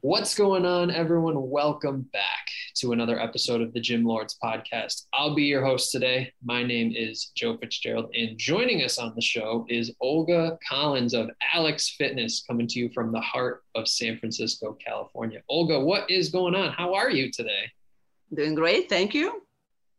What's 0.00 0.36
going 0.36 0.64
on, 0.64 0.92
everyone? 0.92 1.50
Welcome 1.50 2.02
back 2.12 2.46
to 2.76 2.92
another 2.92 3.18
episode 3.18 3.60
of 3.60 3.72
the 3.72 3.80
Gym 3.80 4.04
Lords 4.04 4.38
podcast. 4.40 5.06
I'll 5.12 5.34
be 5.34 5.42
your 5.42 5.64
host 5.64 5.90
today. 5.90 6.32
My 6.40 6.62
name 6.62 6.92
is 6.96 7.32
Joe 7.34 7.56
Fitzgerald, 7.56 8.14
and 8.14 8.38
joining 8.38 8.84
us 8.84 8.98
on 8.98 9.12
the 9.16 9.20
show 9.20 9.66
is 9.68 9.92
Olga 10.00 10.56
Collins 10.68 11.14
of 11.14 11.30
Alex 11.52 11.96
Fitness, 11.98 12.44
coming 12.46 12.68
to 12.68 12.78
you 12.78 12.90
from 12.94 13.10
the 13.10 13.20
heart 13.20 13.64
of 13.74 13.88
San 13.88 14.20
Francisco, 14.20 14.78
California. 14.86 15.42
Olga, 15.48 15.80
what 15.80 16.08
is 16.08 16.28
going 16.28 16.54
on? 16.54 16.72
How 16.72 16.94
are 16.94 17.10
you 17.10 17.32
today? 17.32 17.68
Doing 18.32 18.54
great, 18.54 18.88
thank 18.88 19.14
you. 19.14 19.42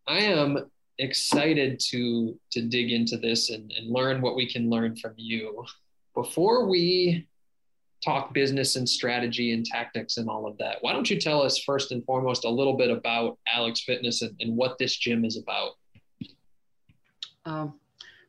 I 0.08 0.20
am 0.20 0.72
excited 0.98 1.78
to 1.90 2.40
to 2.52 2.62
dig 2.62 2.94
into 2.94 3.18
this 3.18 3.50
and, 3.50 3.70
and 3.78 3.92
learn 3.92 4.22
what 4.22 4.38
we 4.38 4.50
can 4.50 4.70
learn 4.70 4.96
from 4.96 5.16
you. 5.18 5.66
Before 6.16 6.70
we 6.70 7.28
talk 8.04 8.34
business 8.34 8.76
and 8.76 8.88
strategy 8.88 9.52
and 9.52 9.66
tactics 9.66 10.18
and 10.18 10.30
all 10.30 10.48
of 10.48 10.58
that. 10.58 10.78
Why 10.82 10.94
don't 10.94 11.10
you 11.10 11.20
tell 11.20 11.42
us 11.42 11.60
first 11.60 11.92
and 11.92 12.04
foremost 12.06 12.46
a 12.46 12.50
little 12.50 12.78
bit 12.78 12.90
about 12.90 13.38
Alex 13.48 13.82
Fitness 13.82 14.22
and, 14.22 14.36
and 14.40 14.56
what 14.56 14.78
this 14.78 14.96
gym 14.96 15.26
is 15.26 15.38
about? 15.38 15.72
Um, 17.46 17.79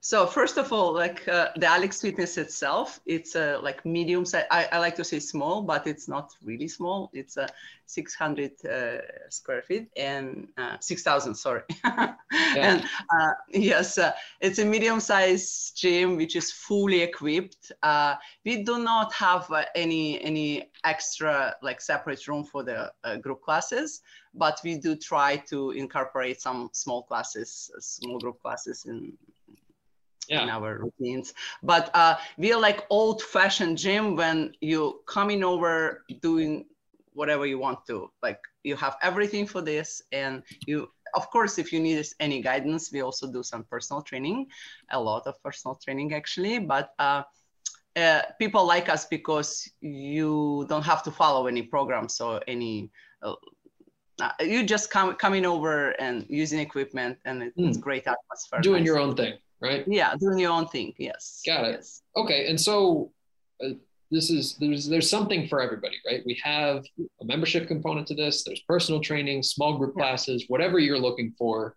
so 0.03 0.27
first 0.27 0.57
of 0.57 0.73
all, 0.73 0.95
like 0.95 1.29
uh, 1.29 1.49
the 1.57 1.67
Alex 1.67 2.01
Fitness 2.01 2.39
itself, 2.39 3.01
it's 3.05 3.35
a 3.35 3.59
uh, 3.59 3.61
like 3.61 3.85
medium 3.85 4.25
size. 4.25 4.45
I, 4.51 4.67
I, 4.73 4.79
like 4.79 4.95
to 4.97 5.05
say 5.05 5.19
small, 5.19 5.61
but 5.61 5.87
it's 5.87 6.09
not 6.09 6.33
really 6.43 6.69
small. 6.69 7.11
It's 7.13 7.37
a 7.37 7.47
600 7.85 8.53
uh, 8.65 8.99
square 9.29 9.61
feet 9.61 9.91
and 9.99 10.49
uh, 10.57 10.79
6,000. 10.81 11.35
Sorry. 11.35 11.61
yeah. 11.85 12.15
And 12.57 12.83
uh, 13.15 13.33
yes, 13.51 13.99
uh, 13.99 14.13
it's 14.41 14.59
a 14.59 14.65
medium 14.65 15.01
sized 15.01 15.77
gym 15.77 16.17
which 16.17 16.35
is 16.35 16.51
fully 16.51 17.03
equipped. 17.03 17.71
we 18.47 18.63
do 18.63 18.83
not 18.83 19.13
have 19.13 19.53
any 19.75 20.19
any 20.23 20.71
extra 20.85 21.55
like 21.61 21.83
separate 21.83 22.27
room 22.27 22.45
for 22.45 22.63
the 22.63 22.91
group 23.21 23.43
classes, 23.43 24.01
but 24.33 24.59
we 24.65 24.77
do 24.77 24.97
try 24.97 25.37
to 25.51 25.73
incorporate 25.73 26.41
some 26.41 26.71
small 26.73 27.03
classes, 27.03 27.71
small 27.81 28.19
group 28.19 28.41
classes 28.41 28.87
in 28.87 29.13
yeah. 30.31 30.43
in 30.43 30.49
our 30.49 30.79
routines. 30.79 31.35
But 31.63 31.91
uh, 31.95 32.17
we 32.39 32.53
are 32.53 32.61
like 32.61 32.87
old-fashioned 32.89 33.77
gym 33.77 34.17
when 34.17 34.55
you 34.61 35.01
coming 35.07 35.43
over 35.45 36.05
doing 36.23 36.67
whatever 37.13 37.45
you 37.47 37.59
want 37.59 37.85
to. 37.89 38.11
Like 38.23 38.41
you 38.63 38.77
have 38.77 38.97
everything 39.03 39.47
for 39.47 39.61
this, 39.61 40.03
and 40.13 40.43
you, 40.67 40.89
of 41.15 41.29
course, 41.31 41.59
if 41.59 41.73
you 41.73 41.81
need 41.81 42.07
any 42.21 42.41
guidance, 42.41 42.93
we 42.93 43.03
also 43.03 43.31
do 43.31 43.43
some 43.43 43.65
personal 43.65 44.03
training, 44.03 44.47
a 44.91 45.01
lot 45.01 45.27
of 45.27 45.43
personal 45.43 45.75
training 45.75 46.15
actually. 46.15 46.61
But 46.61 46.95
uh, 46.99 47.25
uh, 47.97 48.23
people 48.39 48.65
like 48.65 48.89
us 48.89 49.07
because 49.07 49.69
you 49.81 50.65
don't 50.69 50.85
have 50.85 51.03
to 51.03 51.11
follow 51.11 51.47
any 51.49 51.63
programs 51.63 52.21
or 52.21 52.41
any. 52.47 52.91
Uh, 53.23 53.35
you 54.41 54.63
just 54.65 54.91
come 54.91 55.15
coming 55.15 55.47
over 55.47 55.91
and 55.99 56.27
using 56.29 56.61
equipment, 56.61 57.19
and 57.25 57.43
it, 57.43 57.57
mm. 57.57 57.69
it's 57.69 57.79
hmm. 57.79 57.83
great 57.83 58.07
atmosphere. 58.07 58.61
Doing 58.61 58.83
nice. 58.83 58.87
your 58.87 58.99
own 58.99 59.17
thing 59.17 59.39
right? 59.61 59.85
Yeah, 59.87 60.15
doing 60.17 60.39
your 60.39 60.53
own 60.53 60.67
thing. 60.69 60.95
Yes. 60.99 61.43
Got 61.47 61.65
it. 61.65 61.71
Yes. 61.77 62.03
Okay, 62.17 62.49
and 62.49 62.61
so 62.61 63.13
uh, 63.65 63.71
this 64.11 64.31
is 64.31 64.57
there's 64.59 64.89
there's 64.89 65.09
something 65.09 65.49
for 65.49 65.61
everybody, 65.61 65.97
right? 66.07 66.23
We 66.27 66.41
have 66.43 66.85
a 67.21 67.25
membership 67.25 67.69
component 67.69 68.07
to 68.09 68.15
this. 68.15 68.45
There's 68.45 68.61
personal 68.61 69.01
training, 69.01 69.43
small 69.43 69.79
group 69.79 69.95
yeah. 69.97 70.05
classes, 70.05 70.45
whatever 70.49 70.79
you're 70.79 70.99
looking 70.99 71.35
for, 71.39 71.77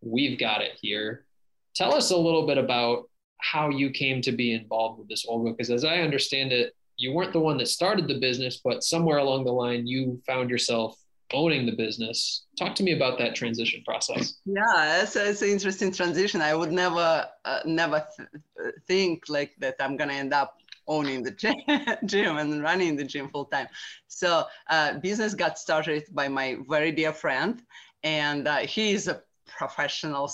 we've 0.00 0.38
got 0.38 0.62
it 0.62 0.72
here. 0.80 1.26
Tell 1.74 1.94
us 1.94 2.10
a 2.10 2.16
little 2.16 2.46
bit 2.46 2.58
about 2.58 3.08
how 3.38 3.70
you 3.70 3.90
came 3.90 4.20
to 4.22 4.32
be 4.32 4.52
involved 4.52 4.98
with 4.98 5.08
this, 5.08 5.24
Olga, 5.28 5.50
because 5.50 5.70
as 5.70 5.84
I 5.84 5.98
understand 5.98 6.52
it, 6.52 6.74
you 6.96 7.12
weren't 7.12 7.32
the 7.32 7.40
one 7.40 7.56
that 7.58 7.68
started 7.68 8.06
the 8.06 8.18
business, 8.18 8.60
but 8.62 8.84
somewhere 8.84 9.18
along 9.18 9.44
the 9.44 9.52
line, 9.52 9.86
you 9.86 10.20
found 10.26 10.50
yourself 10.50 10.99
owning 11.32 11.66
the 11.66 11.72
business. 11.72 12.44
Talk 12.58 12.74
to 12.76 12.82
me 12.82 12.92
about 12.92 13.18
that 13.18 13.34
transition 13.34 13.82
process. 13.84 14.34
Yeah, 14.44 15.02
it's, 15.02 15.16
it's 15.16 15.42
an 15.42 15.50
interesting 15.50 15.92
transition. 15.92 16.40
I 16.40 16.54
would 16.54 16.72
never, 16.72 17.28
uh, 17.44 17.60
never 17.64 18.06
th- 18.16 18.74
think 18.86 19.24
like 19.28 19.52
that 19.58 19.76
I'm 19.80 19.96
gonna 19.96 20.14
end 20.14 20.32
up 20.32 20.56
owning 20.86 21.22
the 21.22 21.30
gym 21.30 22.36
and 22.38 22.62
running 22.62 22.96
the 22.96 23.04
gym 23.04 23.28
full 23.30 23.46
time. 23.46 23.68
So 24.08 24.44
uh, 24.68 24.98
business 24.98 25.34
got 25.34 25.58
started 25.58 26.04
by 26.12 26.28
my 26.28 26.58
very 26.68 26.92
dear 26.92 27.12
friend, 27.12 27.62
and 28.02 28.48
uh, 28.48 28.58
he 28.58 28.92
is 28.92 29.08
a 29.08 29.22
professional, 29.46 30.30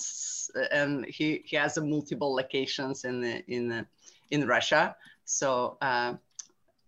and 0.72 1.04
he, 1.06 1.42
he 1.44 1.56
has 1.56 1.76
multiple 1.78 2.34
locations 2.34 3.04
in 3.04 3.20
the, 3.20 3.44
in 3.46 3.86
in 4.30 4.46
Russia. 4.46 4.96
So 5.24 5.76
uh, 5.80 6.14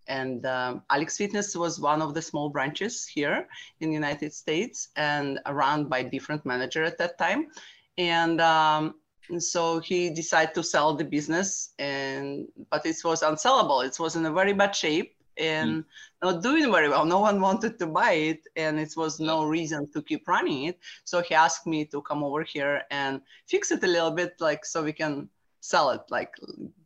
and 0.09 0.44
um, 0.47 0.83
Alex 0.90 1.16
Fitness 1.16 1.55
was 1.55 1.81
one 1.81 2.03
of 2.03 2.14
the 2.14 2.23
small 2.23 2.49
branches 2.49 3.07
here 3.07 3.47
in 3.81 3.88
the 3.88 3.94
United 3.94 4.33
States 4.33 4.88
and 4.97 5.38
run 5.51 5.85
by 5.85 6.03
different 6.03 6.44
manager 6.44 6.83
at 6.83 6.99
that 6.99 7.18
time. 7.18 7.49
And, 7.97 8.40
um, 8.40 8.94
so 9.38 9.79
he 9.79 10.09
decided 10.09 10.55
to 10.55 10.62
sell 10.62 10.94
the 10.94 11.05
business 11.05 11.75
and 11.79 12.49
but 12.71 12.87
it 12.87 12.97
was 13.05 13.23
unsellable. 13.23 13.85
It 13.85 14.01
was 14.01 14.16
in 14.16 14.25
a 14.25 14.33
very 14.33 14.55
bad 14.55 14.75
shape 14.75 15.14
and 15.38 15.85
mm. 15.85 15.85
not 16.23 16.42
doing 16.42 16.71
very 16.73 16.88
well. 16.88 17.05
No 17.05 17.21
one 17.21 17.40
wanted 17.40 17.79
to 17.79 17.87
buy 17.87 18.12
it, 18.12 18.40
and 18.57 18.79
it 18.79 18.92
was 18.97 19.21
no 19.21 19.44
reason 19.44 19.90
to 19.92 20.03
keep 20.03 20.27
running 20.27 20.64
it. 20.64 20.78
So 21.05 21.22
he 21.22 21.35
asked 21.35 21.66
me 21.66 21.85
to 21.87 22.03
come 22.03 22.24
over 22.24 22.43
here 22.43 22.83
and 22.91 23.20
fix 23.47 23.70
it 23.70 23.85
a 23.85 23.87
little 23.87 24.11
bit, 24.11 24.35
like 24.41 24.64
so 24.64 24.83
we 24.83 24.93
can 24.93 25.28
sell 25.61 25.91
it, 25.91 26.01
like 26.11 26.35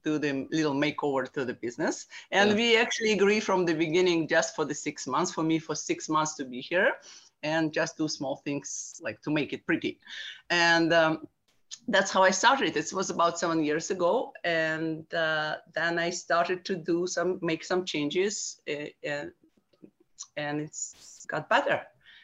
do 0.05 0.19
the 0.19 0.47
little 0.51 0.75
makeover 0.75 1.31
to 1.33 1.45
the 1.45 1.55
business. 1.55 2.07
And 2.31 2.51
yeah. 2.51 2.57
we 2.57 2.77
actually 2.77 3.13
agree 3.13 3.41
from 3.41 3.65
the 3.65 3.75
beginning 3.75 4.29
just 4.29 4.55
for 4.57 4.65
the 4.65 4.75
six 4.75 5.07
months, 5.07 5.33
for 5.33 5.43
me, 5.43 5.59
for 5.59 5.75
six 5.75 6.09
months 6.09 6.35
to 6.37 6.45
be 6.45 6.61
here 6.61 6.93
and 7.43 7.73
just 7.73 7.97
do 7.97 8.09
small 8.09 8.37
things 8.37 9.01
like 9.03 9.21
to 9.23 9.31
make 9.31 9.53
it 9.53 9.67
pretty. 9.67 9.99
And 10.51 10.93
um, 10.93 11.27
that's 11.89 12.11
how 12.11 12.23
I 12.23 12.31
started. 12.31 12.77
It 12.77 12.93
was 12.93 13.11
about 13.11 13.39
seven 13.39 13.65
years 13.65 13.91
ago. 13.91 14.33
And 14.45 15.13
uh, 15.13 15.57
then 15.75 15.99
I 15.99 16.11
started 16.11 16.65
to 16.67 16.77
do 16.77 17.07
some, 17.07 17.39
make 17.43 17.65
some 17.65 17.85
changes. 17.85 18.61
Uh, 18.69 19.27
and 20.37 20.61
it's 20.61 21.27
got 21.29 21.49
better 21.49 21.83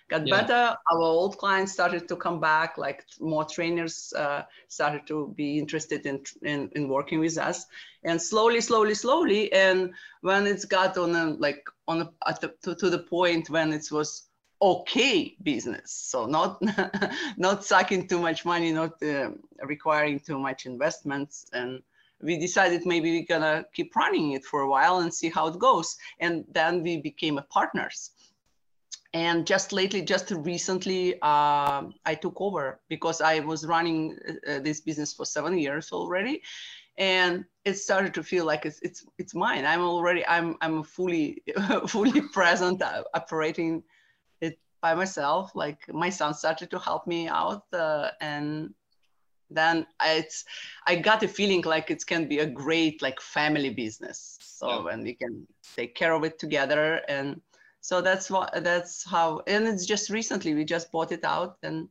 got 0.09 0.23
Yeah. 0.25 0.31
better. 0.31 0.77
Our 0.91 1.01
old 1.01 1.39
clients 1.39 1.73
started 1.73 2.09
to 2.09 2.17
come 2.17 2.41
back, 2.41 2.79
like 2.79 3.05
more 3.21 3.45
trainers 3.45 4.13
uh, 4.17 4.43
started 4.69 5.07
to 5.09 5.33
be 5.37 5.59
interested 5.59 6.07
in, 6.07 6.23
in, 6.43 6.71
in 6.75 6.89
working 6.89 7.21
with 7.21 7.39
us. 7.39 7.67
And 8.05 8.21
slowly, 8.21 8.61
slowly, 8.61 8.95
slowly. 8.95 9.53
And 9.53 9.93
when 10.23 10.47
it's 10.47 10.65
got 10.65 10.97
on 10.97 11.15
a, 11.15 11.27
like 11.39 11.65
on 11.87 12.03
a, 12.03 12.11
at 12.27 12.41
the, 12.41 12.55
to, 12.63 12.75
to 12.77 12.91
the 12.91 12.99
point 12.99 13.51
when 13.51 13.73
it 13.73 13.91
was 13.91 14.25
okay 14.61 15.37
business. 15.43 15.93
So 15.93 16.27
not, 16.27 16.61
not 17.37 17.65
sucking 17.65 18.09
too 18.09 18.19
much 18.21 18.45
money, 18.45 18.73
not 18.73 19.01
uh, 19.03 19.31
requiring 19.63 20.21
too 20.21 20.39
much 20.39 20.67
investments. 20.67 21.47
And 21.53 21.83
we 22.23 22.39
decided 22.39 22.85
maybe 22.85 23.11
we're 23.13 23.39
gonna 23.39 23.65
keep 23.75 23.95
running 23.95 24.33
it 24.33 24.45
for 24.45 24.63
a 24.63 24.69
while 24.69 24.99
and 24.99 25.13
see 25.13 25.29
how 25.29 25.47
it 25.49 25.59
goes. 25.59 25.97
And 26.19 26.45
then 26.53 26.83
we 26.83 26.97
became 26.97 27.39
a 27.39 27.43
partners 27.43 28.11
and 29.15 29.47
just 29.47 29.73
lately 29.73 30.03
just 30.03 30.31
recently 30.31 31.15
uh, 31.23 31.83
i 32.05 32.15
took 32.21 32.41
over 32.41 32.81
because 32.89 33.21
i 33.21 33.41
was 33.41 33.67
running 33.67 34.17
uh, 34.49 34.59
this 34.59 34.81
business 34.81 35.13
for 35.15 35.25
seven 35.25 35.59
years 35.59 35.93
already. 35.93 36.43
And 36.99 37.45
it 37.65 37.75
started 37.75 38.13
to 38.15 38.23
feel 38.25 38.45
like 38.45 38.67
it's 38.67 38.81
it's, 38.83 39.07
it's 39.19 39.33
mine. 39.35 39.65
I'm 39.65 39.83
already 39.83 40.27
i'm 40.27 40.57
i'm 40.61 40.83
fully 40.83 41.43
fully 41.87 42.21
present 42.33 42.83
uh, 42.83 43.05
operating 43.15 43.85
it 44.41 44.59
by 44.83 44.95
myself. 44.95 45.53
Like 45.55 45.79
my 45.93 46.11
son 46.11 46.35
started 46.35 46.71
to 46.71 46.79
help 46.79 47.07
me 47.07 47.29
out 47.29 47.63
uh, 47.73 48.11
and 48.21 48.75
then 49.51 49.87
it's 50.05 50.45
i 50.87 50.95
got 50.97 51.23
a 51.23 51.29
feeling 51.29 51.63
like 51.63 51.91
it 51.91 52.05
can 52.07 52.29
be 52.29 52.41
a 52.41 52.47
great 52.47 53.01
like 53.01 53.21
family 53.21 53.71
business. 53.71 54.37
So 54.41 54.67
Yeah. 54.69 54.83
when 54.85 55.03
we 55.05 55.15
can 55.15 55.47
take 55.77 55.95
care 55.95 56.13
of 56.13 56.25
it 56.25 56.39
together. 56.39 57.01
And 57.09 57.41
so 57.89 58.03
that's 58.03 58.27
what 58.31 58.53
that's 58.63 58.95
how 59.15 59.41
and 59.47 59.67
it's 59.67 59.87
just 59.87 60.11
recently 60.11 60.53
we 60.55 60.63
just 60.63 60.93
bought 60.93 61.11
it 61.19 61.25
out 61.25 61.57
and 61.67 61.89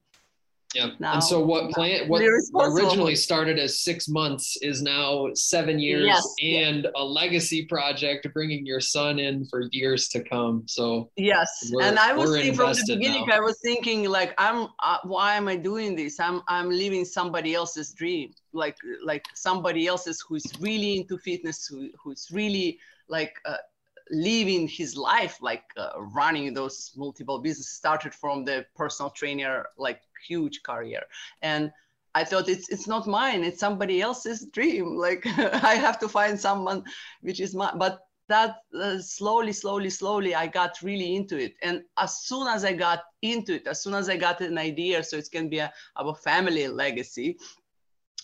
Yeah. 0.75 0.89
Now- 0.99 1.13
and 1.15 1.23
so 1.31 1.37
what 1.51 1.63
plan 1.75 2.07
what 2.11 2.21
originally 2.21 3.15
started 3.27 3.57
as 3.65 3.71
six 3.89 3.99
months 4.19 4.45
is 4.69 4.77
now 4.95 5.07
seven 5.53 5.75
years 5.87 6.05
Yes. 6.13 6.23
and 6.61 6.81
a 7.03 7.03
legacy 7.21 7.61
project 7.73 8.21
bringing 8.37 8.63
your 8.71 8.81
son 8.95 9.13
in 9.27 9.33
for 9.49 9.59
years 9.81 10.01
to 10.13 10.19
come. 10.33 10.55
So 10.77 10.85
yes 11.33 11.49
and 11.85 11.95
i 12.07 12.11
was 12.19 12.29
thinking 12.35 12.55
from 12.59 12.73
the 12.79 12.85
beginning 12.95 13.25
now. 13.27 13.37
i 13.39 13.41
was 13.49 13.57
thinking 13.69 13.99
like 14.19 14.31
i'm 14.45 14.59
uh, 14.89 14.99
why 15.13 15.29
am 15.39 15.47
i 15.53 15.57
doing 15.71 15.89
this 16.01 16.13
i'm 16.25 16.37
i'm 16.55 16.69
living 16.83 17.05
somebody 17.19 17.51
else's 17.59 17.89
dream 18.01 18.27
like 18.63 18.77
like 19.11 19.25
somebody 19.47 19.81
else's 19.91 20.17
who's 20.27 20.47
really 20.67 20.91
into 20.99 21.15
fitness 21.29 21.57
who, 21.69 21.79
who's 22.01 22.23
really 22.39 22.67
like 23.15 23.33
uh, 23.51 23.63
living 24.11 24.67
his 24.67 24.95
life 24.95 25.37
like 25.41 25.63
uh, 25.77 25.89
running 26.13 26.53
those 26.53 26.91
multiple 26.95 27.39
businesses 27.39 27.73
started 27.73 28.13
from 28.13 28.45
the 28.45 28.65
personal 28.75 29.09
trainer 29.09 29.65
like 29.77 30.01
huge 30.27 30.63
career. 30.63 31.03
And 31.41 31.71
i 32.15 32.23
thought 32.23 32.49
it's 32.49 32.67
it's 32.69 32.87
not 32.87 33.05
mine 33.05 33.43
it's 33.43 33.59
somebody 33.59 34.01
else's 34.01 34.45
dream. 34.57 34.97
Like 35.05 35.25
i 35.71 35.75
have 35.75 35.99
to 35.99 36.07
find 36.09 36.39
someone 36.39 36.83
which 37.21 37.39
is 37.39 37.53
my 37.53 37.71
but 37.75 37.99
that 38.29 38.57
uh, 38.79 38.99
slowly 38.99 39.53
slowly 39.53 39.89
slowly 39.89 40.35
i 40.35 40.47
got 40.47 40.81
really 40.81 41.15
into 41.15 41.37
it. 41.37 41.53
And 41.63 41.83
as 41.97 42.11
soon 42.23 42.47
as 42.47 42.65
i 42.65 42.73
got 42.73 43.03
into 43.21 43.55
it 43.55 43.67
as 43.67 43.81
soon 43.83 43.93
as 43.93 44.09
i 44.09 44.17
got 44.17 44.41
an 44.41 44.57
idea 44.57 45.03
so 45.03 45.17
it 45.17 45.29
can 45.31 45.49
be 45.49 45.59
a, 45.59 45.71
family 46.23 46.67
legacy 46.67 47.37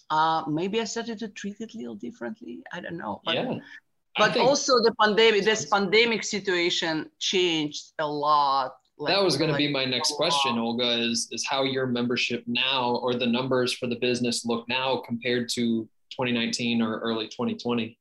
uh, 0.10 0.44
maybe 0.48 0.80
i 0.82 0.84
started 0.84 1.18
to 1.20 1.28
treat 1.30 1.60
it 1.60 1.74
a 1.74 1.78
little 1.78 1.96
differently 1.96 2.64
i 2.74 2.80
don't 2.80 2.98
know 2.98 3.22
but 3.26 3.36
yeah. 3.36 3.58
But 4.18 4.34
think 4.34 4.48
also 4.48 4.74
the 4.80 4.94
pandemic 5.02 5.44
this 5.44 5.66
pandemic 5.66 6.24
situation 6.24 7.10
changed 7.20 7.94
a 8.00 8.08
lot 8.08 8.76
like- 8.98 9.14
that 9.14 9.24
was 9.24 9.38
going 9.38 9.52
to 9.52 9.58
be 9.58 9.72
my 9.72 9.86
next 9.86 10.12
question. 10.12 10.58
Olga, 10.58 10.92
is 11.10 11.28
is 11.32 11.46
how 11.46 11.64
your 11.64 11.88
membership 11.88 12.44
now 12.46 12.96
or 13.04 13.16
the 13.16 13.26
numbers 13.26 13.74
for 13.74 13.88
the 13.88 13.96
business 13.96 14.46
look 14.46 14.68
now 14.70 14.98
compared 14.98 15.50
to 15.50 15.90
2019 16.12 16.82
or 16.82 17.00
early 17.00 17.28
2020. 17.28 17.98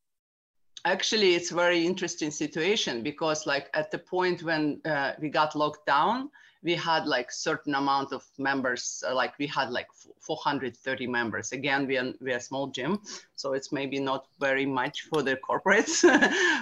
actually 0.85 1.35
it's 1.37 1.51
very 1.51 1.87
interesting 1.87 2.31
situation 2.31 3.03
because 3.03 3.47
like 3.47 3.67
at 3.81 3.91
the 3.93 3.99
point 3.99 4.43
when 4.43 4.81
uh, 4.85 5.13
we 5.23 5.29
got 5.29 5.55
locked 5.55 5.87
down 5.87 6.29
we 6.63 6.75
had 6.75 7.07
like 7.07 7.31
certain 7.33 7.75
amount 7.75 8.13
of 8.13 8.25
members 8.39 9.03
uh, 9.09 9.15
like 9.15 9.37
we 9.39 9.47
had 9.47 9.71
like 9.71 9.89
430 10.21 11.07
members 11.07 11.53
again 11.53 11.87
we 11.87 11.97
are, 11.99 12.13
we 12.21 12.33
are 12.33 12.37
a 12.37 12.41
small 12.41 12.69
gym 12.69 12.99
so 13.35 13.53
it's 13.53 13.73
maybe 13.73 13.99
not 13.99 14.27
very 14.41 14.67
much 14.67 15.03
for 15.03 15.23
the 15.23 15.37
corporates 15.37 15.97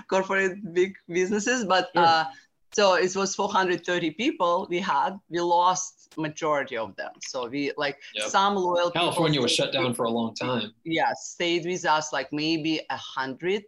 corporate 0.08 0.56
big 0.74 0.94
businesses 1.08 1.64
but 1.64 1.88
Sure. 1.94 2.04
uh, 2.04 2.24
so 2.72 2.94
it 2.94 3.14
was 3.16 3.34
430 3.34 4.12
people 4.12 4.66
we 4.70 4.78
had 4.78 5.18
we 5.28 5.40
lost 5.40 6.12
majority 6.16 6.76
of 6.76 6.94
them 6.96 7.12
so 7.20 7.46
we 7.48 7.72
like 7.76 7.98
Yep. 8.14 8.28
some 8.30 8.54
loyal 8.56 8.90
California 8.90 9.40
was 9.40 9.52
shut 9.52 9.72
down 9.72 9.92
for 9.94 10.04
a 10.04 10.10
long 10.10 10.34
time. 10.34 10.72
yeah 10.84 11.12
stayed 11.14 11.64
with 11.66 11.84
us 11.84 12.12
like 12.12 12.28
maybe 12.32 12.80
a 12.90 12.96
hundred 12.96 13.64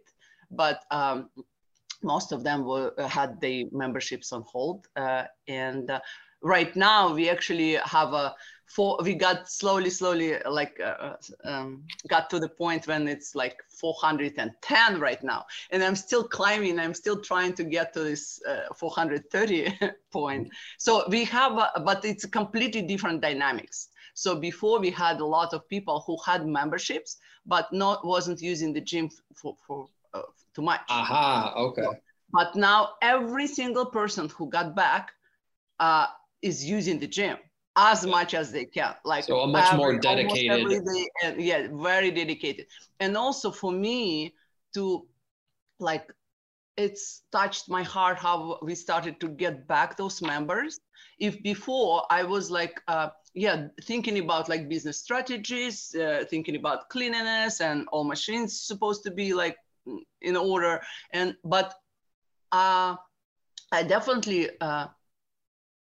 but 0.51 0.83
um, 0.91 1.29
most 2.03 2.31
of 2.31 2.43
them 2.43 2.65
were 2.65 2.93
had 3.07 3.39
the 3.41 3.65
memberships 3.71 4.31
on 4.33 4.41
hold 4.43 4.87
uh, 4.95 5.23
and 5.47 5.89
uh, 5.89 5.99
right 6.43 6.75
now 6.75 7.13
we 7.13 7.29
actually 7.29 7.75
have 7.85 8.13
a 8.13 8.35
four 8.65 8.99
we 9.03 9.13
got 9.13 9.49
slowly 9.49 9.89
slowly 9.89 10.37
like 10.49 10.79
uh, 10.79 11.13
um, 11.45 11.83
got 12.07 12.29
to 12.29 12.39
the 12.39 12.49
point 12.49 12.87
when 12.87 13.07
it's 13.07 13.35
like 13.35 13.57
410 13.69 14.99
right 14.99 15.23
now 15.23 15.45
and 15.71 15.83
i'm 15.83 15.95
still 15.95 16.23
climbing 16.23 16.79
i'm 16.79 16.93
still 16.93 17.19
trying 17.21 17.53
to 17.53 17.63
get 17.63 17.93
to 17.93 18.03
this 18.03 18.41
uh, 18.47 18.73
430 18.75 19.77
point 20.11 20.49
so 20.77 21.03
we 21.09 21.23
have 21.25 21.53
a, 21.57 21.81
but 21.85 22.03
it's 22.05 22.25
completely 22.25 22.81
different 22.81 23.21
dynamics 23.21 23.89
so 24.15 24.35
before 24.35 24.79
we 24.79 24.89
had 24.89 25.19
a 25.19 25.25
lot 25.25 25.53
of 25.53 25.67
people 25.69 26.03
who 26.05 26.17
had 26.25 26.45
memberships 26.45 27.17
but 27.45 27.71
not 27.73 28.05
wasn't 28.05 28.41
using 28.41 28.73
the 28.73 28.81
gym 28.81 29.09
for, 29.35 29.55
for 29.65 29.87
uh, 30.13 30.21
too 30.55 30.61
much 30.61 30.81
Aha. 30.89 31.53
Okay. 31.55 31.87
but 32.31 32.55
now 32.55 32.89
every 33.01 33.47
single 33.47 33.85
person 33.85 34.29
who 34.29 34.49
got 34.49 34.75
back 34.75 35.11
uh, 35.79 36.07
is 36.43 36.63
using 36.63 36.99
the 36.99 37.07
gym 37.07 37.37
as 37.75 38.05
much 38.05 38.33
as 38.35 38.51
they 38.51 38.65
can. 38.65 38.93
Like 39.03 39.23
So 39.23 39.39
a 39.39 39.47
much 39.47 39.73
more 39.73 39.91
every- 39.93 40.09
almost 40.09 40.43
dedicated- 40.43 41.09
and 41.23 41.41
yeah, 41.41 41.67
very 41.71 42.11
dedicated. 42.11 42.65
And 42.99 43.17
also 43.17 43.49
for 43.51 43.71
me 43.71 44.35
to 44.75 45.07
like 45.79 46.05
it's 46.75 47.05
touched 47.31 47.69
my 47.69 47.83
heart 47.83 48.17
how 48.17 48.57
we 48.67 48.73
started 48.75 49.19
to 49.19 49.27
get 49.43 49.67
back 49.67 49.95
those 49.95 50.17
members 50.21 50.79
if 51.19 51.33
before 51.43 51.95
i 52.09 52.21
was 52.23 52.49
like 52.59 52.75
uh, 52.87 53.09
yeah 53.35 53.57
thinking 53.89 54.17
about 54.25 54.49
like 54.49 54.63
business 54.67 54.97
strategies 55.05 55.93
uh, 55.95 56.23
thinking 56.31 56.55
about 56.61 56.89
cleanliness 56.89 57.61
and 57.61 57.87
all 57.91 58.03
machines 58.03 58.59
supposed 58.71 59.01
to 59.03 59.11
be 59.11 59.27
like 59.43 59.57
in 60.29 60.35
order 60.35 60.73
and 61.17 61.35
but 61.55 61.67
uh, 62.61 62.95
i 63.71 63.83
definitely 63.95 64.41
uh, 64.67 64.87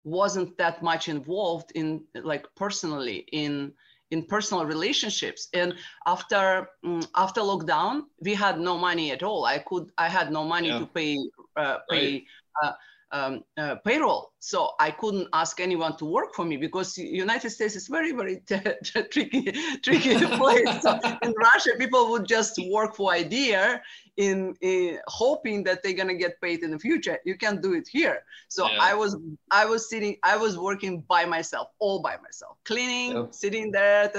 wasn't 0.04 0.56
that 0.58 0.82
much 0.82 1.08
involved 1.08 1.72
in 1.74 2.04
like 2.14 2.46
personally 2.56 3.26
in 3.32 3.72
in 4.10 4.24
personal 4.24 4.66
relationships. 4.66 5.48
And 5.54 5.74
after 6.06 6.68
mm, 6.84 7.06
after 7.16 7.40
lockdown 7.40 8.02
we 8.20 8.34
had 8.34 8.58
no 8.60 8.76
money 8.78 9.12
at 9.12 9.22
all. 9.22 9.44
I 9.44 9.58
could 9.58 9.90
i 9.98 10.08
had 10.08 10.32
no 10.32 10.44
money 10.44 10.68
Yeah. 10.68 10.78
to 10.78 10.86
pay 10.86 11.16
uh, 11.56 11.78
pay 11.90 12.24
uh, 12.62 12.72
um, 13.12 13.42
uh, 13.56 13.74
payroll 13.84 14.32
so 14.38 14.70
i 14.78 14.90
couldn't 14.90 15.28
ask 15.32 15.60
anyone 15.60 15.96
to 15.96 16.04
work 16.04 16.32
for 16.34 16.44
me 16.44 16.56
because 16.56 16.96
united 16.96 17.50
states 17.50 17.74
is 17.76 17.88
very 17.88 18.12
very 18.12 18.40
tricky 18.84 19.52
tricky 19.82 20.14
place 20.40 20.82
so 20.82 20.98
in 21.22 21.32
russia 21.36 21.70
people 21.78 22.10
would 22.10 22.26
just 22.26 22.58
work 22.70 22.94
for 22.96 23.12
idea 23.12 23.82
in, 24.16 24.54
in 24.60 24.98
hoping 25.08 25.62
that 25.64 25.82
they're 25.82 25.94
going 25.94 26.08
to 26.08 26.14
get 26.14 26.40
paid 26.40 26.62
in 26.62 26.70
the 26.70 26.78
future 26.78 27.18
you 27.24 27.36
can't 27.36 27.60
do 27.62 27.72
it 27.74 27.86
here 27.90 28.22
so 28.48 28.68
Yeah. 28.70 28.78
i 28.80 28.94
was 28.94 29.16
i 29.50 29.64
was 29.66 29.88
sitting 29.90 30.16
i 30.22 30.36
was 30.36 30.56
working 30.58 31.00
by 31.08 31.24
myself 31.24 31.68
all 31.78 32.00
by 32.00 32.16
myself 32.26 32.56
cleaning 32.64 33.12
Yeah. 33.16 33.26
sitting 33.30 33.70
there 33.72 34.10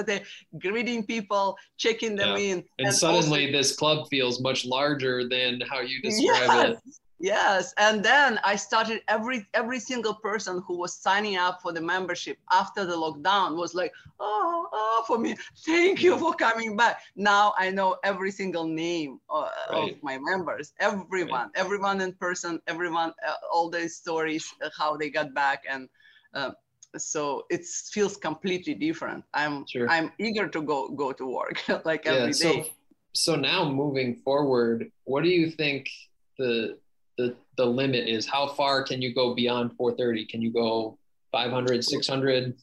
greeting 0.60 1.06
people 1.06 1.58
checking 1.78 2.16
them 2.16 2.38
Yeah. 2.38 2.44
in 2.52 2.64
And, 2.80 2.88
also- 2.88 3.14
suddenly 3.14 3.52
this 3.52 3.76
club 3.76 4.08
feels 4.10 4.40
much 4.42 4.66
larger 4.66 5.28
than 5.28 5.62
how 5.62 5.80
you 5.82 6.02
describe 6.02 6.50
yes, 6.50 6.78
it. 6.86 6.94
Yes 7.22 7.74
and 7.78 8.04
then 8.04 8.40
i 8.44 8.56
started 8.56 9.02
every 9.08 9.46
every 9.54 9.80
single 9.80 10.14
person 10.16 10.62
who 10.66 10.78
was 10.78 10.94
signing 10.94 11.38
up 11.38 11.62
for 11.62 11.72
the 11.72 11.82
membership 11.82 12.38
after 12.52 12.86
the 12.86 12.96
lockdown 12.96 13.56
was 13.56 13.76
like 13.76 13.94
oh, 14.20 14.68
oh 14.74 15.04
for 15.08 15.18
me 15.20 15.36
thank 15.66 16.02
you 16.02 16.18
for 16.18 16.34
coming 16.34 16.76
back 16.76 17.00
now 17.16 17.54
i 17.58 17.70
know 17.70 17.96
every 18.04 18.32
single 18.32 18.66
name 18.66 19.20
uh, 19.30 19.50
Right. 19.70 19.94
of 19.94 20.04
my 20.04 20.18
members 20.18 20.74
everyone 20.80 21.52
everyone 21.56 22.02
in 22.02 22.12
person 22.14 22.60
everyone 22.68 23.14
uh, 23.28 23.34
all 23.54 23.70
the 23.70 23.88
stories 23.88 24.52
uh, 24.64 24.70
how 24.78 24.98
they 24.98 25.10
got 25.10 25.34
back 25.34 25.64
and 25.70 25.88
uh, 26.34 26.52
so 26.98 27.46
it 27.50 27.66
feels 27.66 28.18
completely 28.18 28.74
different 28.74 29.24
i'm 29.34 29.66
Sure. 29.68 29.88
i'm 29.90 30.12
eager 30.20 30.48
to 30.48 30.62
go 30.62 30.90
go 30.90 31.12
to 31.12 31.26
work 31.28 31.62
like 31.86 32.06
Yeah. 32.06 32.14
every 32.14 32.34
day 32.34 32.64
So 32.64 32.66
so 33.14 33.36
now 33.36 33.70
moving 33.70 34.16
forward, 34.16 34.90
what 35.04 35.24
do 35.24 35.30
you 35.30 35.52
think 35.52 35.90
the 36.38 36.78
the 37.18 37.36
the 37.58 37.66
limit 37.66 38.08
is. 38.08 38.26
How 38.26 38.48
far 38.48 38.84
can 38.84 39.02
you 39.02 39.14
go 39.14 39.34
beyond 39.34 39.76
430? 39.78 40.26
Can 40.26 40.42
you 40.42 40.52
go 40.52 40.98
500, 41.32 41.84
600? 41.84 42.56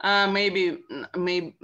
Uh, 0.00 0.26
maybe, 0.30 0.78
maybe 1.16 1.54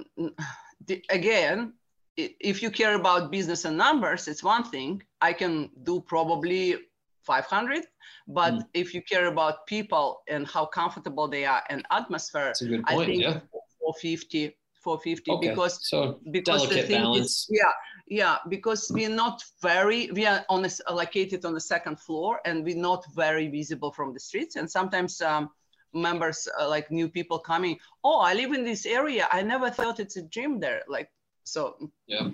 again, 1.11 1.75
if 2.17 2.63
you 2.63 2.71
care 2.71 2.95
about 2.95 3.31
business 3.31 3.65
and 3.65 3.77
numbers, 3.77 4.29
it's 4.29 4.43
one 4.43 4.65
thing. 4.65 5.03
I 5.21 5.33
can 5.33 5.71
do 5.83 6.01
probably 6.01 6.77
500 7.23 7.85
but 8.29 8.55
mm. 8.55 8.65
if 8.75 8.95
you 8.95 9.03
care 9.03 9.27
about 9.27 9.67
people 9.67 10.23
and 10.29 10.47
how 10.47 10.65
comfortable 10.65 11.29
they 11.29 11.45
are 11.45 11.63
and 11.69 11.85
atmosphere 11.91 12.53
i 12.87 12.97
think 13.05 13.23
yeah. 13.23 13.41
450 13.79 14.57
450 14.83 15.31
okay. 15.31 15.49
because 15.49 15.89
so 15.89 16.19
because 16.31 16.63
delicate 16.63 16.89
the 16.89 16.95
balance 16.95 17.27
is, 17.27 17.49
yeah 17.51 17.73
yeah 18.11 18.39
because 18.49 18.91
we're 18.93 19.09
not 19.09 19.43
very 19.63 20.11
we 20.11 20.27
are 20.27 20.45
on 20.51 20.63
this 20.63 20.81
located 20.91 21.45
on 21.45 21.55
the 21.55 21.61
second 21.61 21.99
floor 21.99 22.41
and 22.45 22.65
we're 22.65 22.77
not 22.77 23.05
very 23.15 23.49
visible 23.49 23.93
from 23.93 24.13
the 24.13 24.21
streets. 24.21 24.57
And 24.57 24.71
sometimes 24.71 25.23
um, 25.23 25.49
members 25.95 26.47
uh, 26.61 26.69
like 26.69 26.91
new 26.91 27.09
people 27.09 27.39
coming 27.39 27.77
oh 28.05 28.21
i 28.21 28.35
live 28.35 28.53
in 28.53 28.65
this 28.65 28.85
area. 28.85 29.27
I 29.33 29.43
never 29.43 29.71
thought 29.71 30.01
it's 30.01 30.17
a 30.17 30.23
gym 30.23 30.61
there 30.61 30.83
like 30.89 31.09
so. 31.45 31.75
Yeah, 32.07 32.29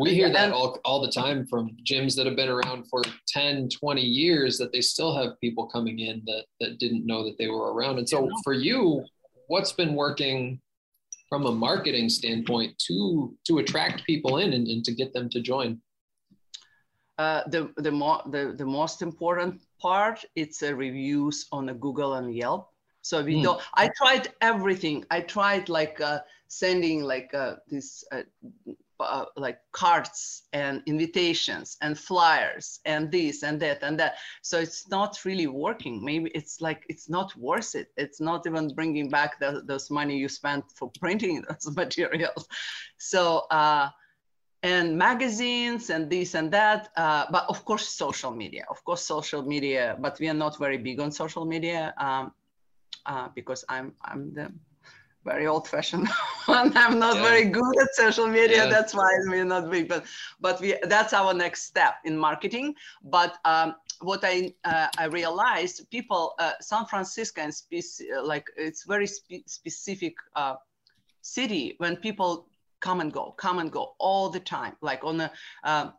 we 0.00 0.14
hear 0.14 0.30
that 0.32 0.52
all, 0.52 0.78
all 0.84 1.00
the 1.00 1.10
time 1.10 1.46
from 1.46 1.76
gyms 1.84 2.14
that 2.16 2.26
have 2.26 2.36
been 2.36 2.48
around 2.48 2.86
for 2.88 3.02
10, 3.26 3.68
20 3.70 4.00
years 4.00 4.58
that 4.58 4.70
they 4.70 4.80
still 4.80 5.16
have 5.16 5.40
people 5.40 5.66
coming 5.66 5.98
in 5.98 6.22
that, 6.26 6.44
that 6.60 6.78
didn't 6.78 7.04
know 7.04 7.24
that 7.24 7.36
they 7.38 7.48
were 7.48 7.72
around. 7.72 7.98
And 7.98 8.08
so 8.08 8.28
for 8.44 8.52
you, 8.52 9.04
what's 9.48 9.72
been 9.72 9.94
working 9.94 10.60
from 11.34 11.46
a 11.46 11.52
marketing 11.68 12.08
standpoint 12.08 12.78
to 12.78 13.36
to 13.44 13.58
attract 13.58 14.06
people 14.06 14.38
in 14.38 14.52
and, 14.52 14.68
and 14.68 14.84
to 14.84 14.92
get 14.94 15.12
them 15.12 15.28
to 15.28 15.40
join? 15.40 15.80
Uh, 17.18 17.42
the 17.48 17.72
the 17.78 17.90
more 17.90 18.22
the, 18.30 18.54
the 18.56 18.64
most 18.64 19.02
important 19.02 19.60
part 19.80 20.24
it's 20.36 20.62
a 20.62 20.72
reviews 20.72 21.46
on 21.50 21.66
Google 21.78 22.14
and 22.14 22.32
Yelp. 22.32 22.70
So 23.02 23.20
we 23.20 23.34
mm. 23.34 23.42
don't. 23.42 23.60
I 23.74 23.90
tried 24.00 24.28
everything. 24.40 25.04
I 25.10 25.22
tried 25.22 25.68
like 25.68 26.00
uh, 26.00 26.20
sending 26.46 27.02
like 27.02 27.34
uh, 27.34 27.56
this 27.66 28.04
uh, 29.04 29.26
like 29.36 29.58
cards 29.72 30.42
and 30.52 30.82
invitations 30.86 31.76
and 31.80 31.98
flyers 31.98 32.80
and 32.84 33.10
this 33.10 33.42
and 33.42 33.60
that 33.60 33.82
and 33.82 33.98
that. 33.98 34.14
So 34.42 34.58
it's 34.58 34.88
not 34.88 35.24
really 35.24 35.46
working. 35.46 36.04
Maybe 36.04 36.30
it's 36.34 36.60
like 36.60 36.84
it's 36.88 37.08
not 37.08 37.36
worth 37.36 37.74
it. 37.74 37.88
It's 37.96 38.20
not 38.20 38.46
even 38.46 38.74
bringing 38.74 39.08
back 39.08 39.38
the, 39.38 39.62
those 39.64 39.90
money 39.90 40.16
you 40.16 40.28
spent 40.28 40.64
for 40.74 40.90
printing 41.00 41.44
those 41.48 41.74
materials. 41.76 42.46
So 42.98 43.46
uh 43.50 43.90
and 44.64 44.96
magazines 44.96 45.90
and 45.90 46.08
this 46.08 46.34
and 46.34 46.50
that 46.50 46.88
uh, 46.96 47.26
but 47.30 47.44
of 47.50 47.64
course 47.66 47.86
social 47.86 48.30
media 48.30 48.64
of 48.70 48.82
course 48.82 49.02
social 49.04 49.42
media 49.42 49.94
but 50.00 50.18
we 50.18 50.26
are 50.26 50.40
not 50.44 50.58
very 50.58 50.78
big 50.78 50.98
on 51.00 51.10
social 51.12 51.44
media 51.44 51.92
um, 51.98 52.32
uh, 53.04 53.28
because 53.34 53.62
i'm 53.68 53.92
i'm 54.06 54.32
the 54.32 54.50
very 55.24 55.46
old 55.46 55.66
fashioned 55.68 56.08
one. 56.46 56.76
I'm 56.76 56.98
not 56.98 57.16
yeah. 57.16 57.22
very 57.22 57.44
good 57.46 57.80
at 57.80 57.94
social 57.94 58.26
media. 58.26 58.64
Yeah. 58.64 58.70
That's 58.70 58.94
why 58.94 59.08
we're 59.26 59.44
not 59.44 59.70
big, 59.70 59.88
but 59.88 60.04
but 60.40 60.60
we 60.60 60.76
that's 60.84 61.12
our 61.12 61.34
next 61.34 61.62
step 61.64 61.94
in 62.04 62.16
marketing. 62.16 62.74
But 63.02 63.38
um, 63.44 63.76
what 64.00 64.20
I 64.22 64.54
uh, 64.64 64.88
I 64.98 65.06
realized 65.06 65.90
people 65.90 66.34
uh, 66.38 66.52
San 66.60 66.86
Francisco 66.86 67.40
and 67.42 67.54
like 68.22 68.50
it's 68.56 68.84
very 68.84 69.06
spe- 69.06 69.46
specific 69.46 70.14
uh, 70.36 70.56
city 71.22 71.74
when 71.78 71.96
people 71.96 72.46
come 72.80 73.00
and 73.00 73.12
go, 73.12 73.32
come 73.32 73.58
and 73.58 73.72
go 73.72 73.94
all 73.98 74.28
the 74.28 74.40
time. 74.40 74.76
Like 74.82 75.04
on 75.04 75.20
a 75.20 75.30
uh, 75.64 75.90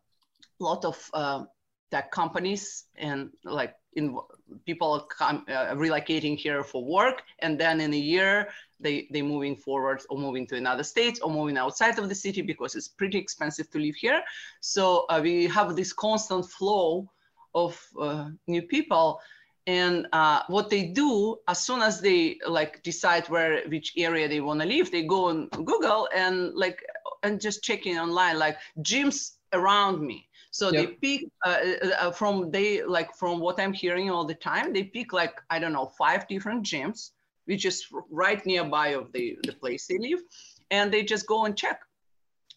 lot 0.59 0.85
of 0.85 1.09
uh, 1.13 1.45
tech 1.91 2.11
companies 2.11 2.85
and 2.97 3.29
like 3.43 3.75
in 3.93 4.17
people 4.65 4.99
come 5.17 5.45
uh, 5.47 5.73
relocating 5.75 6.37
here 6.37 6.63
for 6.63 6.83
work 6.83 7.23
and 7.39 7.59
then 7.59 7.79
in 7.79 7.93
a 7.93 7.97
year 7.97 8.47
they 8.79 9.07
they 9.11 9.21
moving 9.21 9.55
forward 9.55 10.01
or 10.09 10.17
moving 10.17 10.45
to 10.47 10.55
another 10.55 10.83
state 10.83 11.19
or 11.23 11.31
moving 11.31 11.57
outside 11.57 11.97
of 11.97 12.09
the 12.09 12.15
city 12.15 12.41
because 12.41 12.75
it's 12.75 12.87
pretty 12.87 13.17
expensive 13.17 13.69
to 13.71 13.79
live 13.79 13.95
here. 13.95 14.21
So 14.59 15.05
uh, 15.09 15.19
we 15.23 15.47
have 15.47 15.75
this 15.75 15.93
constant 15.93 16.45
flow 16.45 17.09
of 17.53 17.81
uh, 17.99 18.29
new 18.47 18.61
people. 18.61 19.19
And 19.67 20.05
uh, 20.13 20.41
what 20.47 20.69
they 20.69 20.87
do 20.87 21.37
as 21.47 21.59
soon 21.59 21.81
as 21.81 21.99
they 21.99 22.37
like 22.47 22.83
decide 22.83 23.27
where 23.29 23.67
which 23.67 23.93
area 23.97 24.27
they 24.27 24.39
want 24.39 24.61
to 24.61 24.67
live 24.67 24.91
they 24.91 25.01
go 25.01 25.29
on 25.29 25.47
google 25.47 26.07
and 26.13 26.53
like 26.53 26.83
and 27.23 27.41
just 27.41 27.63
checking 27.63 27.97
online 27.97 28.37
like 28.37 28.57
gyms 28.81 29.37
around 29.55 30.05
me 30.05 30.27
so 30.55 30.71
yep. 30.71 30.73
they 30.73 30.87
pick 31.03 31.29
uh, 31.45 31.49
uh, 31.49 31.87
uh, 31.99 32.11
from 32.11 32.49
they 32.49 32.81
like 32.81 33.13
from 33.13 33.41
what 33.41 33.59
I'm 33.59 33.73
hearing 33.73 34.09
all 34.09 34.23
the 34.23 34.35
time. 34.35 34.71
They 34.71 34.83
pick 34.83 35.11
like 35.11 35.41
I 35.49 35.59
don't 35.59 35.73
know 35.73 35.91
five 35.97 36.29
different 36.29 36.65
gyms, 36.65 37.11
which 37.43 37.65
is 37.65 37.85
right 38.09 38.43
nearby 38.45 38.89
of 38.99 39.11
the 39.11 39.37
the 39.43 39.51
place 39.51 39.85
they 39.87 39.97
live, 39.97 40.21
and 40.71 40.93
they 40.93 41.03
just 41.03 41.27
go 41.27 41.43
and 41.43 41.57
check 41.57 41.81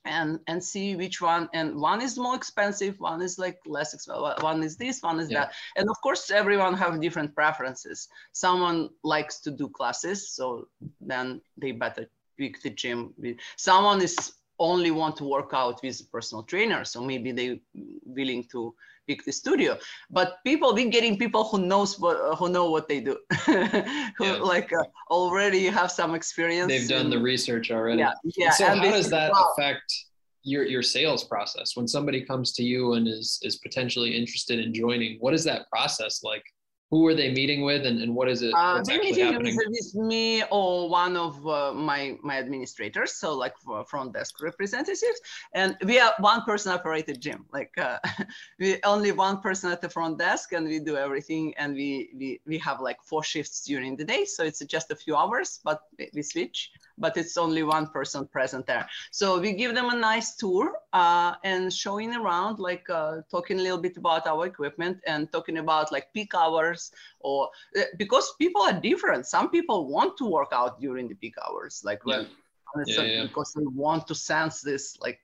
and 0.04 0.38
and 0.46 0.62
see 0.62 0.94
which 0.94 1.20
one 1.20 1.48
and 1.54 1.74
one 1.74 2.00
is 2.00 2.16
more 2.16 2.36
expensive 2.36 2.94
one 3.00 3.20
is 3.20 3.36
like 3.36 3.58
less 3.66 3.94
expensive 3.94 4.44
one 4.44 4.62
is 4.62 4.76
this 4.76 5.02
one 5.02 5.18
is 5.18 5.28
yeah. 5.28 5.40
that 5.40 5.52
and 5.76 5.90
of 5.90 6.00
course 6.00 6.30
everyone 6.30 6.74
have 6.74 7.00
different 7.00 7.34
preferences 7.34 8.08
someone 8.32 8.88
likes 9.02 9.40
to 9.40 9.50
do 9.50 9.68
classes 9.68 10.30
so 10.30 10.68
then 11.00 11.40
they 11.56 11.72
better 11.72 12.06
pick 12.38 12.62
the 12.62 12.70
gym 12.70 13.12
someone 13.56 14.00
is 14.00 14.37
only 14.58 14.90
want 14.90 15.16
to 15.16 15.24
work 15.24 15.50
out 15.52 15.80
with 15.82 16.00
a 16.00 16.04
personal 16.04 16.42
trainer 16.42 16.84
so 16.84 17.02
maybe 17.02 17.32
they 17.32 17.60
willing 18.04 18.44
to 18.50 18.74
pick 19.06 19.24
the 19.24 19.32
studio 19.32 19.76
but 20.10 20.36
people 20.44 20.74
we 20.74 20.84
getting 20.84 21.16
people 21.16 21.44
who 21.44 21.58
knows 21.58 21.98
what 21.98 22.16
who 22.38 22.48
know 22.48 22.70
what 22.70 22.88
they 22.88 23.00
do 23.00 23.16
who 23.46 24.24
yeah. 24.24 24.32
like 24.52 24.72
uh, 24.72 24.84
already 25.10 25.66
have 25.66 25.90
some 25.90 26.14
experience 26.14 26.68
they've 26.68 26.88
done 26.88 27.08
the 27.08 27.18
research 27.18 27.70
already 27.70 28.00
yeah 28.00 28.12
yeah 28.36 28.50
so 28.50 28.66
and 28.66 28.80
how 28.80 28.90
does 28.90 29.08
that 29.08 29.32
wow. 29.32 29.50
affect 29.52 30.04
your 30.42 30.64
your 30.64 30.82
sales 30.82 31.24
process 31.24 31.76
when 31.76 31.88
somebody 31.88 32.24
comes 32.24 32.52
to 32.52 32.62
you 32.62 32.94
and 32.94 33.08
is 33.08 33.38
is 33.42 33.56
potentially 33.56 34.16
interested 34.16 34.58
in 34.58 34.72
joining 34.74 35.18
what 35.20 35.34
is 35.34 35.44
that 35.44 35.68
process 35.70 36.22
like 36.22 36.44
who 36.90 37.06
are 37.06 37.14
they 37.14 37.30
meeting 37.32 37.62
with 37.62 37.84
and, 37.84 38.00
and 38.00 38.14
what 38.14 38.28
is 38.28 38.42
it 38.42 38.52
uh, 38.54 38.82
meeting 38.88 39.42
with 39.42 39.94
me 39.94 40.42
or 40.50 40.88
one 40.88 41.16
of 41.16 41.46
uh, 41.46 41.72
my 41.72 42.16
my 42.22 42.38
administrators 42.38 43.12
so 43.12 43.34
like 43.34 43.54
front 43.86 44.12
desk 44.12 44.42
representatives 44.42 45.20
and 45.52 45.76
we 45.84 45.98
are 45.98 46.14
one 46.18 46.42
person 46.42 46.72
operated 46.72 47.20
gym 47.20 47.44
like 47.52 47.76
uh, 47.78 47.98
we 48.58 48.78
only 48.84 49.12
one 49.12 49.40
person 49.40 49.70
at 49.70 49.80
the 49.80 49.88
front 49.88 50.18
desk 50.18 50.52
and 50.52 50.66
we 50.66 50.78
do 50.78 50.96
everything 50.96 51.54
and 51.58 51.74
we, 51.74 52.10
we 52.16 52.40
we 52.46 52.58
have 52.58 52.80
like 52.80 53.02
four 53.02 53.22
shifts 53.22 53.64
during 53.64 53.96
the 53.96 54.04
day 54.04 54.24
so 54.24 54.42
it's 54.42 54.64
just 54.64 54.90
a 54.90 54.96
few 54.96 55.14
hours 55.14 55.60
but 55.64 55.82
we 56.14 56.22
switch 56.22 56.70
but 56.98 57.16
it's 57.16 57.36
only 57.36 57.62
one 57.62 57.86
person 57.86 58.26
present 58.26 58.66
there. 58.66 58.86
So 59.10 59.38
we 59.40 59.52
give 59.52 59.74
them 59.74 59.90
a 59.90 59.96
nice 59.96 60.36
tour 60.36 60.76
uh, 60.92 61.34
and 61.44 61.72
showing 61.72 62.14
around, 62.14 62.58
like 62.58 62.88
uh, 62.90 63.18
talking 63.30 63.58
a 63.58 63.62
little 63.62 63.78
bit 63.78 63.96
about 63.96 64.26
our 64.26 64.46
equipment 64.46 64.98
and 65.06 65.30
talking 65.32 65.58
about 65.58 65.92
like 65.92 66.12
peak 66.12 66.34
hours 66.34 66.92
or 67.20 67.48
uh, 67.78 67.82
because 67.96 68.34
people 68.38 68.62
are 68.62 68.78
different. 68.78 69.26
Some 69.26 69.50
people 69.50 69.88
want 69.88 70.16
to 70.18 70.24
work 70.24 70.52
out 70.52 70.80
during 70.80 71.08
the 71.08 71.14
peak 71.14 71.34
hours, 71.46 71.82
like 71.84 72.00
yeah. 72.04 72.24
when, 72.74 72.86
yeah, 72.86 73.02
yeah. 73.02 73.22
because 73.22 73.52
they 73.54 73.64
want 73.64 74.06
to 74.08 74.14
sense 74.14 74.60
this 74.60 74.98
like 75.00 75.20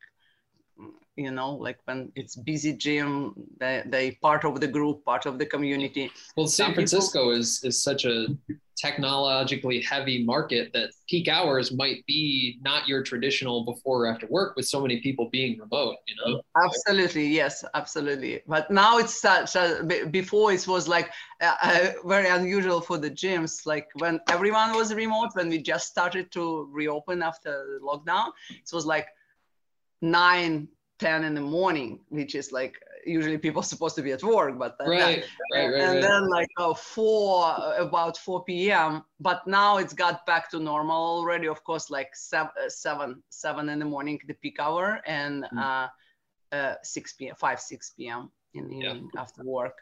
you 1.17 1.31
know 1.31 1.55
like 1.55 1.79
when 1.85 2.11
it's 2.17 2.35
busy 2.37 2.73
gym 2.73 3.35
they, 3.59 3.83
they 3.87 4.11
part 4.23 4.45
of 4.45 4.61
the 4.61 4.67
group 4.67 5.05
part 5.05 5.27
of 5.27 5.39
the 5.39 5.47
community. 5.47 6.11
Well 6.37 6.47
san 6.47 6.67
Some 6.67 6.75
francisco 6.75 7.21
people... 7.21 7.41
is 7.41 7.63
is 7.65 7.83
such 7.83 8.05
a 8.05 8.27
technologically 8.77 9.81
heavy 9.81 10.25
market 10.25 10.73
that 10.73 10.91
peak 11.09 11.29
hours 11.29 11.73
might 11.73 12.05
be 12.07 12.59
not 12.63 12.89
your 12.89 13.05
traditional 13.05 13.65
before 13.65 14.03
or 14.03 14.07
after 14.09 14.27
work 14.27 14.57
with 14.57 14.67
so 14.67 14.81
many 14.81 15.01
people 15.01 15.29
being 15.31 15.57
remote 15.59 15.97
you 16.09 16.17
know? 16.19 16.43
Absolutely 16.65 17.27
yes 17.27 17.65
absolutely. 17.75 18.43
But 18.49 18.71
now 18.71 18.99
it's 18.99 19.21
such 19.21 19.55
a, 19.55 19.85
before 20.11 20.53
it 20.53 20.67
was 20.67 20.89
like 20.89 21.13
uh, 21.41 21.55
uh, 21.63 21.91
very 22.05 22.29
unusual 22.29 22.81
for 22.81 22.99
the 22.99 23.11
gyms. 23.11 23.65
Like 23.65 23.87
when 23.95 24.21
everyone 24.29 24.75
was 24.75 24.93
remote 24.93 25.31
when 25.35 25.49
we 25.49 25.59
just 25.59 25.87
started 25.87 26.33
to 26.33 26.69
reopen 26.73 27.23
after 27.23 27.79
lockdown 27.81 28.29
it 28.51 28.71
was 28.73 28.87
like 28.87 29.07
9 30.05 30.69
10 30.99 31.25
in 31.25 31.35
the 31.35 31.41
morning 31.41 31.99
which 32.09 32.35
is 32.35 32.53
like 32.53 32.75
usually 33.07 33.39
people 33.39 33.61
are 33.61 33.65
supposed 33.75 33.97
to 33.97 34.03
be 34.03 34.13
at 34.13 34.23
work 34.23 34.59
but 34.59 34.77
right, 34.81 34.89
right, 34.91 35.25
right, 35.53 35.75
and 35.75 35.95
right. 35.95 36.03
then 36.03 36.29
like 36.29 36.49
oh, 36.59 36.75
4 36.75 37.75
about 37.79 38.17
4 38.17 38.45
p.m 38.45 39.03
but 39.19 39.47
now 39.47 39.79
it's 39.79 39.93
got 39.93 40.25
back 40.27 40.51
to 40.51 40.59
normal 40.59 40.97
already 41.19 41.49
of 41.49 41.63
course 41.65 41.91
like 41.91 42.15
7 42.15 42.51
7, 42.69 43.23
7 43.31 43.69
in 43.69 43.79
the 43.79 43.85
morning 43.85 44.21
the 44.29 44.35
peak 44.35 44.57
hour 44.61 45.01
and 45.07 45.45
mm. 45.53 45.59
uh, 45.59 45.89
uh, 46.55 46.75
6 46.83 47.13
p.m 47.15 47.35
5 47.35 47.61
6 47.61 47.91
p.m 47.97 48.31
in 48.55 48.69
the 48.69 48.77
evening 48.77 49.09
yeah. 49.15 49.21
after 49.21 49.43
work 49.45 49.79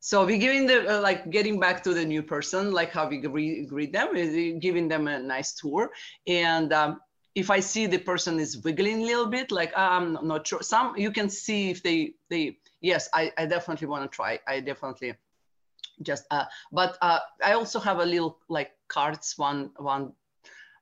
so 0.00 0.24
we're 0.24 0.38
giving 0.38 0.66
the 0.66 0.96
uh, 0.96 1.00
like 1.00 1.30
getting 1.30 1.58
back 1.58 1.82
to 1.82 1.92
the 1.92 2.04
new 2.04 2.22
person 2.22 2.72
like 2.72 2.92
how 2.92 3.08
we 3.08 3.18
greet, 3.18 3.68
greet 3.68 3.92
them 3.92 4.14
is 4.16 4.60
giving 4.60 4.88
them 4.88 5.08
a 5.08 5.18
nice 5.18 5.54
tour 5.54 5.90
and 6.26 6.72
um, 6.72 7.00
if 7.36 7.50
I 7.50 7.60
see 7.60 7.86
the 7.86 7.98
person 7.98 8.40
is 8.40 8.64
wiggling 8.64 9.02
a 9.02 9.04
little 9.04 9.26
bit, 9.26 9.52
like 9.52 9.72
I'm 9.76 10.18
not 10.22 10.46
sure. 10.46 10.62
Some 10.62 10.96
you 10.96 11.12
can 11.12 11.28
see 11.28 11.70
if 11.70 11.82
they 11.82 12.14
they 12.30 12.56
yes, 12.80 13.08
I, 13.12 13.30
I 13.36 13.44
definitely 13.44 13.88
want 13.88 14.10
to 14.10 14.16
try. 14.16 14.40
I 14.48 14.60
definitely 14.60 15.14
just 16.02 16.24
uh, 16.30 16.46
but 16.72 16.96
uh, 17.02 17.20
I 17.44 17.52
also 17.52 17.78
have 17.78 17.98
a 17.98 18.06
little 18.06 18.38
like 18.48 18.72
cards 18.88 19.34
one 19.36 19.70
one 19.76 20.12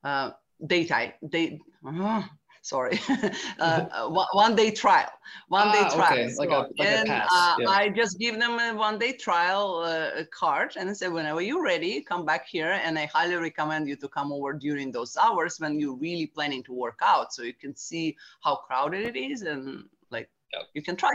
uh, 0.05 0.31
type 0.71 1.17
day. 1.29 1.61
Uh, 1.85 2.23
sorry, 2.65 2.99
uh, 3.61 4.09
one, 4.09 4.27
one, 4.33 4.57
day 4.57 4.71
trial, 4.71 5.11
one 5.49 5.69
ah, 5.69 5.73
day 5.73 5.95
trial. 5.95 6.13
Okay. 6.13 6.29
So, 6.31 6.43
like 6.43 6.51
a, 6.51 6.61
like 6.79 6.89
and 6.89 7.09
uh, 7.11 7.57
yeah. 7.59 7.69
I 7.69 7.91
just 7.91 8.19
give 8.19 8.39
them 8.39 8.59
a 8.59 8.75
one 8.75 8.99
day 8.99 9.13
trial 9.13 9.85
uh, 9.85 10.25
card 10.33 10.73
and 10.77 10.89
I 10.89 10.95
say, 10.95 11.09
whenever 11.09 11.43
you're 11.43 11.63
ready, 11.63 12.01
come 12.01 12.25
back 12.25 12.47
here. 12.49 12.81
And 12.83 12.99
I 12.99 13.05
highly 13.05 13.37
recommend 13.37 13.87
you 13.87 13.97
to 13.97 14.09
come 14.09 14.33
over 14.33 14.55
during 14.55 14.91
those 14.91 15.17
hours 15.17 15.61
when 15.61 15.79
you're 15.79 15.97
really 15.97 16.27
planning 16.27 16.63
to 16.65 16.73
work 16.73 16.99
out. 17.03 17.35
So 17.35 17.43
you 17.43 17.53
can 17.53 17.77
see 17.77 18.17
how 18.43 18.57
crowded 18.57 19.15
it 19.15 19.17
is 19.17 19.43
and 19.43 19.85
like 20.11 20.31
yep. 20.53 20.63
you 20.73 20.83
can 20.83 20.97
try. 20.97 21.13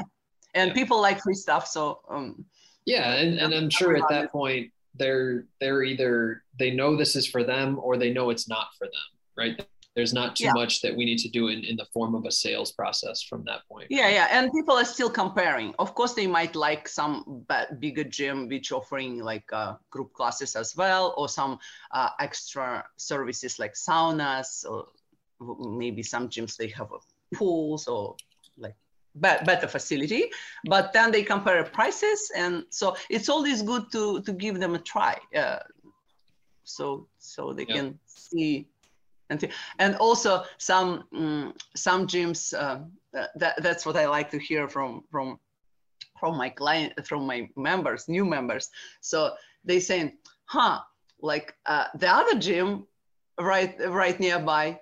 And 0.53 0.67
yep. 0.67 0.75
people 0.75 1.01
like 1.01 1.19
free 1.19 1.33
stuff. 1.33 1.67
So 1.67 2.01
um, 2.09 2.45
yeah, 2.85 3.13
and, 3.15 3.39
and 3.39 3.53
I'm 3.53 3.69
sure 3.71 3.97
at 3.97 4.03
that 4.09 4.31
point 4.31 4.71
they're 4.95 5.45
they're 5.59 5.83
either 5.83 6.43
they 6.59 6.71
know 6.71 6.95
this 6.95 7.15
is 7.15 7.25
for 7.25 7.43
them 7.43 7.79
or 7.81 7.97
they 7.97 8.11
know 8.11 8.29
it's 8.29 8.47
not 8.47 8.67
for 8.77 8.85
them, 8.85 9.09
right? 9.35 9.65
There's 9.99 10.13
not 10.13 10.37
too 10.37 10.45
yeah. 10.45 10.53
much 10.53 10.81
that 10.81 10.95
we 10.95 11.03
need 11.03 11.17
to 11.17 11.27
do 11.27 11.49
in, 11.49 11.59
in 11.65 11.75
the 11.75 11.85
form 11.93 12.15
of 12.15 12.23
a 12.25 12.31
sales 12.31 12.71
process 12.71 13.21
from 13.21 13.43
that 13.43 13.67
point 13.67 13.87
yeah 13.89 14.07
yeah 14.07 14.27
and 14.31 14.49
people 14.53 14.75
are 14.81 14.85
still 14.85 15.09
comparing 15.09 15.73
of 15.77 15.93
course 15.93 16.13
they 16.13 16.25
might 16.25 16.55
like 16.55 16.87
some 16.87 17.45
bigger 17.79 18.05
gym 18.05 18.47
which 18.47 18.71
offering 18.71 19.19
like 19.19 19.47
uh, 19.51 19.73
group 19.89 20.13
classes 20.13 20.55
as 20.55 20.73
well 20.77 21.13
or 21.17 21.27
some 21.27 21.59
uh, 21.91 22.11
extra 22.21 22.85
services 22.95 23.59
like 23.59 23.73
saunas 23.73 24.63
or 24.69 24.87
maybe 25.83 26.01
some 26.01 26.29
gyms 26.29 26.55
they 26.55 26.69
have 26.69 26.87
pools 27.35 27.85
or 27.87 28.15
like 28.57 28.75
better 29.15 29.67
facility 29.67 30.23
but 30.69 30.93
then 30.93 31.11
they 31.11 31.23
compare 31.23 31.61
prices 31.65 32.31
and 32.37 32.63
so 32.69 32.95
it's 33.09 33.27
always 33.27 33.61
good 33.61 33.91
to 33.91 34.21
to 34.21 34.31
give 34.31 34.61
them 34.61 34.75
a 34.75 34.79
try 34.79 35.17
uh, 35.35 35.59
so 36.63 37.05
so 37.17 37.51
they 37.51 37.65
yeah. 37.67 37.75
can 37.75 37.99
see 38.05 38.68
and 39.29 39.47
and 39.79 39.95
also 39.95 40.43
some 40.57 41.03
um, 41.15 41.53
some 41.75 42.07
gyms 42.07 42.53
uh, 42.53 42.79
that 43.35 43.61
that's 43.61 43.85
what 43.85 43.95
I 43.95 44.07
like 44.07 44.29
to 44.31 44.39
hear 44.39 44.67
from 44.67 45.03
from 45.11 45.39
from 46.19 46.37
my 46.37 46.49
client 46.49 46.93
from 47.05 47.25
my 47.25 47.49
members 47.55 48.07
new 48.07 48.25
members 48.25 48.69
so 49.01 49.33
they 49.63 49.79
saying 49.79 50.17
huh 50.45 50.79
like 51.21 51.55
uh, 51.65 51.85
the 51.95 52.09
other 52.09 52.37
gym 52.39 52.85
right 53.39 53.75
right 53.89 54.19
nearby 54.19 54.79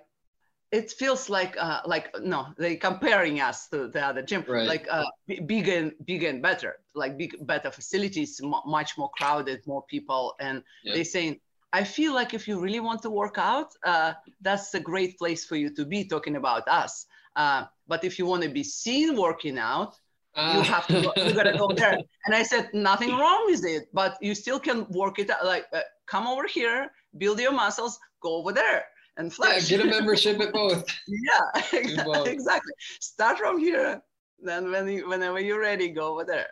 it 0.70 0.92
feels 0.92 1.30
like 1.30 1.56
uh, 1.58 1.80
like 1.86 2.14
no 2.20 2.48
they 2.58 2.76
comparing 2.76 3.40
us 3.40 3.68
to 3.68 3.88
the 3.88 4.04
other 4.04 4.22
gym 4.22 4.44
right. 4.48 4.66
like 4.66 4.86
uh, 4.90 5.04
bigger 5.46 5.78
and 5.78 5.92
bigger 6.04 6.28
and 6.28 6.42
better 6.42 6.76
like 6.94 7.16
big 7.16 7.34
better 7.46 7.70
facilities 7.70 8.40
much 8.66 8.98
more 8.98 9.10
crowded 9.16 9.60
more 9.66 9.84
people 9.88 10.34
and 10.40 10.62
yeah. 10.84 10.94
they 10.94 11.04
saying 11.04 11.40
I 11.72 11.84
feel 11.84 12.14
like 12.14 12.32
if 12.32 12.48
you 12.48 12.58
really 12.58 12.80
want 12.80 13.02
to 13.02 13.10
work 13.10 13.36
out, 13.36 13.68
uh, 13.84 14.14
that's 14.40 14.72
a 14.74 14.80
great 14.80 15.18
place 15.18 15.44
for 15.44 15.56
you 15.56 15.74
to 15.74 15.84
be 15.84 16.04
talking 16.04 16.36
about 16.36 16.66
us. 16.66 17.06
Uh, 17.36 17.64
but 17.86 18.04
if 18.04 18.18
you 18.18 18.26
want 18.26 18.42
to 18.42 18.48
be 18.48 18.64
seen 18.64 19.16
working 19.16 19.58
out, 19.58 19.94
uh. 20.34 20.54
you 20.56 20.62
have 20.62 20.86
to 20.86 21.02
go, 21.02 21.12
you 21.16 21.32
gotta 21.32 21.56
go 21.56 21.68
there. 21.68 21.98
And 22.26 22.34
I 22.34 22.42
said, 22.42 22.68
nothing 22.74 23.10
wrong 23.10 23.46
with 23.46 23.64
it, 23.64 23.88
but 23.92 24.16
you 24.20 24.34
still 24.34 24.60
can 24.60 24.86
work 24.90 25.18
it 25.18 25.30
out. 25.30 25.44
Like, 25.44 25.66
uh, 25.72 25.80
come 26.06 26.26
over 26.26 26.46
here, 26.46 26.90
build 27.16 27.40
your 27.40 27.52
muscles, 27.52 27.98
go 28.22 28.36
over 28.36 28.52
there 28.52 28.84
and 29.16 29.32
flex. 29.32 29.70
Yeah, 29.70 29.78
get 29.78 29.86
a 29.86 29.90
membership 29.90 30.40
at 30.40 30.52
both. 30.60 30.84
yeah, 31.06 31.62
exactly. 31.72 32.30
exactly. 32.32 32.72
Start 33.00 33.38
from 33.38 33.58
here. 33.58 34.00
Then 34.40 34.70
when 34.70 34.88
you, 34.88 35.08
whenever 35.08 35.40
you're 35.40 35.60
ready, 35.60 35.88
go 35.88 36.12
over 36.12 36.24
there. 36.24 36.48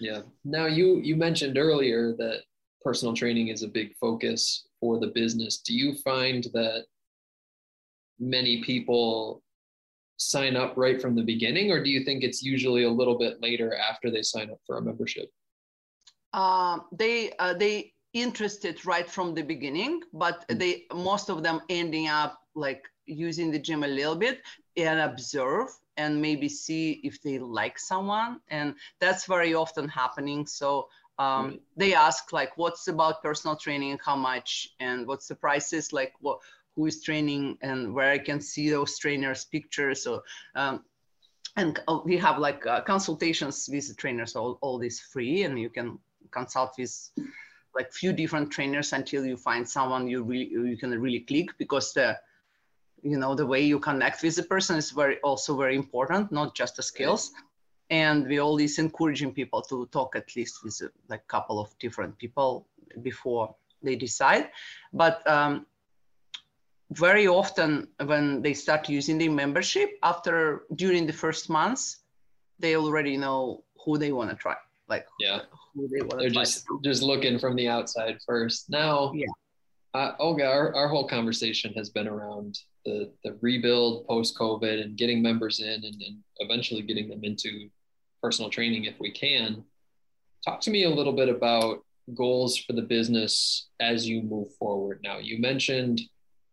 yeah. 0.00 0.22
Now 0.44 0.66
you 0.66 1.00
you 1.00 1.16
mentioned 1.16 1.56
earlier 1.56 2.12
that 2.16 2.42
personal 2.84 3.14
training 3.14 3.48
is 3.48 3.62
a 3.62 3.68
big 3.68 3.94
focus 3.96 4.66
for 4.80 5.00
the 5.00 5.08
business. 5.08 5.58
Do 5.58 5.74
you 5.74 5.94
find 5.94 6.44
that 6.52 6.84
many 8.18 8.62
people 8.62 9.42
sign 10.16 10.56
up 10.56 10.74
right 10.76 11.00
from 11.00 11.16
the 11.16 11.22
beginning, 11.22 11.72
or 11.72 11.82
do 11.82 11.90
you 11.90 12.04
think 12.04 12.22
it's 12.22 12.42
usually 12.42 12.84
a 12.84 12.90
little 12.90 13.18
bit 13.18 13.40
later 13.40 13.74
after 13.74 14.10
they 14.10 14.22
sign 14.22 14.50
up 14.50 14.58
for 14.66 14.78
a 14.78 14.82
membership? 14.82 15.30
Uh, 16.32 16.78
they 16.92 17.32
uh, 17.38 17.54
they 17.54 17.92
interested 18.12 18.84
right 18.86 19.10
from 19.10 19.34
the 19.34 19.42
beginning, 19.42 20.00
but 20.12 20.46
mm-hmm. 20.48 20.58
they 20.58 20.84
most 20.92 21.30
of 21.30 21.42
them 21.42 21.60
ending 21.68 22.08
up 22.08 22.38
like 22.54 22.82
using 23.06 23.50
the 23.50 23.58
gym 23.58 23.84
a 23.84 23.88
little 23.88 24.16
bit 24.16 24.40
and 24.76 25.00
observe 25.00 25.68
and 25.96 26.20
maybe 26.20 26.48
see 26.48 27.00
if 27.04 27.20
they 27.22 27.38
like 27.38 27.78
someone 27.78 28.40
and 28.48 28.74
that's 29.00 29.26
very 29.26 29.54
often 29.54 29.88
happening 29.88 30.46
so 30.46 30.88
um, 31.18 31.60
they 31.76 31.94
ask 31.94 32.32
like 32.32 32.56
what's 32.56 32.88
about 32.88 33.22
personal 33.22 33.56
training 33.56 33.98
how 34.04 34.16
much 34.16 34.68
and 34.80 35.06
what's 35.06 35.28
the 35.28 35.34
prices? 35.34 35.92
Like 35.92 36.12
what 36.20 36.38
who 36.74 36.86
is 36.86 37.02
training 37.04 37.56
and 37.62 37.94
where 37.94 38.10
i 38.10 38.18
can 38.18 38.40
see 38.40 38.68
those 38.68 38.98
trainers 38.98 39.44
pictures? 39.44 40.02
So 40.02 40.22
um, 40.56 40.84
and 41.56 41.80
uh, 41.86 42.00
we 42.04 42.16
have 42.16 42.38
like 42.38 42.66
uh, 42.66 42.80
consultations 42.80 43.68
with 43.70 43.88
the 43.88 43.94
trainers 43.94 44.34
all, 44.34 44.58
all 44.60 44.78
this 44.78 45.00
free 45.00 45.44
and 45.44 45.58
you 45.58 45.70
can 45.70 45.98
consult 46.32 46.74
with 46.78 47.10
like 47.76 47.92
few 47.92 48.12
different 48.12 48.50
trainers 48.50 48.92
until 48.92 49.24
you 49.24 49.36
find 49.36 49.68
someone 49.68 50.08
you 50.08 50.22
really 50.22 50.48
you 50.50 50.76
can 50.76 50.90
really 51.00 51.20
click 51.20 51.50
because 51.58 51.92
the 51.92 52.18
you 53.02 53.18
know 53.18 53.34
the 53.34 53.46
way 53.46 53.60
you 53.60 53.78
connect 53.78 54.22
with 54.22 54.34
the 54.34 54.42
person 54.42 54.76
is 54.76 54.90
very 54.90 55.18
also 55.20 55.56
very 55.56 55.76
important 55.76 56.32
not 56.32 56.56
just 56.56 56.76
the 56.76 56.82
skills 56.82 57.32
and 57.90 58.26
we 58.26 58.38
always 58.38 58.78
encouraging 58.78 59.32
people 59.32 59.62
to 59.62 59.86
talk 59.92 60.16
at 60.16 60.34
least 60.36 60.64
with 60.64 60.80
a, 60.82 60.90
like 61.08 61.26
couple 61.28 61.60
of 61.60 61.76
different 61.78 62.16
people 62.18 62.66
before 63.02 63.54
they 63.82 63.96
decide. 63.96 64.50
But 64.92 65.26
um, 65.26 65.66
very 66.90 67.26
often 67.26 67.88
when 68.04 68.42
they 68.42 68.54
start 68.54 68.88
using 68.88 69.18
the 69.18 69.28
membership 69.28 69.90
after 70.02 70.64
during 70.76 71.06
the 71.06 71.12
first 71.12 71.48
months 71.48 72.04
they 72.58 72.76
already 72.76 73.16
know 73.16 73.64
who 73.84 73.98
they 73.98 74.12
want 74.12 74.30
to 74.30 74.36
try 74.36 74.54
like 74.88 75.06
yeah. 75.18 75.40
who 75.74 75.88
they 75.88 76.02
want 76.02 76.20
to 76.20 76.30
try. 76.30 76.42
just 76.42 76.64
just 76.82 77.02
looking 77.02 77.38
from 77.38 77.56
the 77.56 77.68
outside 77.68 78.18
first. 78.26 78.70
Now 78.70 79.12
yeah. 79.14 79.26
uh, 79.94 80.12
olga 80.18 80.46
our, 80.46 80.74
our 80.74 80.88
whole 80.88 81.08
conversation 81.08 81.72
has 81.74 81.90
been 81.90 82.06
around 82.06 82.58
the 82.84 83.10
the 83.24 83.36
rebuild 83.40 84.06
post 84.06 84.36
covid 84.38 84.82
and 84.82 84.96
getting 84.96 85.22
members 85.22 85.60
in 85.60 85.80
and, 85.88 86.02
and 86.02 86.16
eventually 86.38 86.82
getting 86.82 87.08
them 87.08 87.24
into 87.24 87.68
personal 88.22 88.50
training 88.50 88.84
if 88.84 88.98
we 88.98 89.10
can. 89.10 89.64
Talk 90.44 90.60
to 90.62 90.70
me 90.70 90.84
a 90.84 90.90
little 90.90 91.12
bit 91.12 91.28
about 91.28 91.84
goals 92.14 92.56
for 92.56 92.72
the 92.72 92.82
business 92.82 93.68
as 93.80 94.08
you 94.08 94.22
move 94.22 94.54
forward. 94.56 95.00
Now, 95.02 95.18
you 95.18 95.40
mentioned 95.40 96.00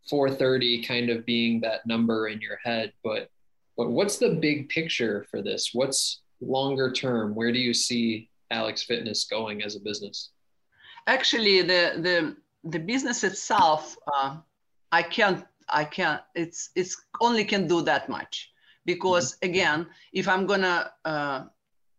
430 0.08 0.82
kind 0.84 1.10
of 1.10 1.26
being 1.26 1.60
that 1.60 1.86
number 1.86 2.28
in 2.28 2.40
your 2.40 2.58
head, 2.64 2.92
but 3.02 3.28
but 3.76 3.90
what's 3.90 4.18
the 4.18 4.34
big 4.34 4.68
picture 4.68 5.26
for 5.30 5.40
this? 5.40 5.70
What's 5.72 6.20
longer 6.42 6.92
term? 6.92 7.34
Where 7.34 7.52
do 7.52 7.58
you 7.58 7.72
see 7.72 8.28
Alex 8.50 8.82
Fitness 8.82 9.24
going 9.24 9.62
as 9.62 9.76
a 9.76 9.80
business? 9.80 10.30
Actually, 11.06 11.62
the 11.62 11.94
the 11.98 12.36
the 12.68 12.78
business 12.78 13.24
itself, 13.24 13.96
uh, 14.12 14.36
I 14.92 15.02
can't 15.02 15.44
I 15.68 15.84
can't. 15.84 16.20
It's 16.34 16.70
it's 16.74 17.02
only 17.20 17.44
can 17.44 17.66
do 17.66 17.80
that 17.82 18.08
much 18.08 18.51
because 18.84 19.34
mm-hmm. 19.34 19.50
again, 19.50 19.86
if 20.12 20.28
I'm 20.28 20.46
gonna 20.46 20.92
uh, 21.04 21.44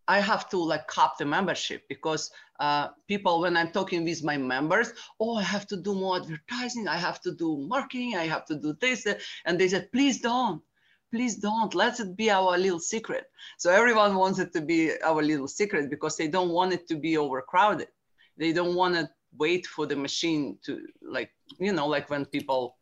I 0.08 0.20
have 0.20 0.50
to 0.50 0.58
like 0.58 0.88
cap 0.88 1.18
the 1.18 1.26
membership 1.26 1.84
because 1.88 2.30
uh, 2.60 2.90
people, 3.08 3.42
when 3.42 3.56
I'm 3.56 3.72
talking 3.72 4.04
with 4.04 4.24
my 4.24 4.38
members, 4.38 4.92
oh, 5.20 5.36
I 5.36 5.44
have 5.44 5.66
to 5.68 5.78
do 5.78 5.96
more 5.96 6.18
advertising, 6.18 6.88
I 6.88 6.98
have 6.98 7.22
to 7.22 7.34
do 7.34 7.58
marketing, 7.58 8.16
I 8.16 8.26
have 8.28 8.46
to 8.48 8.56
do 8.56 8.76
this. 8.82 9.08
And 9.46 9.60
they 9.60 9.70
said, 9.70 9.92
please 9.92 10.20
don't, 10.20 10.62
please 11.12 11.38
don't, 11.38 11.74
let 11.74 12.00
it 12.00 12.18
be 12.18 12.30
our 12.30 12.58
little 12.58 12.80
secret. 12.80 13.26
So 13.58 13.72
everyone 13.72 14.16
wants 14.16 14.40
it 14.40 14.52
to 14.54 14.62
be 14.62 14.92
our 15.04 15.22
little 15.22 15.48
secret 15.48 15.90
because 15.90 16.18
they 16.18 16.28
don't 16.28 16.50
want 16.50 16.74
it 16.74 16.88
to 16.90 16.96
be 16.96 17.18
overcrowded. 17.18 17.88
They 18.38 18.52
don't 18.52 18.76
want 18.76 18.96
to 18.96 19.10
wait 19.38 19.66
for 19.66 19.86
the 19.86 19.96
machine 19.96 20.58
to 20.66 20.86
like, 21.02 21.32
you 21.60 21.72
know, 21.72 21.88
like 21.88 22.10
when 22.10 22.26
people, 22.26 22.78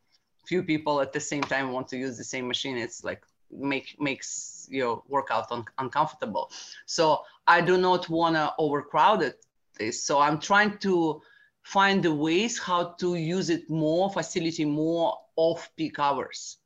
few 0.47 0.63
people 0.63 1.01
at 1.01 1.13
the 1.13 1.19
same 1.19 1.43
time 1.43 1.71
want 1.71 1.87
to 1.89 1.97
use 1.97 2.17
the 2.17 2.23
same 2.23 2.47
machine, 2.47 2.77
it's 2.77 3.03
like, 3.03 3.21
make 3.51 3.95
makes 3.99 4.67
your 4.71 5.03
workout 5.07 5.51
un- 5.51 5.65
uncomfortable. 5.77 6.51
So 6.85 7.23
I 7.47 7.61
do 7.61 7.77
not 7.77 8.09
want 8.09 8.35
to 8.35 8.53
overcrowd 8.57 9.21
it. 9.21 9.45
This. 9.77 10.03
So 10.03 10.19
I'm 10.19 10.39
trying 10.39 10.77
to 10.79 11.21
find 11.63 12.03
the 12.03 12.13
ways 12.13 12.57
how 12.57 12.95
to 12.99 13.15
use 13.15 13.49
it 13.49 13.69
more, 13.69 14.11
facility 14.11 14.65
more 14.65 15.17
off 15.35 15.69
peak 15.75 15.99
hours. 15.99 16.57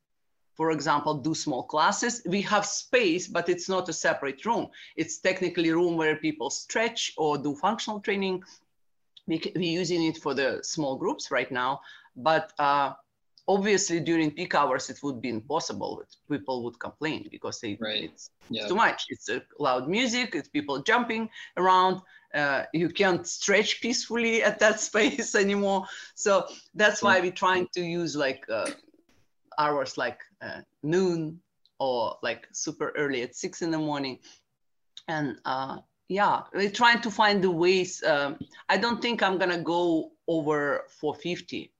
For 0.55 0.71
example, 0.71 1.15
do 1.15 1.35
small 1.35 1.63
classes. 1.63 2.21
We 2.25 2.41
have 2.43 2.65
space, 2.65 3.27
but 3.27 3.49
it's 3.49 3.67
not 3.67 3.89
a 3.89 3.93
separate 3.93 4.45
room. 4.45 4.69
It's 4.95 5.17
technically 5.17 5.71
room 5.71 5.97
where 5.97 6.15
people 6.15 6.49
stretch 6.49 7.13
or 7.17 7.37
do 7.37 7.55
functional 7.55 7.99
training. 7.99 8.43
We, 9.27 9.41
we're 9.55 9.79
using 9.79 10.03
it 10.03 10.17
for 10.17 10.33
the 10.33 10.59
small 10.63 10.95
groups 10.95 11.29
right 11.29 11.51
now, 11.51 11.81
but 12.15 12.53
uh, 12.57 12.93
obviously 13.47 13.99
during 13.99 14.31
peak 14.31 14.55
hours 14.55 14.89
it 14.89 14.99
would 15.03 15.21
be 15.21 15.29
impossible 15.29 16.03
people 16.29 16.63
would 16.63 16.79
complain 16.79 17.27
because 17.31 17.59
they, 17.59 17.77
Right. 17.79 18.05
it's, 18.05 18.29
Yeah. 18.49 18.61
it's 18.61 18.69
too 18.69 18.75
much 18.75 19.05
it's 19.09 19.29
uh, 19.29 19.39
loud 19.59 19.87
music 19.87 20.35
it's 20.35 20.49
people 20.49 20.81
jumping 20.81 21.29
around 21.57 22.01
uh, 22.33 22.63
you 22.73 22.89
can't 22.89 23.25
stretch 23.27 23.81
peacefully 23.81 24.43
at 24.49 24.59
that 24.59 24.79
space 24.79 25.35
anymore 25.45 25.85
so 26.15 26.45
that's 26.75 27.01
why 27.01 27.19
we're 27.19 27.31
trying 27.31 27.67
to 27.73 27.81
use 27.81 28.15
like 28.15 28.43
uh, 28.51 28.71
hours 29.57 29.97
like 29.97 30.19
uh, 30.41 30.61
noon 30.83 31.39
or 31.79 32.17
like 32.23 32.47
super 32.51 32.91
early 32.97 33.21
at 33.21 33.35
six 33.35 33.61
in 33.61 33.71
the 33.71 33.77
morning 33.77 34.19
and 35.07 35.37
uh, 35.45 35.77
yeah 36.07 36.41
we're 36.53 36.69
trying 36.69 37.01
to 37.01 37.11
find 37.11 37.43
the 37.43 37.51
ways 37.51 38.03
um, 38.03 38.37
i 38.69 38.77
don't 38.77 39.01
think 39.01 39.21
i'm 39.21 39.37
gonna 39.37 39.61
go 39.61 40.11
over 40.27 40.85
450 40.99 41.71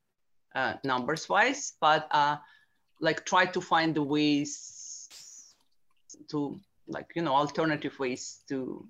uh, 0.56 0.74
numbers 0.84 1.30
wise 1.30 1.74
but 1.80 2.08
uh, 2.12 2.38
like 3.02 3.26
try 3.26 3.46
to 3.46 3.62
find 3.62 3.96
the 3.96 4.04
ways 4.04 5.56
to 6.30 6.60
like 6.88 7.12
you 7.16 7.22
know 7.22 7.34
alternative 7.34 7.98
ways 8.00 8.42
to, 8.48 8.88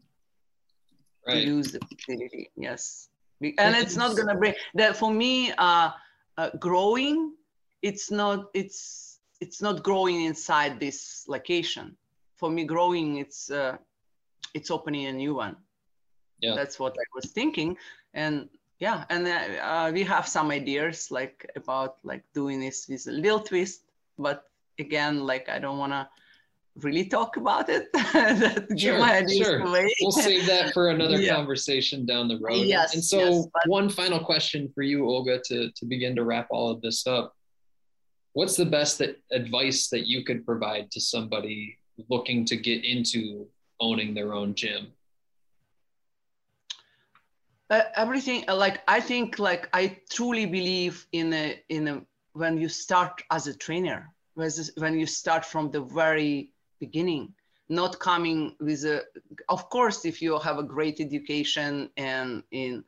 to 1.27 1.37
use 1.37 1.71
the 1.71 1.79
facility 1.79 2.51
yes. 2.55 3.09
And 3.41 3.75
it's 3.75 3.97
not 3.97 4.15
gonna 4.15 4.35
bring 4.35 4.53
that 4.75 4.95
for 4.95 5.11
me 5.11 5.51
uh, 5.57 5.91
uh 6.37 6.49
growing 6.59 7.33
it's 7.81 8.09
not 8.09 8.45
it's 8.53 9.19
it's 9.41 9.61
not 9.61 9.83
growing 9.83 10.25
inside 10.25 10.79
this 10.79 11.25
location. 11.27 11.95
For 12.37 12.49
me 12.49 12.63
growing 12.63 13.17
it's 13.17 13.51
uh 13.51 13.77
it's 14.53 14.71
opening 14.71 15.05
a 15.07 15.13
new 15.13 15.35
one. 15.35 15.57
Yeah. 16.41 16.53
that's 16.55 16.79
what 16.79 16.93
i 16.99 17.05
was 17.15 17.31
thinking. 17.31 17.77
And 18.13 18.49
yeah 18.79 19.05
and 19.09 19.27
uh, 19.27 19.31
uh, 19.61 19.91
we 19.93 20.03
have 20.03 20.27
some 20.27 20.51
ideas 20.51 21.09
like 21.11 21.49
about 21.55 21.97
like 22.03 22.23
doing 22.33 22.59
this 22.59 22.87
with 22.89 23.07
a 23.07 23.11
little 23.11 23.39
twist 23.39 23.81
but 24.17 24.43
again 24.79 25.25
like 25.25 25.47
i 25.49 25.59
don't 25.59 25.77
want 25.77 25.91
to 25.91 26.07
really 26.83 27.05
talk 27.05 27.37
about 27.37 27.69
it 27.69 27.87
Sure, 28.77 28.99
sure. 29.29 29.63
We'll 30.01 30.11
save 30.11 30.45
that 30.47 30.73
for 30.73 30.89
another 30.89 31.17
Yeah. 31.21 31.35
conversation 31.35 32.05
down 32.05 32.27
the 32.27 32.37
road. 32.39 32.65
Yes, 32.67 32.93
And 32.93 33.03
so, 33.03 33.19
yes, 33.19 33.47
but- 33.53 33.69
one 33.69 33.87
final 33.89 34.19
question 34.19 34.69
for 34.75 34.81
you, 34.83 35.05
Olga, 35.05 35.39
to, 35.45 35.71
to 35.71 35.85
begin 35.85 36.15
to 36.17 36.25
wrap 36.25 36.47
all 36.49 36.69
of 36.71 36.81
this 36.81 37.07
up. 37.07 37.33
What's 38.33 38.57
the 38.57 38.65
best 38.65 38.97
that, 38.99 39.15
advice 39.31 39.87
that 39.87 40.05
you 40.05 40.25
could 40.25 40.45
provide 40.45 40.91
to 40.91 40.99
somebody 40.99 41.77
looking 42.09 42.43
to 42.45 42.57
get 42.57 42.83
into 42.83 43.47
owning 43.79 44.13
their 44.13 44.33
own 44.33 44.53
gym? 44.55 44.87
Uh, 47.69 47.81
everything 47.95 48.43
uh, 48.47 48.55
like 48.55 48.81
i 48.87 48.99
think 48.99 49.39
like 49.39 49.69
i 49.73 49.97
truly 50.09 50.45
believe 50.45 51.07
in 51.11 51.33
a 51.33 51.59
in 51.69 51.87
a 51.87 52.01
when 52.33 52.57
you 52.57 52.69
start 52.69 53.21
as 53.31 53.47
a 53.47 53.55
trainer 53.55 54.09
when 54.35 54.99
you 54.99 55.05
start 55.05 55.45
from 55.45 55.71
the 55.71 55.81
very 55.81 56.51
beginning 56.79 57.33
not 57.69 57.99
coming 57.99 58.55
with 58.59 58.83
a 58.85 59.03
of 59.49 59.69
course 59.69 60.05
if 60.05 60.21
you 60.21 60.37
have 60.37 60.59
a 60.59 60.63
great 60.63 60.99
education 60.99 61.89
and 61.97 62.43
in 62.51 62.83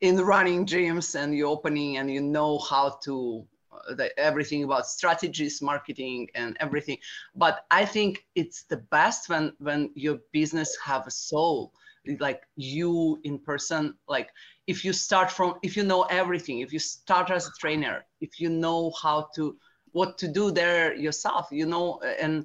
in 0.00 0.16
running 0.16 0.64
gyms 0.64 1.14
and 1.14 1.34
you're 1.36 1.48
opening 1.48 1.98
and 1.98 2.10
you 2.10 2.20
know 2.20 2.58
how 2.58 2.98
to 3.02 3.44
uh, 3.72 3.94
the, 3.94 4.18
everything 4.18 4.64
about 4.64 4.86
strategies 4.86 5.60
marketing 5.60 6.28
and 6.34 6.56
everything 6.60 6.96
but 7.34 7.66
i 7.70 7.84
think 7.84 8.24
it's 8.34 8.62
the 8.64 8.78
best 8.90 9.28
when 9.28 9.52
when 9.58 9.90
your 9.94 10.18
business 10.32 10.76
have 10.82 11.06
a 11.06 11.10
soul 11.10 11.72
like 12.18 12.42
you 12.56 13.20
in 13.24 13.38
person 13.38 13.94
like 14.08 14.28
if 14.66 14.84
you 14.84 14.92
start 14.92 15.30
from 15.30 15.54
if 15.62 15.76
you 15.76 15.84
know 15.84 16.02
everything 16.04 16.58
if 16.60 16.72
you 16.72 16.78
start 16.78 17.30
as 17.30 17.46
a 17.46 17.52
trainer 17.60 18.04
if 18.20 18.40
you 18.40 18.48
know 18.48 18.92
how 19.00 19.28
to 19.34 19.56
what 19.92 20.18
to 20.18 20.26
do 20.26 20.50
there 20.50 20.94
yourself 20.94 21.48
you 21.52 21.66
know 21.66 22.00
and 22.20 22.44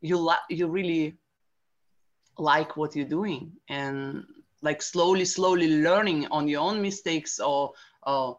you 0.00 0.18
like 0.18 0.40
you 0.50 0.68
really 0.68 1.16
like 2.38 2.76
what 2.76 2.94
you're 2.94 3.06
doing 3.06 3.50
and 3.68 4.24
like 4.62 4.82
slowly 4.82 5.24
slowly 5.24 5.82
learning 5.82 6.26
on 6.30 6.48
your 6.48 6.60
own 6.60 6.80
mistakes 6.82 7.40
or 7.40 7.72
uh, 8.04 8.32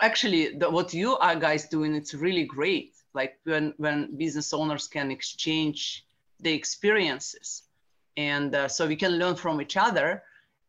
actually 0.00 0.56
the, 0.56 0.68
what 0.68 0.92
you 0.92 1.16
are 1.18 1.36
guys 1.36 1.68
doing 1.68 1.94
it's 1.94 2.14
really 2.14 2.44
great. 2.44 2.94
Like 3.14 3.38
when 3.44 3.74
when 3.76 4.16
business 4.16 4.52
owners 4.52 4.88
can 4.88 5.10
exchange 5.10 6.04
the 6.40 6.52
experiences 6.52 7.62
and 8.16 8.54
uh, 8.54 8.68
so 8.68 8.86
we 8.86 8.96
can 8.96 9.18
learn 9.18 9.36
from 9.36 9.60
each 9.60 9.76
other 9.76 10.22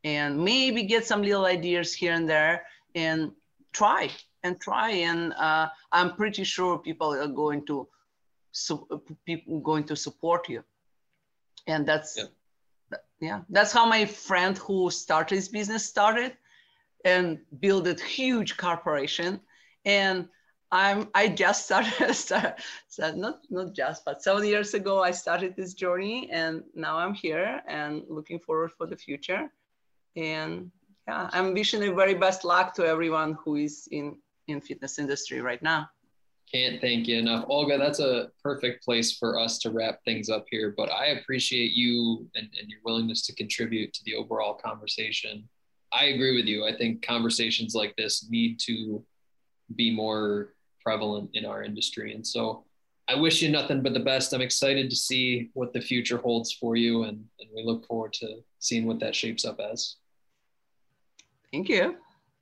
and 0.04 0.38
maybe 0.38 0.84
get 0.84 1.06
some 1.06 1.22
little 1.22 1.46
ideas 1.46 1.94
here 1.94 2.14
and 2.14 2.30
there 2.30 2.64
and 2.96 3.32
try 3.74 4.10
and 4.44 4.60
try 4.62 4.90
and 4.92 5.34
uh, 5.34 5.68
i'm 5.92 6.16
pretty 6.16 6.44
sure 6.44 6.78
people 6.78 7.14
are 7.14 7.28
going 7.28 7.66
to 7.66 7.88
so 8.52 8.88
people 9.26 9.60
going 9.60 9.84
to 9.84 9.96
support 9.96 10.48
you 10.50 10.64
and 11.68 11.86
that's 11.86 12.18
Yeah. 12.18 12.98
yeah 13.20 13.42
that's 13.50 13.72
how 13.72 13.86
my 13.86 14.06
friend 14.06 14.58
who 14.58 14.90
started 14.92 15.36
his 15.36 15.50
business 15.50 15.86
started 15.86 16.38
and 17.04 17.40
built 17.60 17.88
a 17.88 17.96
huge 18.04 18.58
corporation 18.58 19.40
and 19.86 20.28
i'm 20.72 21.08
i 21.14 21.28
just 21.28 21.66
started, 21.66 22.14
started 22.14 23.18
not 23.18 23.40
not 23.50 23.74
just 23.74 24.04
but 24.06 24.22
seven 24.22 24.46
years 24.46 24.74
ago 24.74 25.02
i 25.04 25.12
started 25.12 25.56
this 25.56 25.74
journey 25.74 26.30
and 26.32 26.64
now 26.74 26.98
i'm 26.98 27.14
here 27.14 27.62
and 27.68 28.04
looking 28.10 28.40
forward 28.40 28.72
for 28.72 28.88
the 28.88 28.96
future 28.96 29.52
and 30.16 30.72
yeah 31.08 31.30
i'm 31.34 31.54
wishing 31.54 31.80
the 31.80 31.94
very 31.94 32.16
best 32.16 32.44
luck 32.44 32.74
to 32.74 32.86
everyone 32.86 33.38
who 33.44 33.56
is 33.56 33.88
in 33.92 34.18
in 34.48 34.62
fitness 34.62 35.00
industry 35.00 35.42
right 35.42 35.62
now 35.62 35.90
Can't 36.52 36.80
thank 36.80 37.08
you 37.08 37.18
enough. 37.18 37.46
Olga, 37.50 37.78
that's 37.78 38.00
a 38.00 38.30
perfect 38.44 38.86
place 38.86 39.18
for 39.18 39.40
us 39.40 39.58
to 39.60 39.72
wrap 39.72 40.04
things 40.06 40.30
up 40.30 40.46
here. 40.52 40.74
But 40.78 40.92
I 40.92 41.08
appreciate 41.18 41.74
you 41.74 42.30
and, 42.36 42.48
and 42.60 42.70
your 42.70 42.80
willingness 42.86 43.26
to 43.26 43.34
contribute 43.34 43.94
to 43.94 44.04
the 44.06 44.14
overall 44.14 44.54
conversation. 44.54 45.50
I 45.92 46.06
agree 46.14 46.36
with 46.36 46.46
you. 46.46 46.66
I 46.66 46.76
think 46.78 47.02
conversations 47.02 47.74
like 47.74 47.96
this 47.96 48.28
need 48.30 48.60
to 48.68 49.04
be 49.76 49.90
more 49.90 50.55
prevalent 50.86 51.30
in 51.34 51.46
our 51.46 51.64
industry. 51.64 52.14
And 52.14 52.26
so 52.26 52.64
I 53.08 53.16
wish 53.16 53.42
you 53.42 53.50
nothing 53.52 53.82
but 53.82 53.94
the 53.94 54.00
best. 54.00 54.34
I'm 54.34 54.42
excited 54.42 54.90
to 54.90 54.96
see 54.96 55.50
what 55.54 55.74
the 55.74 55.82
future 55.82 56.18
holds 56.18 56.52
for 56.52 56.76
you. 56.76 57.04
And, 57.04 57.24
and 57.40 57.50
we 57.56 57.64
look 57.64 57.86
forward 57.86 58.14
to 58.14 58.28
seeing 58.60 58.86
what 58.88 59.00
that 59.00 59.16
shapes 59.16 59.46
up 59.46 59.60
as. 59.60 59.96
thank 61.52 61.70
you 61.70 61.96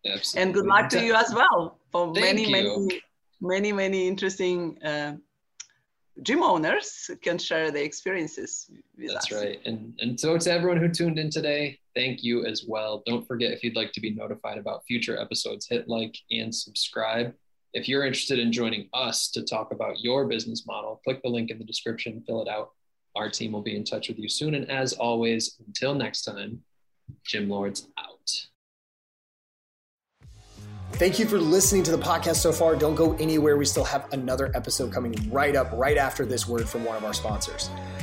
Absolutely. 0.05 0.41
and 0.41 0.53
good 0.53 0.65
luck 0.65 0.89
to 0.89 1.03
you 1.03 1.13
as 1.15 1.33
well 1.33 1.77
for 1.91 2.13
Thank 2.13 2.25
many 2.25 2.45
you. 2.45 2.51
many 2.51 3.01
many 3.41 3.71
many 3.73 4.07
interesting 4.07 4.57
uh, 4.83 5.13
gym 6.21 6.41
owners 6.43 7.09
can 7.21 7.37
share 7.37 7.71
their 7.71 7.83
experiences 7.83 8.69
with 8.97 9.11
That's 9.13 9.31
us 9.31 9.39
right. 9.39 9.59
And 9.65 9.93
and 9.99 10.19
so 10.19 10.37
to 10.37 10.51
everyone 10.51 10.77
who 10.77 10.89
tuned 10.89 11.19
in 11.19 11.29
today, 11.29 11.79
thank 11.95 12.23
you 12.23 12.45
as 12.45 12.65
well. 12.67 13.03
Don't 13.05 13.27
forget 13.27 13.51
if 13.51 13.63
you'd 13.63 13.75
like 13.75 13.91
to 13.93 14.01
be 14.01 14.11
notified 14.11 14.57
about 14.57 14.85
future 14.85 15.17
episodes, 15.19 15.67
hit 15.67 15.87
like 15.87 16.15
and 16.31 16.53
subscribe. 16.53 17.33
If 17.73 17.89
you're 17.89 18.05
interested 18.05 18.37
in 18.37 18.51
joining 18.51 18.87
us 18.93 19.31
to 19.31 19.41
talk 19.41 19.71
about 19.71 19.99
your 19.99 20.27
business 20.27 20.67
model, 20.67 21.01
click 21.03 21.23
the 21.23 21.29
link 21.29 21.49
in 21.49 21.57
the 21.57 21.65
description, 21.65 22.23
fill 22.27 22.43
it 22.43 22.47
out. 22.47 22.71
Our 23.15 23.31
team 23.31 23.51
will 23.51 23.63
be 23.63 23.75
in 23.75 23.83
touch 23.83 24.09
with 24.09 24.19
you 24.19 24.29
soon. 24.29 24.53
And 24.53 24.69
as 24.69 24.93
always, 24.93 25.55
until 25.65 25.95
next 25.95 26.23
time, 26.23 26.61
Gym 27.25 27.49
Lords 27.49 27.87
out. 27.97 28.47
Thank 30.93 31.17
you 31.17 31.25
for 31.25 31.39
listening 31.39 31.81
to 31.83 31.91
the 31.91 31.97
podcast 31.97 32.35
so 32.35 32.51
far. 32.51 32.75
Don't 32.75 32.93
go 32.93 33.15
anywhere. 33.15 33.57
We 33.57 33.65
still 33.65 33.83
have 33.83 34.07
another 34.13 34.51
episode 34.53 34.93
coming 34.93 35.15
right 35.31 35.55
up, 35.55 35.71
right 35.73 35.97
after 35.97 36.23
this 36.27 36.47
word 36.47 36.69
from 36.69 36.85
one 36.85 36.95
of 36.95 37.03
our 37.03 37.13
sponsors. 37.13 37.71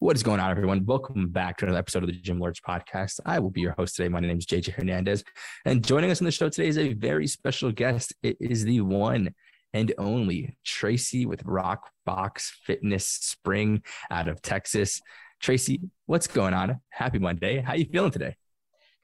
What 0.00 0.14
is 0.14 0.22
going 0.22 0.38
on, 0.38 0.48
everyone? 0.48 0.86
Welcome 0.86 1.28
back 1.28 1.56
to 1.56 1.64
another 1.64 1.80
episode 1.80 2.04
of 2.04 2.08
the 2.08 2.12
Gym 2.12 2.38
Lords 2.38 2.60
podcast. 2.60 3.18
I 3.26 3.40
will 3.40 3.50
be 3.50 3.62
your 3.62 3.72
host 3.72 3.96
today. 3.96 4.08
My 4.08 4.20
name 4.20 4.38
is 4.38 4.46
JJ 4.46 4.74
Hernandez, 4.74 5.24
and 5.64 5.84
joining 5.84 6.12
us 6.12 6.20
on 6.20 6.24
the 6.24 6.30
show 6.30 6.48
today 6.48 6.68
is 6.68 6.78
a 6.78 6.92
very 6.92 7.26
special 7.26 7.72
guest. 7.72 8.14
It 8.22 8.36
is 8.38 8.62
the 8.62 8.80
one 8.80 9.34
and 9.72 9.92
only 9.98 10.56
Tracy 10.64 11.26
with 11.26 11.42
Rock 11.44 11.90
Box 12.06 12.56
Fitness 12.64 13.08
Spring 13.08 13.82
out 14.08 14.28
of 14.28 14.40
Texas. 14.40 15.00
Tracy, 15.40 15.80
what's 16.06 16.28
going 16.28 16.54
on? 16.54 16.80
Happy 16.90 17.18
Monday. 17.18 17.60
How 17.60 17.72
are 17.72 17.76
you 17.76 17.86
feeling 17.86 18.12
today? 18.12 18.36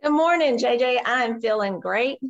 Good 0.01 0.13
morning, 0.13 0.57
JJ. 0.57 1.01
I'm 1.05 1.41
feeling 1.41 1.81
great. 1.81 2.21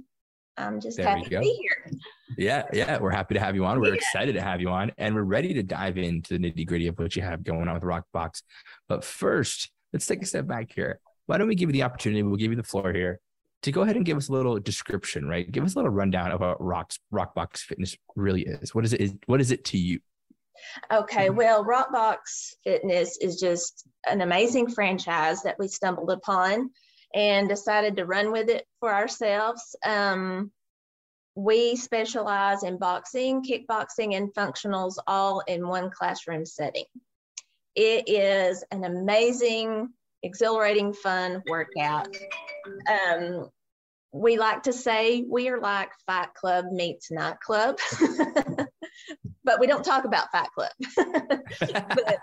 I'm 0.56 0.80
just 0.80 0.96
There 0.96 1.06
happy 1.06 1.28
to 1.28 1.40
be 1.40 1.60
here. 1.60 1.90
Yeah, 2.38 2.64
yeah, 2.72 2.98
we're 2.98 3.10
happy 3.10 3.34
to 3.34 3.40
have 3.40 3.54
you 3.54 3.64
on. 3.64 3.80
We're 3.80 3.88
Yeah. 3.88 3.94
excited 3.94 4.34
to 4.34 4.40
have 4.40 4.60
you 4.60 4.70
on, 4.70 4.92
and 4.98 5.14
we're 5.14 5.22
ready 5.22 5.54
to 5.54 5.62
dive 5.62 5.98
into 5.98 6.38
the 6.38 6.52
nitty 6.52 6.66
gritty 6.66 6.86
of 6.88 6.98
what 6.98 7.14
you 7.16 7.22
have 7.22 7.44
going 7.44 7.68
on 7.68 7.74
with 7.74 7.82
Rockbox. 7.82 8.42
But 8.88 9.04
first, 9.04 9.70
let's 9.92 10.06
take 10.06 10.22
a 10.22 10.26
step 10.26 10.46
back 10.46 10.72
here. 10.72 11.00
Why 11.26 11.38
don't 11.38 11.48
we 11.48 11.54
give 11.54 11.68
you 11.68 11.72
the 11.74 11.82
opportunity? 11.82 12.22
We'll 12.22 12.36
give 12.36 12.50
you 12.50 12.56
the 12.56 12.62
floor 12.62 12.92
here 12.92 13.20
to 13.62 13.72
go 13.72 13.82
ahead 13.82 13.96
and 13.96 14.04
give 14.04 14.16
us 14.16 14.28
a 14.28 14.32
little 14.32 14.58
description, 14.58 15.26
right? 15.28 15.50
Give 15.50 15.64
us 15.64 15.74
a 15.74 15.78
little 15.78 15.90
rundown 15.90 16.32
of 16.32 16.40
what 16.40 16.62
Rocks 16.62 16.98
Rockbox 17.12 17.58
Fitness 17.58 17.96
really 18.16 18.42
is. 18.42 18.74
What 18.74 18.84
is 18.84 18.92
it? 18.92 19.00
Is 19.00 19.14
what 19.26 19.40
is 19.40 19.50
it 19.50 19.64
to 19.66 19.78
you? 19.78 20.00
Okay, 20.92 21.26
Mm-hmm. 21.28 21.36
well, 21.36 21.64
Rockbox 21.64 22.54
Fitness 22.64 23.18
is 23.18 23.38
just 23.40 23.86
an 24.06 24.20
amazing 24.22 24.68
franchise 24.70 25.42
that 25.42 25.58
we 25.58 25.68
stumbled 25.68 26.10
upon 26.10 26.70
and 27.14 27.48
decided 27.48 27.96
to 27.96 28.06
run 28.06 28.32
with 28.32 28.48
it 28.48 28.66
for 28.80 28.92
ourselves. 28.94 29.76
Um, 29.86 30.50
we 31.34 31.76
specialize 31.76 32.62
in 32.62 32.78
boxing, 32.78 33.42
kickboxing, 33.42 34.16
and 34.16 34.32
functionals 34.34 34.96
all 35.06 35.40
in 35.40 35.66
one 35.66 35.90
classroom 35.90 36.46
setting. 36.46 36.84
It 37.74 38.08
is 38.08 38.64
an 38.70 38.84
amazing, 38.84 39.88
exhilarating, 40.22 40.92
fun 40.92 41.42
workout. 41.48 42.08
Um, 42.88 43.48
we 44.12 44.38
like 44.38 44.62
to 44.62 44.72
say 44.72 45.24
we 45.28 45.48
are 45.48 45.60
like 45.60 45.90
Fight 46.06 46.32
Club 46.34 46.66
meets 46.70 47.10
nightclub, 47.10 47.78
but 49.44 49.58
we 49.58 49.66
don't 49.66 49.84
talk 49.84 50.04
about 50.04 50.30
Fight 50.30 50.48
Club. 50.54 50.70
but, 50.96 52.18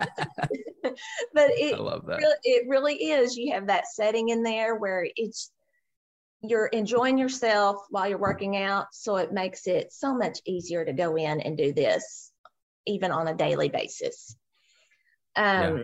but 1.34 1.52
I 1.52 1.76
love 1.78 2.06
that. 2.06 2.18
really, 2.18 2.36
it 2.44 2.66
really 2.70 2.96
is. 2.96 3.36
You 3.36 3.54
have 3.54 3.68
that 3.68 3.88
setting 3.88 4.30
in 4.30 4.42
there 4.42 4.76
where 4.76 5.06
it's 5.18 5.52
you're 6.42 6.68
enjoying 6.68 7.18
yourself 7.18 7.78
while 7.90 8.08
you're 8.10 8.18
working 8.18 8.58
out, 8.58 8.88
so 8.94 9.18
it 9.18 9.32
makes 9.32 9.68
it 9.68 9.92
so 9.92 10.16
much 10.16 10.40
easier 10.46 10.84
to 10.84 10.94
go 10.94 11.16
in 11.16 11.42
and 11.42 11.58
do 11.58 11.74
this, 11.74 12.32
even 12.86 13.12
on 13.12 13.28
a 13.28 13.36
daily 13.36 13.70
basis. 13.70 14.36
Um, 15.36 15.84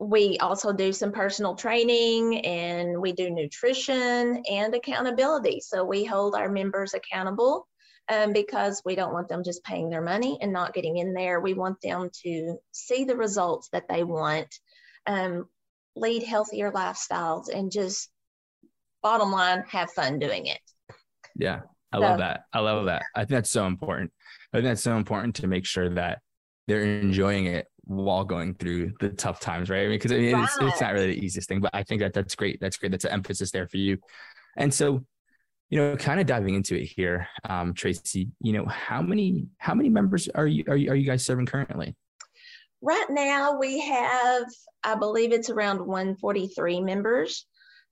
We 0.00 0.38
also 0.38 0.72
do 0.72 0.92
some 0.92 1.10
personal 1.10 1.56
training 1.56 2.46
and 2.46 3.00
we 3.00 3.10
do 3.10 3.30
nutrition 3.30 4.44
and 4.48 4.72
accountability. 4.72 5.60
So 5.60 5.84
we 5.84 6.04
hold 6.04 6.36
our 6.36 6.48
members 6.48 6.94
accountable 6.94 7.66
um, 8.08 8.32
because 8.32 8.80
we 8.84 8.94
don't 8.94 9.12
want 9.12 9.28
them 9.28 9.42
just 9.42 9.64
paying 9.64 9.90
their 9.90 10.00
money 10.00 10.38
and 10.40 10.52
not 10.52 10.72
getting 10.72 10.98
in 10.98 11.14
there. 11.14 11.40
We 11.40 11.54
want 11.54 11.80
them 11.80 12.10
to 12.22 12.58
see 12.70 13.06
the 13.06 13.16
results 13.16 13.70
that 13.72 13.88
they 13.88 14.04
want, 14.04 14.46
um, 15.08 15.48
lead 15.96 16.22
healthier 16.22 16.70
lifestyles, 16.70 17.48
and 17.52 17.72
just 17.72 18.08
bottom 19.02 19.30
line, 19.30 19.64
have 19.68 19.90
fun 19.92 20.18
doing 20.18 20.46
it. 20.46 20.60
Yeah, 21.36 21.60
I 21.92 21.98
love 21.98 22.18
that. 22.18 22.42
I 22.52 22.60
love 22.60 22.86
that. 22.86 23.02
I 23.14 23.20
think 23.20 23.30
that's 23.30 23.50
so 23.50 23.66
important. 23.66 24.12
I 24.52 24.58
think 24.58 24.64
that's 24.64 24.82
so 24.82 24.96
important 24.96 25.36
to 25.36 25.46
make 25.46 25.64
sure 25.64 25.88
that 25.90 26.20
they're 26.66 26.82
enjoying 26.82 27.46
it 27.46 27.66
while 27.84 28.24
going 28.24 28.54
through 28.54 28.92
the 29.00 29.08
tough 29.10 29.40
times, 29.40 29.70
right? 29.70 29.80
I 29.80 29.88
mean, 29.88 29.92
because 29.92 30.12
I 30.12 30.16
mean, 30.16 30.38
it's, 30.38 30.58
it's 30.60 30.80
not 30.80 30.92
really 30.92 31.14
the 31.14 31.24
easiest 31.24 31.48
thing, 31.48 31.60
but 31.60 31.70
I 31.72 31.82
think 31.82 32.00
that 32.02 32.12
that's 32.12 32.34
great. 32.34 32.60
That's 32.60 32.76
great. 32.76 32.92
That's 32.92 33.04
an 33.04 33.12
emphasis 33.12 33.50
there 33.50 33.66
for 33.66 33.78
you. 33.78 33.98
And 34.56 34.72
so, 34.72 35.04
you 35.70 35.78
know, 35.78 35.96
kind 35.96 36.20
of 36.20 36.26
diving 36.26 36.54
into 36.54 36.76
it 36.76 36.84
here, 36.84 37.28
um, 37.48 37.72
Tracy. 37.72 38.30
You 38.40 38.52
know, 38.52 38.66
how 38.66 39.00
many 39.00 39.46
how 39.58 39.74
many 39.74 39.88
members 39.88 40.28
are 40.34 40.46
you 40.46 40.64
are 40.68 40.76
you, 40.76 40.90
are 40.90 40.94
you 40.94 41.06
guys 41.06 41.24
serving 41.24 41.46
currently? 41.46 41.94
Right 42.80 43.06
now, 43.10 43.58
we 43.58 43.80
have, 43.80 44.44
I 44.84 44.94
believe 44.94 45.32
it's 45.32 45.50
around 45.50 45.80
143 45.80 46.80
members. 46.80 47.46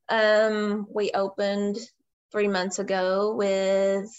Um, 0.09 0.87
we 0.93 1.11
opened 1.13 1.79
three 2.33 2.49
months 2.49 2.79
ago 2.79 3.35
with 3.35 4.11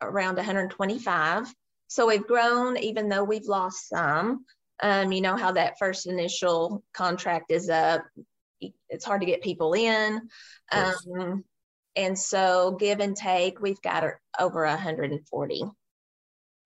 around 0.00 0.36
125. 0.36 1.52
So 1.88 2.06
we've 2.06 2.26
grown, 2.26 2.76
even 2.78 3.08
though 3.08 3.24
we've 3.24 3.46
lost 3.46 3.88
some. 3.88 4.44
Um, 4.82 5.10
you 5.10 5.20
know 5.20 5.36
how 5.36 5.52
that 5.52 5.78
first 5.78 6.06
initial 6.06 6.84
contract 6.94 7.50
is 7.50 7.68
up. 7.68 8.04
It's 8.88 9.04
hard 9.04 9.20
to 9.22 9.26
get 9.26 9.42
people 9.42 9.72
in. 9.74 10.28
Um, 10.72 11.44
and 11.96 12.16
so 12.18 12.76
give 12.78 13.00
and 13.00 13.16
take, 13.16 13.60
we've 13.60 13.80
got 13.82 14.04
over 14.38 14.64
140. 14.64 15.64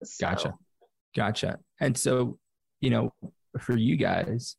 So- 0.03 0.27
Gotcha. 0.27 0.53
Gotcha. 1.15 1.59
And 1.79 1.97
so, 1.97 2.37
you 2.81 2.89
know, 2.89 3.13
for 3.59 3.77
you 3.77 3.95
guys, 3.95 4.57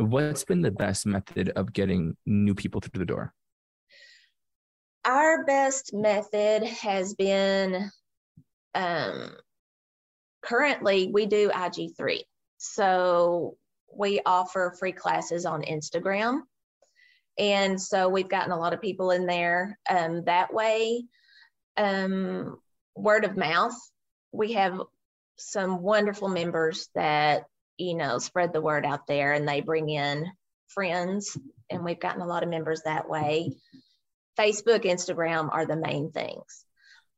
what's 0.00 0.44
been 0.44 0.62
the 0.62 0.70
best 0.70 1.06
method 1.06 1.50
of 1.50 1.72
getting 1.72 2.16
new 2.26 2.54
people 2.54 2.80
through 2.80 2.98
the 2.98 3.06
door? 3.06 3.34
our 5.04 5.44
best 5.44 5.94
method 5.94 6.64
has 6.64 7.14
been 7.14 7.90
um, 8.74 9.30
currently 10.42 11.10
we 11.12 11.26
do 11.26 11.50
IG3. 11.50 12.20
So 12.58 13.56
we 13.92 14.20
offer 14.24 14.74
free 14.78 14.92
classes 14.92 15.46
on 15.46 15.62
Instagram. 15.62 16.40
And 17.38 17.80
so 17.80 18.08
we've 18.08 18.28
gotten 18.28 18.52
a 18.52 18.58
lot 18.58 18.74
of 18.74 18.82
people 18.82 19.10
in 19.10 19.26
there 19.26 19.78
um, 19.88 20.24
that 20.24 20.52
way. 20.52 21.04
Um, 21.76 22.58
word 22.94 23.24
of 23.24 23.36
mouth, 23.36 23.74
we 24.32 24.52
have 24.52 24.80
some 25.38 25.80
wonderful 25.80 26.28
members 26.28 26.88
that, 26.94 27.44
you 27.80 27.94
know, 27.94 28.18
spread 28.18 28.52
the 28.52 28.60
word 28.60 28.84
out 28.84 29.06
there 29.06 29.32
and 29.32 29.48
they 29.48 29.60
bring 29.60 29.88
in 29.88 30.26
friends. 30.68 31.36
And 31.70 31.84
we've 31.84 32.00
gotten 32.00 32.22
a 32.22 32.26
lot 32.26 32.42
of 32.42 32.48
members 32.48 32.82
that 32.84 33.08
way. 33.08 33.52
Facebook, 34.38 34.84
Instagram 34.84 35.48
are 35.52 35.66
the 35.66 35.76
main 35.76 36.12
things. 36.12 36.64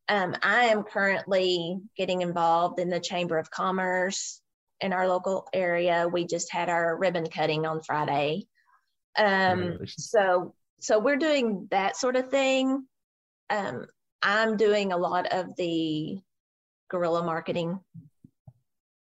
Um, 0.09 0.35
I 0.43 0.65
am 0.65 0.83
currently 0.83 1.79
getting 1.97 2.23
involved 2.23 2.81
in 2.81 2.91
the 2.91 3.01
Chamber 3.01 3.39
of 3.39 3.51
Commerce 3.51 4.41
in 4.81 4.93
our 4.93 5.09
local 5.09 5.47
area. 5.53 6.09
We 6.09 6.27
just 6.27 6.53
had 6.53 6.69
our 6.69 6.97
ribbon 6.97 7.29
cutting 7.29 7.67
on 7.67 7.83
Friday. 7.83 8.47
Um, 9.17 9.79
so, 9.87 10.55
so 10.81 10.99
we're 10.99 11.17
doing 11.17 11.69
that 11.71 11.97
sort 11.97 12.17
of 12.17 12.31
thing. 12.31 12.85
Um, 13.51 13.87
I'm 14.23 14.57
doing 14.57 14.93
a 14.93 14.97
lot 14.97 15.33
of 15.33 15.55
the 15.57 16.19
guerrilla 16.91 17.25
marketing, 17.25 17.79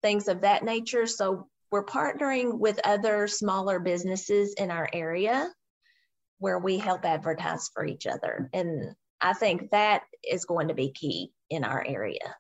things 0.03 0.29
of 0.29 0.43
that 0.43 0.65
nature. 0.65 1.07
So 1.07 1.49
we're 1.73 1.85
partnering 1.85 2.59
with 2.59 2.79
other 2.85 3.27
smaller 3.27 3.81
businesses 3.81 4.55
in 4.59 4.71
our 4.71 4.89
area 4.93 5.49
where 6.39 6.59
we 6.59 6.77
help 6.77 7.05
advertise 7.05 7.71
for 7.75 7.85
each 7.85 8.07
other. 8.07 8.51
And 8.53 8.95
I 9.23 9.33
think 9.33 9.71
that 9.71 10.03
is 10.23 10.45
going 10.45 10.69
to 10.69 10.75
be 10.75 10.93
key 10.93 11.33
in 11.49 11.65
our 11.65 11.83
area. 11.87 12.37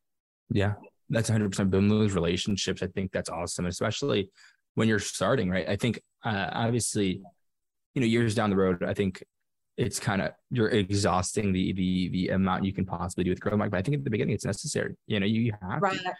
Yeah, 0.50 0.74
that's 1.08 1.30
100% 1.30 1.70
building 1.70 1.88
those 1.88 2.12
relationships. 2.12 2.82
I 2.82 2.88
think 2.88 3.10
that's 3.10 3.30
awesome, 3.30 3.66
especially 3.66 4.30
when 4.74 4.86
you're 4.86 4.98
starting, 4.98 5.48
right? 5.48 5.66
I 5.66 5.76
think 5.76 6.02
uh, 6.24 6.50
obviously, 6.52 7.22
you 7.94 8.00
know, 8.02 8.06
years 8.06 8.34
down 8.34 8.50
the 8.50 8.56
road, 8.56 8.84
I 8.84 8.92
think 8.92 9.24
it's 9.78 9.98
kind 9.98 10.20
of 10.20 10.32
you're 10.50 10.68
exhausting 10.68 11.50
the 11.52 11.72
the 11.72 12.08
the 12.10 12.28
amount 12.28 12.64
you 12.64 12.74
can 12.74 12.84
possibly 12.84 13.24
do 13.24 13.30
with 13.30 13.40
growth 13.40 13.56
market. 13.56 13.70
But 13.70 13.78
I 13.78 13.82
think 13.82 13.96
at 13.96 14.04
the 14.04 14.10
beginning 14.10 14.34
it's 14.34 14.44
necessary. 14.44 14.94
You 15.06 15.20
know, 15.20 15.26
you, 15.26 15.40
you 15.40 15.52
have 15.62 15.80
Right. 15.80 15.98
to. 15.98 16.14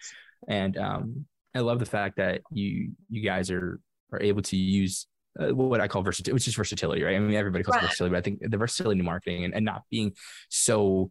And 0.49 0.79
um, 0.79 1.27
I 1.55 1.61
love 1.61 1.79
the 1.79 1.87
fact 1.87 2.17
that 2.17 2.43
you 2.51 2.93
you 3.11 3.23
guys 3.23 3.51
are 3.51 3.81
are 4.13 4.21
able 4.21 4.43
to 4.43 4.57
use 4.57 5.07
uh, 5.39 5.49
what 5.55 5.81
I 5.81 5.89
call 5.89 6.03
versatility, 6.03 6.35
which 6.35 6.49
is 6.49 6.55
versatility, 6.55 7.03
right? 7.03 7.17
I 7.17 7.19
mean, 7.19 7.35
everybody 7.35 7.65
calls 7.65 7.77
Right. 7.77 7.85
it 7.85 7.87
versatility, 7.87 8.13
but 8.13 8.19
I 8.19 8.23
think 8.23 8.51
the 8.51 8.59
versatility 8.59 9.01
in 9.01 9.05
marketing 9.05 9.45
and, 9.45 9.55
and 9.55 9.65
not 9.65 9.83
being 9.91 10.13
so, 10.51 11.11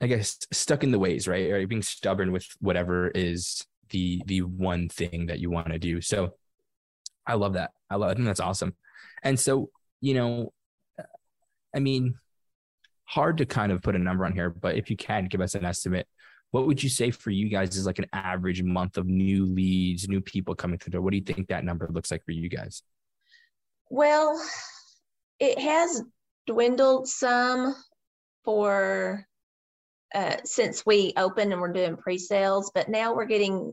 I 0.00 0.06
guess, 0.06 0.38
stuck 0.52 0.82
in 0.82 0.90
the 0.90 0.98
ways, 0.98 1.28
right? 1.28 1.50
Or 1.50 1.66
being 1.66 1.82
stubborn 1.82 2.32
with 2.32 2.46
whatever 2.60 3.08
is 3.08 3.66
the 3.90 4.22
the 4.26 4.42
one 4.42 4.88
thing 4.88 5.26
that 5.26 5.40
you 5.40 5.50
want 5.50 5.68
to 5.68 5.78
do. 5.78 6.00
So, 6.00 6.34
I 7.26 7.34
love 7.34 7.54
that. 7.54 7.70
I 7.90 7.96
love. 7.96 8.10
I 8.10 8.14
think 8.14 8.26
that's 8.26 8.40
awesome. 8.40 8.74
And 9.22 9.38
so, 9.38 9.70
you 10.00 10.14
know, 10.14 10.52
I 11.74 11.78
mean, 11.80 12.14
hard 13.04 13.38
to 13.38 13.46
kind 13.46 13.72
of 13.72 13.82
put 13.82 13.94
a 13.94 13.98
number 13.98 14.24
on 14.24 14.32
here, 14.32 14.50
but 14.50 14.76
if 14.76 14.90
you 14.90 14.96
can 14.96 15.26
give 15.26 15.40
us 15.40 15.54
an 15.54 15.64
estimate, 15.64 16.06
what 16.50 16.66
would 16.66 16.82
you 16.82 16.88
say 16.88 17.10
for 17.10 17.30
you 17.30 17.48
guys 17.48 17.76
is 17.76 17.86
like 17.86 17.98
an 17.98 18.06
average 18.12 18.62
month 18.62 18.96
of 18.96 19.06
new 19.06 19.46
leads, 19.46 20.08
new 20.08 20.20
people 20.20 20.54
coming 20.54 20.78
through? 20.78 21.00
What 21.00 21.12
do 21.12 21.16
you 21.16 21.24
think 21.24 21.48
that 21.48 21.64
number 21.64 21.88
looks 21.92 22.10
like 22.10 22.24
for 22.24 22.32
you 22.32 22.48
guys? 22.48 22.82
Well, 23.88 24.40
it 25.38 25.58
has 25.58 26.02
dwindled 26.46 27.08
some 27.08 27.74
for 28.44 29.24
uh, 30.14 30.36
since 30.44 30.84
we 30.84 31.12
opened 31.16 31.52
and 31.52 31.60
we're 31.60 31.72
doing 31.72 31.96
pre-sales, 31.96 32.72
but 32.74 32.88
now 32.88 33.14
we're 33.14 33.26
getting 33.26 33.72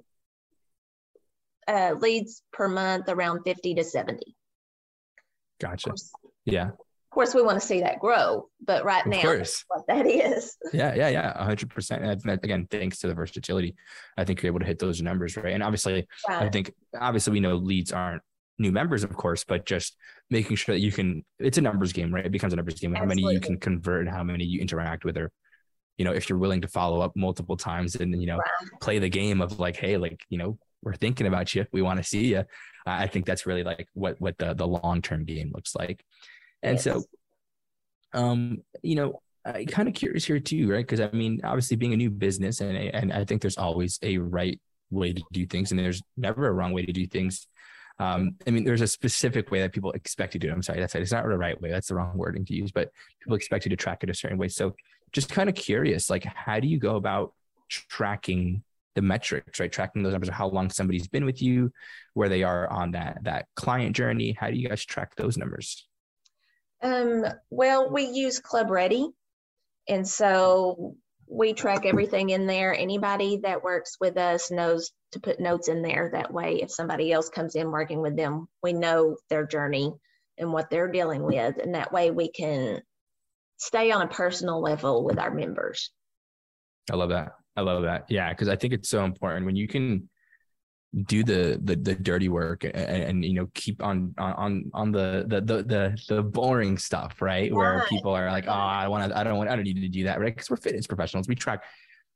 uh, 1.68 1.96
leads 2.00 2.44
per 2.54 2.68
month 2.68 3.10
around 3.10 3.44
50 3.44 3.76
to 3.76 3.84
70. 3.84 4.36
Gotcha. 5.60 5.92
Yeah. 6.46 6.72
Of 7.18 7.26
course 7.26 7.34
we 7.34 7.42
want 7.42 7.60
to 7.60 7.66
see 7.66 7.80
that 7.82 8.00
grow, 8.00 8.48
but 8.64 8.86
right 8.86 9.04
Of 9.04 9.12
now, 9.12 9.22
course. 9.22 9.66
what 9.70 9.88
that 9.88 10.06
is. 10.06 10.56
Yeah, 10.74 10.94
yeah, 10.94 11.10
yeah, 11.10 11.44
hundred 11.44 11.70
percent. 11.72 12.04
And 12.04 12.22
that, 12.22 12.44
again, 12.44 12.68
thanks 12.70 13.00
to 13.00 13.08
the 13.08 13.16
versatility, 13.16 13.76
I 14.18 14.24
think 14.24 14.42
you're 14.42 14.52
able 14.52 14.60
to 14.60 14.66
hit 14.66 14.78
those 14.78 15.02
numbers, 15.02 15.36
right? 15.36 15.54
And 15.54 15.64
obviously, 15.64 16.08
I 16.30 16.50
think 16.50 16.74
obviously 17.00 17.34
we 17.34 17.40
know 17.40 17.56
leads 17.56 17.92
aren't 17.92 18.22
new 18.60 18.72
members, 18.72 19.04
of 19.04 19.16
course, 19.16 19.44
but 19.44 19.66
just 19.66 19.96
making 20.30 20.58
sure 20.58 20.76
that 20.76 20.82
you 20.82 20.92
can. 20.92 21.26
It's 21.40 21.58
a 21.58 21.62
numbers 21.62 21.92
game, 21.92 22.14
right? 22.14 22.26
It 22.26 22.32
becomes 22.32 22.54
a 22.54 22.56
numbers 22.56 22.80
game. 22.80 22.94
How 22.94 23.06
many 23.06 23.24
you 23.24 23.40
can 23.40 23.58
convert 23.60 24.06
and 24.06 24.16
how 24.16 24.24
many 24.24 24.44
you 24.44 24.60
interact 24.62 25.04
with, 25.04 25.18
or 25.18 25.32
you 25.98 26.06
know, 26.06 26.12
if 26.12 26.30
you're 26.30 26.38
willing 26.38 26.62
to 26.62 26.68
follow 26.68 27.02
up 27.02 27.14
multiple 27.16 27.58
times 27.58 27.96
and 27.96 28.20
you 28.22 28.28
know 28.28 28.38
Right. 28.38 28.80
play 28.82 29.00
the 29.00 29.10
game 29.10 29.42
of 29.42 29.60
like, 29.60 29.76
hey, 29.78 29.98
like 29.98 30.20
you 30.30 30.38
know, 30.38 30.60
we're 30.84 30.94
thinking 30.94 31.26
about 31.26 31.56
you, 31.56 31.66
we 31.72 31.82
want 31.82 31.98
to 31.98 32.04
see 32.04 32.28
you. 32.28 32.44
I 32.86 33.04
I 33.04 33.08
think 33.08 33.26
that's 33.26 33.46
really 33.48 33.64
like 33.64 33.88
what 33.94 34.22
what 34.22 34.38
the 34.38 34.54
the 34.54 34.68
long 34.68 35.02
term 35.02 35.26
game 35.26 35.52
looks 35.56 35.76
like. 35.76 36.04
And 36.64 36.80
so, 36.80 37.04
um, 38.14 38.64
you 38.82 38.96
know, 38.96 39.22
I 39.46 39.66
kind 39.66 39.88
of 39.88 39.94
curious 39.94 40.26
here 40.26 40.40
too, 40.40 40.72
right? 40.72 40.86
Because 40.86 41.00
I 41.00 41.10
mean, 41.12 41.42
obviously, 41.44 41.78
being 41.78 41.94
a 41.94 41.98
new 41.98 42.10
business, 42.10 42.62
and 42.62 42.78
and 42.78 43.14
I 43.14 43.24
think 43.24 43.42
there's 43.42 43.58
always 43.58 44.00
a 44.02 44.18
right 44.18 44.60
way 44.90 45.14
to 45.14 45.24
do 45.32 45.46
things, 45.46 45.72
and 45.72 45.80
there's 45.80 46.02
never 46.18 46.48
a 46.48 46.54
wrong 46.54 46.74
way 46.74 46.86
to 46.86 46.92
do 46.92 47.08
things. 47.08 47.48
Um, 48.00 48.36
I 48.46 48.52
mean, 48.52 48.64
there's 48.64 48.82
a 48.82 48.88
specific 48.88 49.50
way 49.50 49.62
that 49.62 49.74
people 49.74 49.92
expect 49.94 50.34
you 50.36 50.40
to 50.40 50.48
do. 50.48 50.52
it. 50.52 50.56
I'm 50.56 50.62
sorry, 50.62 50.80
that's 50.80 50.94
it. 50.96 51.02
it's 51.02 51.12
not 51.12 51.24
the 51.24 51.38
right 51.38 51.60
way. 51.60 51.72
That's 51.72 51.88
the 51.88 51.96
wrong 51.96 52.16
wording 52.16 52.46
to 52.46 52.54
use, 52.54 52.72
but 52.72 52.92
people 53.22 53.36
expect 53.36 53.66
you 53.66 53.70
to 53.70 53.76
track 53.76 54.04
it 54.04 54.10
a 54.10 54.14
certain 54.14 54.38
way. 54.38 54.50
So, 54.50 54.76
just 55.14 55.30
kind 55.30 55.50
of 55.50 55.56
curious, 55.56 56.10
like, 56.10 56.26
how 56.26 56.60
do 56.60 56.68
you 56.68 56.78
go 56.78 56.96
about 56.96 57.34
tracking 57.70 58.64
the 58.96 59.02
metrics, 59.02 59.60
right? 59.60 59.72
Tracking 59.72 60.04
those 60.04 60.12
numbers 60.12 60.30
of 60.30 60.36
how 60.36 60.50
long 60.50 60.70
somebody's 60.70 61.08
been 61.08 61.26
with 61.26 61.42
you, 61.42 61.72
where 62.14 62.30
they 62.30 62.44
are 62.44 62.70
on 62.70 62.92
that 62.92 63.20
that 63.24 63.48
client 63.56 63.96
journey. 63.96 64.36
How 64.38 64.50
do 64.50 64.58
you 64.58 64.68
guys 64.68 64.84
track 64.84 65.16
those 65.16 65.38
numbers? 65.38 65.87
Um, 66.82 67.26
well, 67.50 67.92
we 67.92 68.06
use 68.06 68.42
ClubReady. 68.42 69.12
And 69.90 70.08
so 70.08 70.96
we 71.30 71.54
track 71.54 71.86
everything 71.86 72.30
in 72.30 72.46
there. 72.46 72.74
Anybody 72.74 73.40
that 73.44 73.64
works 73.64 73.98
with 74.00 74.18
us 74.18 74.52
knows 74.52 74.92
to 75.12 75.20
put 75.20 75.40
notes 75.40 75.68
in 75.68 75.82
there. 75.82 76.10
That 76.14 76.34
way, 76.34 76.62
if 76.62 76.72
somebody 76.72 77.12
else 77.12 77.30
comes 77.30 77.56
in 77.56 77.72
working 77.72 78.02
with 78.02 78.16
them, 78.16 78.48
we 78.62 78.74
know 78.74 79.18
their 79.30 79.46
journey 79.46 79.94
and 80.38 80.52
what 80.54 80.70
they're 80.70 80.92
dealing 80.92 81.24
with. 81.24 81.58
And 81.58 81.76
that 81.76 81.92
way 81.92 82.12
we 82.12 82.30
can 82.30 82.82
stay 83.58 83.92
on 83.92 84.02
a 84.04 84.08
personal 84.08 84.62
level 84.62 85.04
with 85.04 85.18
our 85.18 85.34
members. 85.34 85.92
I 86.92 86.96
love 86.96 87.10
that. 87.10 87.34
I 87.56 87.62
love 87.62 87.84
that. 87.84 88.06
Yeah, 88.10 88.30
because 88.30 88.50
I 88.50 88.56
think 88.56 88.74
it's 88.74 88.90
so 88.90 89.04
important 89.04 89.46
when 89.46 89.56
you 89.56 89.68
can 89.68 90.10
do 91.06 91.24
the 91.24 91.60
the, 91.64 91.76
the 91.76 91.96
dirty 91.96 92.30
work 92.30 92.64
and, 92.64 92.76
and 92.76 93.26
you 93.26 93.34
know 93.34 93.48
keep 93.54 93.84
on 93.84 94.14
on 94.18 94.72
on 94.74 94.92
the 94.92 95.26
the 95.28 95.42
the 95.42 95.64
the, 95.64 95.98
the 96.08 96.24
boring 96.24 96.78
stuff, 96.78 97.22
right? 97.22 97.54
Where 97.54 97.86
people 97.90 98.12
are 98.12 98.32
like, 98.32 98.48
oh, 98.48 98.52
I 98.52 98.88
want 98.88 99.12
to, 99.12 99.18
I 99.18 99.24
don't 99.24 99.38
want, 99.38 99.50
I 99.50 99.56
don't 99.56 99.66
need 99.66 99.82
to 99.82 99.90
do 99.90 100.06
that, 100.06 100.20
right? 100.20 100.34
Because 100.34 100.50
we're 100.50 100.58
fitness 100.58 100.88
professionals. 100.88 101.28
We 101.28 101.36
track 101.36 101.64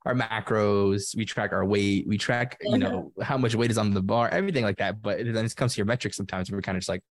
our 0.05 0.15
macros, 0.15 1.15
we 1.15 1.25
track 1.25 1.51
our 1.51 1.65
weight, 1.65 2.07
we 2.07 2.17
track, 2.17 2.57
you 2.61 2.71
mm-hmm. 2.71 2.81
know, 2.81 3.11
how 3.21 3.37
much 3.37 3.55
weight 3.55 3.71
is 3.71 3.77
on 3.77 3.93
the 3.93 4.01
bar, 4.01 4.29
everything 4.29 4.63
like 4.63 4.77
that. 4.77 5.01
But 5.01 5.19
then 5.23 5.45
it 5.45 5.55
comes 5.55 5.73
to 5.73 5.77
your 5.77 5.85
metrics. 5.85 6.17
Sometimes 6.17 6.49
we're 6.49 6.61
kind 6.61 6.77
of 6.77 6.81
just 6.81 6.89
like, 6.89 7.03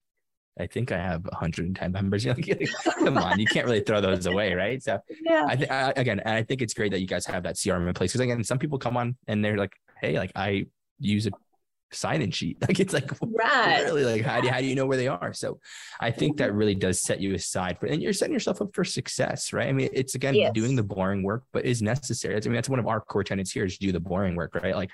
I 0.60 0.66
think 0.68 0.92
I 0.92 0.98
have 0.98 1.24
110 1.26 1.92
members. 1.92 2.26
You're 2.26 2.34
like, 2.34 2.70
come 2.98 3.18
on, 3.18 3.40
you 3.40 3.46
can't 3.46 3.66
really 3.66 3.82
throw 3.82 4.02
those 4.02 4.26
away, 4.26 4.54
right? 4.54 4.82
So 4.82 5.00
Yeah. 5.22 5.46
I 5.48 5.56
think 5.56 5.70
again, 5.98 6.20
and 6.20 6.34
I 6.34 6.44
think 6.44 6.62
it's 6.62 6.74
great 6.74 6.92
that 6.92 7.00
you 7.00 7.08
guys 7.08 7.26
have 7.28 7.44
that 7.44 7.56
CRM 7.56 7.88
in 7.88 7.94
place 7.94 8.12
because 8.12 8.22
again, 8.22 8.44
some 8.44 8.58
people 8.58 8.80
come 8.80 8.98
on 8.98 9.18
and 9.28 9.44
they're 9.44 9.58
like, 9.58 9.74
"Hey, 10.02 10.18
like 10.18 10.32
I 10.36 10.66
use 11.00 11.28
a 11.28 11.32
sign-in 11.92 12.32
sheet." 12.32 12.58
Like 12.70 12.80
it's 12.80 12.94
like, 12.94 13.12
Right. 13.22 13.84
really, 13.84 14.04
like 14.06 14.22
how 14.24 14.42
do 14.42 14.48
you, 14.48 14.54
how 14.54 14.60
do 14.60 14.66
you 14.66 14.76
know 14.76 14.86
where 14.86 14.98
they 14.98 15.08
are? 15.08 15.34
So 15.34 15.60
I 16.00 16.12
think 16.12 16.38
that 16.38 16.50
mm-hmm. 16.50 16.58
really 16.58 16.76
does 16.76 17.02
set 17.02 17.20
you 17.20 17.34
aside 17.34 17.80
for, 17.80 17.88
and 17.88 18.02
you're 18.02 18.14
setting 18.14 18.34
yourself 18.34 18.62
up 18.62 18.74
for 18.74 18.84
success, 18.84 19.54
right? 19.54 19.68
I 19.68 19.72
mean, 19.72 19.90
it's 19.94 20.16
again 20.16 20.36
Yes. 20.36 20.54
doing 20.54 20.76
the 20.76 20.84
boring 20.84 21.24
work, 21.24 21.44
but 21.54 21.66
is 21.66 21.82
necessary. 21.82 22.36
I 22.36 22.40
mean, 22.42 22.54
that's 22.54 22.70
one 22.70 22.80
of 22.80 22.88
our 22.88 23.02
core 23.02 23.24
tenets 23.24 23.52
here 23.52 23.66
is 23.66 23.78
do 23.78 23.92
the 23.92 24.00
boring 24.00 24.36
work, 24.36 24.56
right? 24.56 24.76
Like 24.76 24.92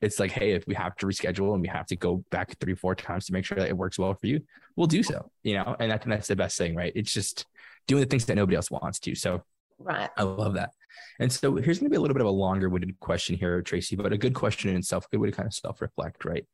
it's 0.00 0.18
like, 0.18 0.32
hey, 0.32 0.52
if 0.52 0.66
we 0.66 0.74
have 0.74 0.96
to 0.96 1.06
reschedule 1.06 1.52
and 1.52 1.60
we 1.60 1.68
have 1.68 1.86
to 1.86 1.96
go 1.96 2.24
back 2.30 2.58
three, 2.58 2.74
four 2.74 2.94
times 2.94 3.26
to 3.26 3.32
make 3.32 3.44
sure 3.44 3.58
that 3.58 3.68
it 3.68 3.76
works 3.76 3.98
well 3.98 4.14
for 4.14 4.26
you, 4.26 4.40
we'll 4.74 4.86
do 4.86 5.02
so, 5.02 5.30
you 5.42 5.54
know, 5.54 5.76
and 5.78 5.92
I 5.92 5.98
think 5.98 6.08
that's 6.10 6.28
the 6.28 6.36
best 6.36 6.56
thing, 6.56 6.74
right? 6.74 6.92
It's 6.96 7.12
just 7.12 7.44
doing 7.86 8.00
the 8.00 8.06
things 8.08 8.24
that 8.26 8.34
nobody 8.36 8.56
else 8.56 8.70
wants 8.70 8.98
to. 9.00 9.14
So 9.14 9.42
Right. 9.78 10.10
I 10.16 10.22
love 10.24 10.54
that. 10.54 10.70
And 11.18 11.32
so 11.32 11.56
here's 11.56 11.78
going 11.78 11.86
to 11.86 11.90
be 11.90 11.96
a 11.96 12.00
little 12.00 12.14
bit 12.14 12.22
of 12.22 12.26
a 12.28 12.30
longer 12.30 12.68
winded 12.68 12.98
question 13.00 13.36
here, 13.36 13.60
Tracy, 13.62 13.96
but 13.96 14.12
a 14.12 14.18
good 14.18 14.34
question 14.34 14.70
in 14.70 14.76
itself, 14.76 15.06
a 15.06 15.08
good 15.10 15.20
way 15.20 15.30
to 15.30 15.36
kind 15.36 15.46
of 15.46 15.54
self 15.54 15.80
reflect, 15.80 16.24
right? 16.24 16.46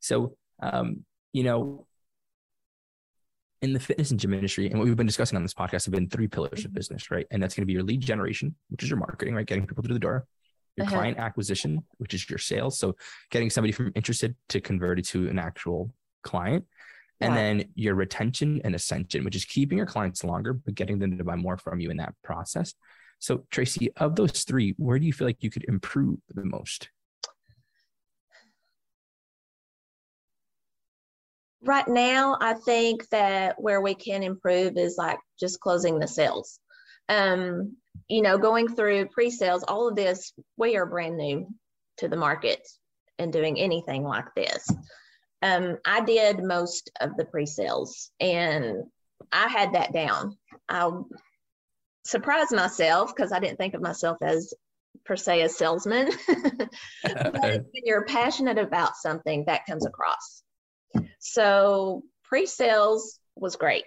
So, 0.00 0.36
um, 0.62 1.04
you 1.32 1.44
know, 1.44 1.86
in 3.60 3.72
the 3.72 3.80
fitness 3.80 4.10
and 4.10 4.18
gym 4.18 4.34
industry, 4.34 4.68
and 4.68 4.78
what 4.78 4.86
we've 4.86 4.96
been 4.96 5.06
discussing 5.06 5.36
on 5.36 5.42
this 5.42 5.54
podcast 5.54 5.84
have 5.84 5.92
been 5.92 6.08
three 6.08 6.26
pillars 6.26 6.64
of 6.64 6.72
business, 6.72 7.10
right? 7.10 7.26
And 7.30 7.40
that's 7.42 7.54
going 7.54 7.62
to 7.62 7.66
be 7.66 7.72
your 7.74 7.84
lead 7.84 8.00
generation, 8.00 8.54
which 8.70 8.82
is 8.82 8.90
your 8.90 8.98
marketing, 8.98 9.34
right? 9.34 9.46
Getting 9.46 9.66
people 9.66 9.84
through 9.84 9.94
the 9.94 10.00
door, 10.00 10.26
your 10.76 10.84
Uh-huh. 10.86 10.96
client 10.96 11.18
acquisition, 11.18 11.84
which 11.98 12.12
is 12.12 12.28
your 12.28 12.38
sales. 12.40 12.78
So 12.78 12.96
getting 13.30 13.50
somebody 13.50 13.70
from 13.72 13.92
interested 13.94 14.34
to 14.48 14.60
converted 14.60 15.04
to 15.06 15.28
an 15.28 15.38
actual 15.38 15.94
client. 16.22 16.64
And 17.20 17.36
then 17.36 17.64
your 17.76 17.94
retention 17.94 18.60
and 18.64 18.74
ascension, 18.74 19.22
which 19.22 19.36
is 19.36 19.44
keeping 19.44 19.78
your 19.78 19.86
clients 19.86 20.24
longer, 20.24 20.52
but 20.54 20.74
getting 20.74 20.98
them 20.98 21.16
to 21.18 21.22
buy 21.22 21.36
more 21.36 21.56
from 21.56 21.78
you 21.78 21.88
in 21.90 21.98
that 21.98 22.14
process. 22.24 22.74
So, 23.22 23.44
Tracy, 23.52 23.92
of 23.98 24.16
those 24.16 24.42
three, 24.42 24.74
where 24.78 24.98
do 24.98 25.06
you 25.06 25.12
feel 25.12 25.28
like 25.28 25.44
you 25.44 25.50
could 25.50 25.64
improve 25.68 26.18
the 26.34 26.44
most? 26.44 26.90
Right 31.62 31.86
now, 31.86 32.36
I 32.40 32.54
think 32.54 33.08
that 33.10 33.54
where 33.62 33.80
we 33.80 33.94
can 33.94 34.24
improve 34.24 34.76
is 34.76 34.96
like 34.98 35.20
just 35.38 35.60
closing 35.60 36.00
the 36.00 36.08
sales. 36.08 36.58
Um, 37.08 37.76
you 38.08 38.22
know, 38.22 38.38
going 38.38 38.66
through 38.66 39.06
pre-sales, 39.10 39.62
all 39.68 39.86
of 39.86 39.94
this, 39.94 40.32
we 40.56 40.76
are 40.76 40.84
brand 40.84 41.16
new 41.16 41.46
to 41.98 42.08
the 42.08 42.16
market 42.16 42.66
and 43.20 43.32
doing 43.32 43.56
anything 43.56 44.02
like 44.02 44.34
this. 44.34 44.66
Um, 45.42 45.78
I 45.86 46.00
did 46.00 46.42
most 46.42 46.90
of 47.00 47.16
the 47.16 47.26
pre-sales 47.26 48.10
and 48.18 48.82
I 49.30 49.46
had 49.46 49.74
that 49.74 49.92
down. 49.92 50.36
I 50.68 50.90
surprised 52.04 52.52
myself 52.52 53.14
because 53.14 53.32
I 53.32 53.38
didn't 53.38 53.58
think 53.58 53.74
of 53.74 53.82
myself 53.82 54.18
as 54.22 54.54
per 55.04 55.16
se 55.16 55.42
a 55.42 55.48
salesman. 55.48 56.10
but 57.02 57.32
when 57.42 57.64
you're 57.84 58.04
passionate 58.04 58.58
about 58.58 58.96
something, 58.96 59.44
that 59.46 59.66
comes 59.66 59.86
across. 59.86 60.42
So 61.18 62.02
pre-sales 62.24 63.18
was 63.36 63.56
great. 63.56 63.84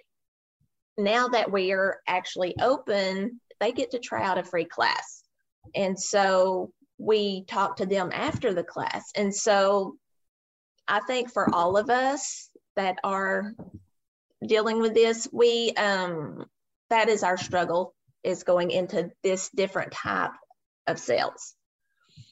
Now 0.98 1.28
that 1.28 1.52
we 1.52 1.72
are 1.72 2.00
actually 2.06 2.54
open, 2.60 3.40
they 3.60 3.72
get 3.72 3.90
to 3.92 3.98
try 3.98 4.22
out 4.22 4.38
a 4.38 4.44
free 4.44 4.64
class. 4.64 5.22
And 5.74 5.98
so 5.98 6.72
we 6.98 7.44
talk 7.44 7.76
to 7.76 7.86
them 7.86 8.10
after 8.12 8.54
the 8.54 8.64
class. 8.64 9.10
And 9.14 9.34
so 9.34 9.96
I 10.88 11.00
think 11.00 11.32
for 11.32 11.54
all 11.54 11.76
of 11.76 11.90
us 11.90 12.48
that 12.76 12.96
are 13.04 13.52
dealing 14.46 14.80
with 14.80 14.94
this, 14.94 15.28
we 15.32 15.72
um 15.72 16.46
that 16.88 17.08
is 17.08 17.22
our 17.22 17.36
struggle 17.36 17.95
is 18.26 18.42
going 18.42 18.70
into 18.72 19.10
this 19.22 19.48
different 19.50 19.92
type 19.92 20.32
of 20.86 20.98
sales. 20.98 21.54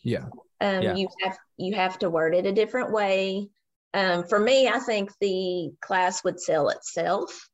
Yeah. 0.02 0.26
Um, 0.60 0.82
Yeah. 0.82 0.94
you 0.96 1.08
have 1.22 1.38
you 1.56 1.74
have 1.74 1.98
to 2.00 2.10
word 2.10 2.34
it 2.34 2.46
a 2.46 2.52
different 2.52 2.92
way. 2.92 3.48
Um, 3.94 4.24
for 4.24 4.40
me, 4.40 4.68
I 4.68 4.80
think 4.80 5.12
the 5.20 5.70
class 5.80 6.24
would 6.24 6.40
sell 6.40 6.68
itself, 6.68 7.48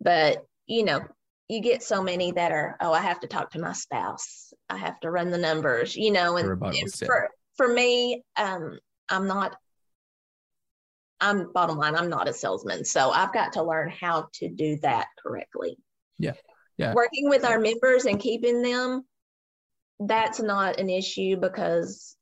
but 0.00 0.44
you 0.66 0.84
know, 0.84 1.00
you 1.48 1.60
get 1.60 1.82
so 1.82 2.02
many 2.02 2.32
that 2.32 2.52
are, 2.52 2.76
oh, 2.80 2.92
I 2.92 3.00
have 3.00 3.20
to 3.20 3.26
talk 3.26 3.50
to 3.50 3.58
my 3.58 3.72
spouse, 3.72 4.52
I 4.70 4.78
have 4.78 4.98
to 5.00 5.10
run 5.10 5.30
the 5.30 5.38
numbers, 5.38 5.94
you 5.94 6.10
know, 6.10 6.36
and, 6.36 6.62
and 6.62 6.94
for 7.06 7.28
for 7.56 7.68
me, 7.68 8.22
um, 8.36 8.78
I'm 9.08 9.26
not. 9.26 9.56
I'm 11.20 11.52
bottom 11.52 11.76
line, 11.76 11.96
I'm 11.96 12.08
not 12.08 12.28
a 12.28 12.32
salesman, 12.32 12.84
so 12.84 13.10
I've 13.10 13.32
got 13.32 13.54
to 13.54 13.64
learn 13.64 13.90
how 13.90 14.28
to 14.34 14.48
do 14.48 14.78
that 14.82 15.08
correctly. 15.20 15.76
Yeah. 16.16 16.34
Yeah. 16.78 16.94
Working 16.94 17.28
with 17.28 17.44
our 17.44 17.58
members 17.58 18.04
and 18.04 18.20
keeping 18.20 18.62
them, 18.62 19.04
that's 20.00 20.40
not 20.40 20.78
an 20.78 20.88
issue 20.88 21.36
because 21.36 22.16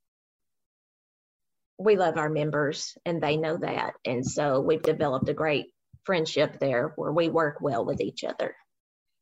we 1.79 1.97
love 1.97 2.17
our 2.17 2.31
members 2.31 2.97
and 3.05 3.23
they 3.23 3.37
know 3.37 3.59
that. 3.59 3.93
And 4.05 4.27
so 4.27 4.61
we've 4.61 4.83
developed 4.83 5.29
a 5.29 5.35
great 5.35 5.67
friendship 6.05 6.59
there 6.59 6.93
where 6.97 7.13
we 7.13 7.29
work 7.29 7.61
well 7.61 7.85
with 7.85 8.01
each 8.01 8.25
other. 8.25 8.55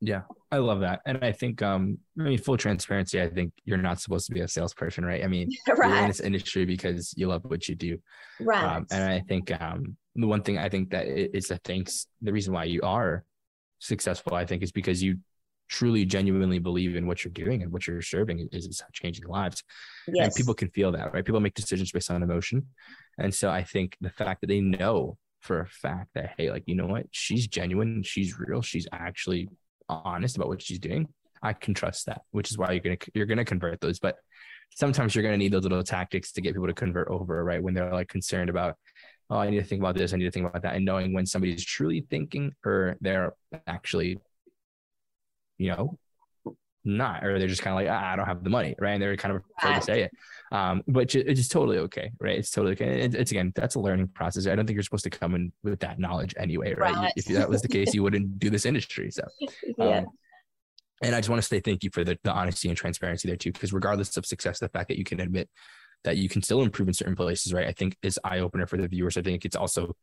Yeah, 0.00 0.22
I 0.52 0.58
love 0.58 0.80
that. 0.80 1.00
And 1.06 1.24
I 1.24 1.32
think, 1.32 1.62
um, 1.62 1.98
I 2.18 2.24
mean, 2.24 2.38
full 2.38 2.56
transparency, 2.56 3.20
I 3.20 3.28
think 3.28 3.52
you're 3.64 3.78
not 3.78 4.00
supposed 4.00 4.26
to 4.26 4.34
be 4.34 4.40
a 4.40 4.48
salesperson, 4.48 5.04
right? 5.04 5.24
I 5.24 5.26
mean, 5.26 5.50
you're 5.66 5.82
in 5.82 5.90
right. 5.90 6.06
this 6.06 6.20
industry 6.20 6.64
because 6.64 7.14
you 7.16 7.26
love 7.26 7.42
what 7.44 7.68
you 7.68 7.74
do. 7.74 7.98
Right. 8.38 8.62
Um, 8.62 8.86
and 8.90 9.02
I 9.02 9.20
think 9.20 9.50
um, 9.60 9.96
the 10.14 10.26
one 10.26 10.42
thing 10.42 10.58
I 10.58 10.68
think 10.68 10.90
that 10.90 11.06
is 11.06 11.48
the 11.48 11.56
thanks, 11.64 12.06
the 12.22 12.32
reason 12.32 12.52
why 12.52 12.64
you 12.64 12.82
are 12.82 13.24
successful, 13.84 14.34
I 14.34 14.44
think, 14.44 14.62
is 14.62 14.72
because 14.72 15.02
you 15.02 15.18
truly 15.68 16.04
genuinely 16.04 16.58
believe 16.58 16.94
in 16.94 17.06
what 17.06 17.24
you're 17.24 17.32
doing 17.32 17.62
and 17.62 17.72
what 17.72 17.86
you're 17.86 18.02
serving 18.02 18.48
is, 18.52 18.66
is 18.66 18.82
changing 18.92 19.26
lives. 19.26 19.62
Yes. 20.06 20.26
and 20.26 20.34
people 20.34 20.54
can 20.54 20.68
feel 20.70 20.92
that 20.92 21.12
right? 21.12 21.24
People 21.24 21.40
make 21.40 21.54
decisions 21.54 21.90
based 21.90 22.10
on 22.10 22.22
emotion. 22.22 22.66
And 23.18 23.34
so 23.34 23.50
i 23.50 23.62
think 23.62 23.96
the 24.00 24.10
fact 24.10 24.40
that 24.40 24.48
they 24.48 24.60
know 24.60 25.16
for 25.40 25.60
a 25.60 25.66
fact 25.66 26.10
that 26.14 26.34
hey 26.36 26.50
like 26.50 26.64
you 26.66 26.74
know 26.74 26.86
what? 26.86 27.06
She's 27.10 27.46
genuine 27.46 28.02
she's 28.02 28.38
real 28.38 28.62
she's 28.62 28.86
actually 28.92 29.48
honest 29.88 30.36
about 30.36 30.48
what 30.48 30.62
she's 30.62 30.78
doing 30.78 31.06
i 31.42 31.52
can 31.52 31.74
trust 31.74 32.06
that 32.06 32.22
which 32.30 32.50
is 32.50 32.56
why 32.56 32.72
you're 32.72 32.80
gonna 32.80 32.96
you're 33.14 33.26
gonna 33.26 33.44
convert 33.44 33.80
those. 33.80 33.98
But 33.98 34.16
sometimes 34.74 35.14
you're 35.14 35.24
gonna 35.24 35.36
need 35.36 35.52
those 35.52 35.62
little 35.62 35.82
tactics 35.82 36.32
to 36.32 36.40
get 36.40 36.54
people 36.54 36.66
to 36.66 36.74
convert 36.74 37.08
over 37.08 37.42
right? 37.44 37.62
When 37.62 37.74
they're 37.74 37.92
like 37.92 38.08
concerned 38.08 38.50
about 38.50 38.76
oh 39.30 39.38
i 39.38 39.50
need 39.50 39.58
to 39.58 39.64
think 39.64 39.80
about 39.80 39.96
this 39.96 40.12
i 40.12 40.16
need 40.16 40.24
to 40.24 40.30
think 40.30 40.46
about 40.46 40.62
that 40.62 40.74
and 40.74 40.84
knowing 40.84 41.12
when 41.12 41.26
somebody's 41.26 41.64
truly 41.64 42.06
thinking 42.10 42.52
or 42.64 42.96
they're 43.00 43.32
actually 43.66 44.18
you 45.58 45.68
know 45.68 45.98
not 46.86 47.24
or 47.24 47.38
they're 47.38 47.48
just 47.48 47.62
kind 47.62 47.72
of 47.74 47.82
like 47.82 47.90
ah, 47.90 48.12
i 48.12 48.16
don't 48.16 48.26
have 48.26 48.44
the 48.44 48.50
money 48.50 48.74
right 48.78 48.92
and 48.92 49.02
they're 49.02 49.16
kind 49.16 49.34
of 49.34 49.42
afraid 49.58 49.76
to 49.76 49.80
say 49.82 50.02
it 50.02 50.10
um 50.52 50.82
but 50.86 51.14
it's 51.14 51.40
just 51.40 51.50
totally 51.50 51.78
okay 51.78 52.10
right 52.20 52.38
it's 52.38 52.50
totally 52.50 52.72
okay 52.74 53.00
it, 53.02 53.14
it's 53.14 53.30
again 53.30 53.50
that's 53.54 53.74
a 53.76 53.80
learning 53.80 54.06
process 54.08 54.46
i 54.46 54.54
don't 54.54 54.66
think 54.66 54.76
you're 54.76 54.82
supposed 54.82 55.04
to 55.04 55.10
come 55.10 55.34
in 55.34 55.50
with 55.62 55.80
that 55.80 55.98
knowledge 55.98 56.34
anyway 56.36 56.74
right, 56.74 56.94
Right. 56.94 57.12
if 57.16 57.24
that 57.26 57.48
was 57.48 57.62
the 57.62 57.68
case 57.68 57.94
you 57.94 58.02
wouldn't 58.06 58.38
do 58.38 58.50
this 58.50 58.66
industry 58.66 59.10
so 59.10 59.22
yeah. 59.78 59.98
um, 59.98 60.06
and 61.02 61.14
I 61.14 61.18
just 61.18 61.28
want 61.28 61.42
to 61.42 61.46
say 61.46 61.60
thank 61.60 61.82
you 61.84 61.90
for 61.92 62.04
the, 62.04 62.18
the 62.22 62.32
honesty 62.32 62.68
and 62.68 62.76
transparency 62.76 63.28
there 63.28 63.36
too, 63.36 63.52
because 63.52 63.72
regardless 63.72 64.16
of 64.16 64.24
success, 64.24 64.58
the 64.60 64.68
fact 64.68 64.88
that 64.88 64.96
you 64.96 65.04
can 65.04 65.20
admit 65.20 65.50
that 66.04 66.16
you 66.16 66.28
can 66.28 66.42
still 66.42 66.62
improve 66.62 66.88
in 66.88 66.94
certain 66.94 67.16
places, 67.16 67.52
right? 67.52 67.66
I 67.66 67.72
think 67.72 67.96
is 68.02 68.18
eye 68.24 68.38
opener 68.38 68.66
for 68.66 68.76
the 68.76 68.88
viewers. 68.88 69.16
I 69.16 69.22
think 69.22 69.44
it's 69.44 69.56
also 69.56 69.96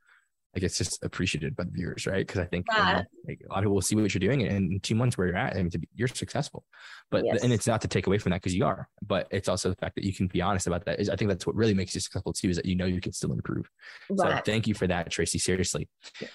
like 0.54 0.64
it's 0.64 0.78
just 0.78 1.02
appreciated 1.04 1.56
by 1.56 1.64
the 1.64 1.72
viewers, 1.72 2.06
right? 2.06 2.28
Because 2.28 2.42
I 2.42 2.46
think 2.46 2.66
you 2.76 2.84
know, 2.84 3.04
like, 3.26 3.40
a 3.46 3.54
lot 3.54 3.60
of 3.60 3.64
people 3.64 3.74
will 3.76 3.82
see 3.82 3.96
what 3.96 4.14
you're 4.14 4.20
doing, 4.20 4.44
and 4.44 4.74
in 4.74 4.80
two 4.82 4.96
months 4.96 5.18
where 5.18 5.28
you're 5.28 5.38
at, 5.38 5.56
I 5.56 5.58
mean, 5.58 5.70
to 5.70 5.80
be, 5.80 5.88
you're 5.96 6.10
successful. 6.10 6.66
But 7.10 7.24
Yes. 7.26 7.44
and 7.44 7.54
it's 7.54 7.68
not 7.68 7.82
to 7.82 7.88
take 7.88 8.08
away 8.08 8.18
from 8.18 8.32
that 8.32 8.42
because 8.42 8.54
you 8.54 8.66
are, 8.66 8.90
but 9.02 9.28
it's 9.32 9.48
also 9.48 9.70
the 9.70 9.76
fact 9.76 9.96
that 9.96 10.04
you 10.04 10.14
can 10.14 10.28
be 10.28 10.42
honest 10.42 10.68
about 10.68 10.84
that. 10.86 11.00
Is 11.00 11.10
I 11.10 11.16
think 11.16 11.30
that's 11.30 11.48
what 11.48 11.56
really 11.56 11.74
makes 11.74 11.96
you 11.96 12.02
successful 12.02 12.34
too, 12.34 12.50
is 12.50 12.58
that 12.58 12.66
you 12.66 12.76
know 12.76 12.86
you 12.86 13.00
can 13.00 13.14
still 13.14 13.32
improve. 13.32 13.70
So 14.14 14.40
thank 14.46 14.68
you 14.68 14.74
for 14.74 14.88
that, 14.88 15.10
Tracy. 15.10 15.40
Seriously. 15.40 15.88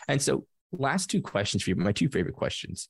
And 0.08 0.22
so, 0.22 0.46
last 0.72 1.10
two 1.10 1.20
questions 1.20 1.62
for 1.62 1.70
you, 1.70 1.76
my 1.76 1.92
two 1.92 2.08
favorite 2.08 2.36
questions. 2.36 2.88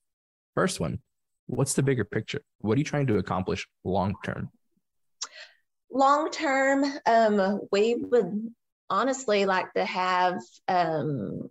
First 0.55 0.79
one, 0.79 1.01
what's 1.47 1.75
the 1.75 1.83
bigger 1.83 2.05
picture? 2.05 2.43
What 2.61 2.77
are 2.77 2.79
you 2.79 2.85
trying 2.85 3.09
to 3.09 3.19
accomplish 3.19 3.67
long 3.83 4.15
term? 4.25 4.51
Long 5.91 6.31
term 6.31 6.85
um, 7.07 7.61
we 7.71 7.95
would 7.95 8.53
honestly 8.89 9.47
like 9.47 9.73
to 9.75 9.85
have 9.85 10.39
um, 10.69 11.49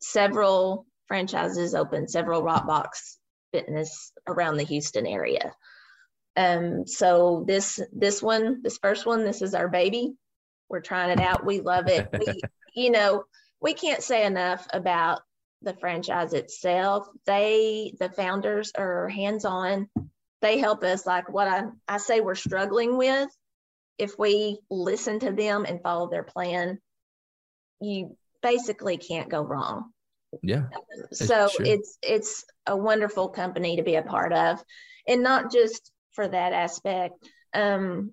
several 0.00 0.86
franchises 1.06 1.74
open 1.74 2.08
several 2.08 2.42
rockbox 2.42 3.16
fitness 3.52 4.12
around 4.26 4.56
the 4.56 4.64
houston 4.64 5.06
area. 5.06 5.52
Um, 6.36 6.86
so 6.86 7.44
this 7.46 7.80
this 7.92 8.22
one 8.22 8.62
this 8.62 8.78
first 8.78 9.06
one 9.06 9.24
this 9.24 9.42
is 9.42 9.54
our 9.54 9.68
baby. 9.68 10.14
We're 10.68 10.80
trying 10.80 11.10
it 11.10 11.20
out. 11.20 11.46
We 11.46 11.60
love 11.60 11.88
it. 11.88 12.08
We, 12.12 12.40
you 12.74 12.90
know 12.90 13.24
we 13.60 13.74
can't 13.74 14.02
say 14.02 14.24
enough 14.24 14.66
about 14.72 15.20
the 15.62 15.74
franchise 15.74 16.34
itself. 16.34 17.08
They 17.26 17.94
the 17.98 18.10
founders 18.10 18.72
are 18.76 19.08
hands 19.08 19.44
on 19.44 19.88
they 20.40 20.58
help 20.58 20.84
us 20.84 21.06
like 21.06 21.28
what 21.28 21.48
I, 21.48 21.64
I 21.86 21.98
say 21.98 22.20
we're 22.20 22.34
struggling 22.34 22.96
with 22.96 23.28
if 23.98 24.18
we 24.18 24.58
listen 24.70 25.18
to 25.20 25.32
them 25.32 25.64
and 25.66 25.82
follow 25.82 26.08
their 26.08 26.22
plan 26.22 26.78
you 27.80 28.16
basically 28.42 28.96
can't 28.96 29.28
go 29.28 29.42
wrong 29.42 29.92
Yeah. 30.42 30.64
so 31.12 31.48
true. 31.48 31.66
it's 31.66 31.98
it's 32.02 32.44
a 32.66 32.76
wonderful 32.76 33.28
company 33.28 33.76
to 33.76 33.82
be 33.82 33.96
a 33.96 34.02
part 34.02 34.32
of 34.32 34.62
and 35.06 35.22
not 35.22 35.52
just 35.52 35.90
for 36.12 36.28
that 36.28 36.52
aspect 36.52 37.14
um 37.54 38.12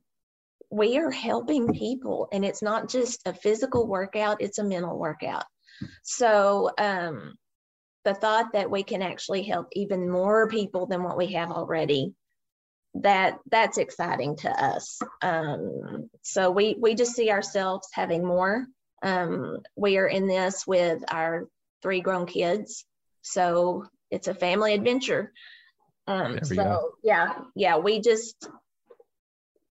we 0.72 0.98
are 0.98 1.12
helping 1.12 1.74
people 1.74 2.28
and 2.32 2.44
it's 2.44 2.62
not 2.62 2.90
just 2.90 3.22
a 3.26 3.34
physical 3.34 3.88
workout 3.88 4.42
it's 4.42 4.58
a 4.58 4.64
mental 4.64 4.98
workout 4.98 5.46
so 6.04 6.70
um 6.78 7.36
the 8.04 8.14
thought 8.14 8.54
that 8.54 8.70
we 8.70 8.84
can 8.84 9.02
actually 9.02 9.44
help 9.44 9.68
even 9.74 10.10
more 10.10 10.48
people 10.48 10.86
than 10.86 11.04
what 11.04 11.18
we 11.18 11.34
have 11.34 11.52
already 11.52 12.14
that 13.02 13.40
that's 13.52 13.78
exciting 13.78 14.38
to 14.38 14.50
us. 14.50 15.00
Um 15.22 16.10
so 16.22 16.52
we 16.52 16.76
we 16.80 16.96
just 16.96 17.14
see 17.14 17.30
ourselves 17.30 17.88
having 17.94 18.26
more. 18.26 18.66
Um 19.04 19.58
we 19.76 19.98
are 19.98 20.08
in 20.08 20.28
this 20.28 20.66
with 20.66 21.04
our 21.10 21.48
three 21.82 22.02
grown 22.02 22.26
kids. 22.26 22.86
So 23.22 23.86
it's 24.12 24.28
a 24.28 24.34
family 24.34 24.74
adventure. 24.74 25.32
Um 26.08 26.40
so 26.44 26.56
go. 26.56 26.92
yeah 27.04 27.34
yeah 27.56 27.78
we 27.78 28.00
just 28.00 28.48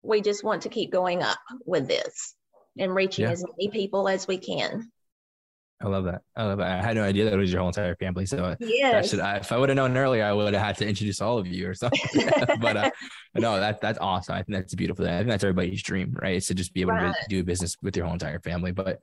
we 0.03 0.21
just 0.21 0.45
want 0.45 0.63
to 0.63 0.69
keep 0.69 0.93
going 0.93 1.23
up 1.23 1.39
with 1.65 1.89
this 1.89 2.35
and 2.79 2.95
reaching 2.95 3.25
Yeah. 3.25 3.33
as 3.33 3.45
many 3.45 3.71
people 3.71 4.09
as 4.09 4.29
we 4.29 4.39
can 4.39 4.91
I 5.79 5.89
love 5.89 6.05
that. 6.05 6.23
I 6.35 6.45
love 6.45 6.57
that. 6.59 6.81
I 6.81 6.83
had 6.83 6.97
no 6.97 7.03
idea 7.03 7.25
that 7.25 7.35
it 7.35 7.37
was 7.37 7.53
your 7.53 7.61
whole 7.61 7.69
entire 7.69 7.95
family. 7.97 8.25
So 8.25 8.39
uh, 8.45 8.57
yes 8.61 9.11
should, 9.11 9.21
I, 9.21 9.37
if 9.37 9.53
I 9.53 9.59
would 9.59 9.69
have 9.69 9.77
known 9.77 9.95
earlier, 9.97 10.25
I 10.25 10.33
would 10.33 10.55
have 10.55 10.63
had 10.63 10.77
to 10.79 10.89
introduce 10.89 11.21
all 11.21 11.37
of 11.37 11.47
you 11.47 11.69
or 11.69 11.75
something. 11.75 12.01
but 12.61 12.77
uh, 12.79 12.91
no, 13.35 13.61
that 13.61 13.81
that's 13.83 13.99
awesome. 13.99 14.35
I 14.37 14.39
think 14.39 14.57
that's 14.57 14.75
beautiful. 14.75 15.05
I 15.07 15.19
think 15.19 15.29
that's 15.29 15.45
everybody's 15.45 15.83
dream, 15.83 16.17
right? 16.23 16.37
Is 16.37 16.47
to 16.47 16.55
just 16.55 16.73
be 16.73 16.81
able 16.81 16.93
Right. 16.93 17.15
to 17.15 17.27
do 17.29 17.45
business 17.45 17.77
with 17.83 17.95
your 17.95 18.07
whole 18.07 18.15
entire 18.15 18.41
family. 18.41 18.73
But 18.73 19.01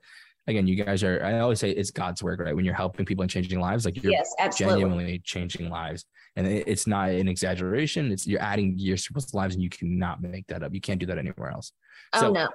again, 0.48 0.66
you 0.66 0.74
guys 0.84 1.04
are. 1.04 1.24
I 1.24 1.38
always 1.38 1.60
say 1.60 1.70
it's 1.70 1.92
God's 1.92 2.24
work, 2.24 2.40
right? 2.40 2.56
When 2.56 2.64
you're 2.64 2.74
helping 2.74 3.06
people 3.06 3.22
and 3.22 3.30
changing 3.30 3.60
lives, 3.60 3.84
like 3.84 4.02
you're 4.02 4.12
yes 4.12 4.34
genuinely 4.58 5.20
changing 5.24 5.70
lives. 5.70 6.04
And 6.34 6.44
it- 6.48 6.66
it's 6.66 6.88
not 6.88 7.10
an 7.10 7.28
exaggeration. 7.28 8.10
It's 8.10 8.26
you're 8.26 8.42
adding 8.42 8.76
years 8.76 9.04
to 9.04 9.10
people's 9.10 9.32
lives, 9.32 9.54
and 9.54 9.62
you 9.62 9.70
cannot 9.70 10.20
make 10.20 10.48
that 10.48 10.64
up. 10.64 10.74
You 10.74 10.80
can't 10.80 10.98
do 10.98 11.06
that 11.06 11.18
anywhere 11.18 11.50
else. 11.50 11.70
oh 12.14 12.20
So 12.20 12.32
no 12.32 12.48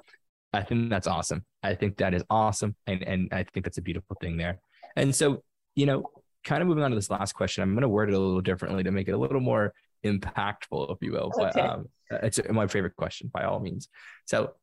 I 0.54 0.64
think 0.64 0.89
that's 0.89 1.08
awesome. 1.08 1.45
I 1.62 1.76
think 1.76 1.97
that 1.97 2.14
is 2.14 2.24
awesome, 2.30 2.76
and 2.88 3.04
and 3.04 3.30
I 3.32 3.43
think 3.43 3.66
that's 3.66 3.78
a 3.78 3.82
beautiful 3.82 4.18
thing 4.20 4.38
there. 4.38 4.60
And 4.95 5.14
so, 5.14 5.43
you 5.76 5.86
know, 5.86 6.04
kind 6.43 6.62
of 6.62 6.68
moving 6.68 6.84
on 6.84 6.91
to 6.91 6.95
this 6.95 7.10
last 7.10 7.34
question, 7.34 7.62
I'm 7.62 7.74
going 7.74 7.82
to 7.82 7.89
word 7.89 8.10
it 8.10 8.16
a 8.16 8.20
little 8.20 8.41
differently 8.41 8.84
to 8.84 8.91
make 8.91 9.08
it 9.08 9.12
a 9.12 9.18
little 9.18 9.39
more 9.39 9.74
impactful, 10.04 10.91
if 10.91 10.97
you 11.02 11.12
will. 11.12 11.32
But 11.36 11.58
um, 11.58 11.86
it's 12.10 12.39
my 12.50 12.68
favorite 12.68 12.95
question 12.95 13.30
by 13.34 13.43
all 13.43 13.60
means. 13.60 13.89
So, 14.26 14.54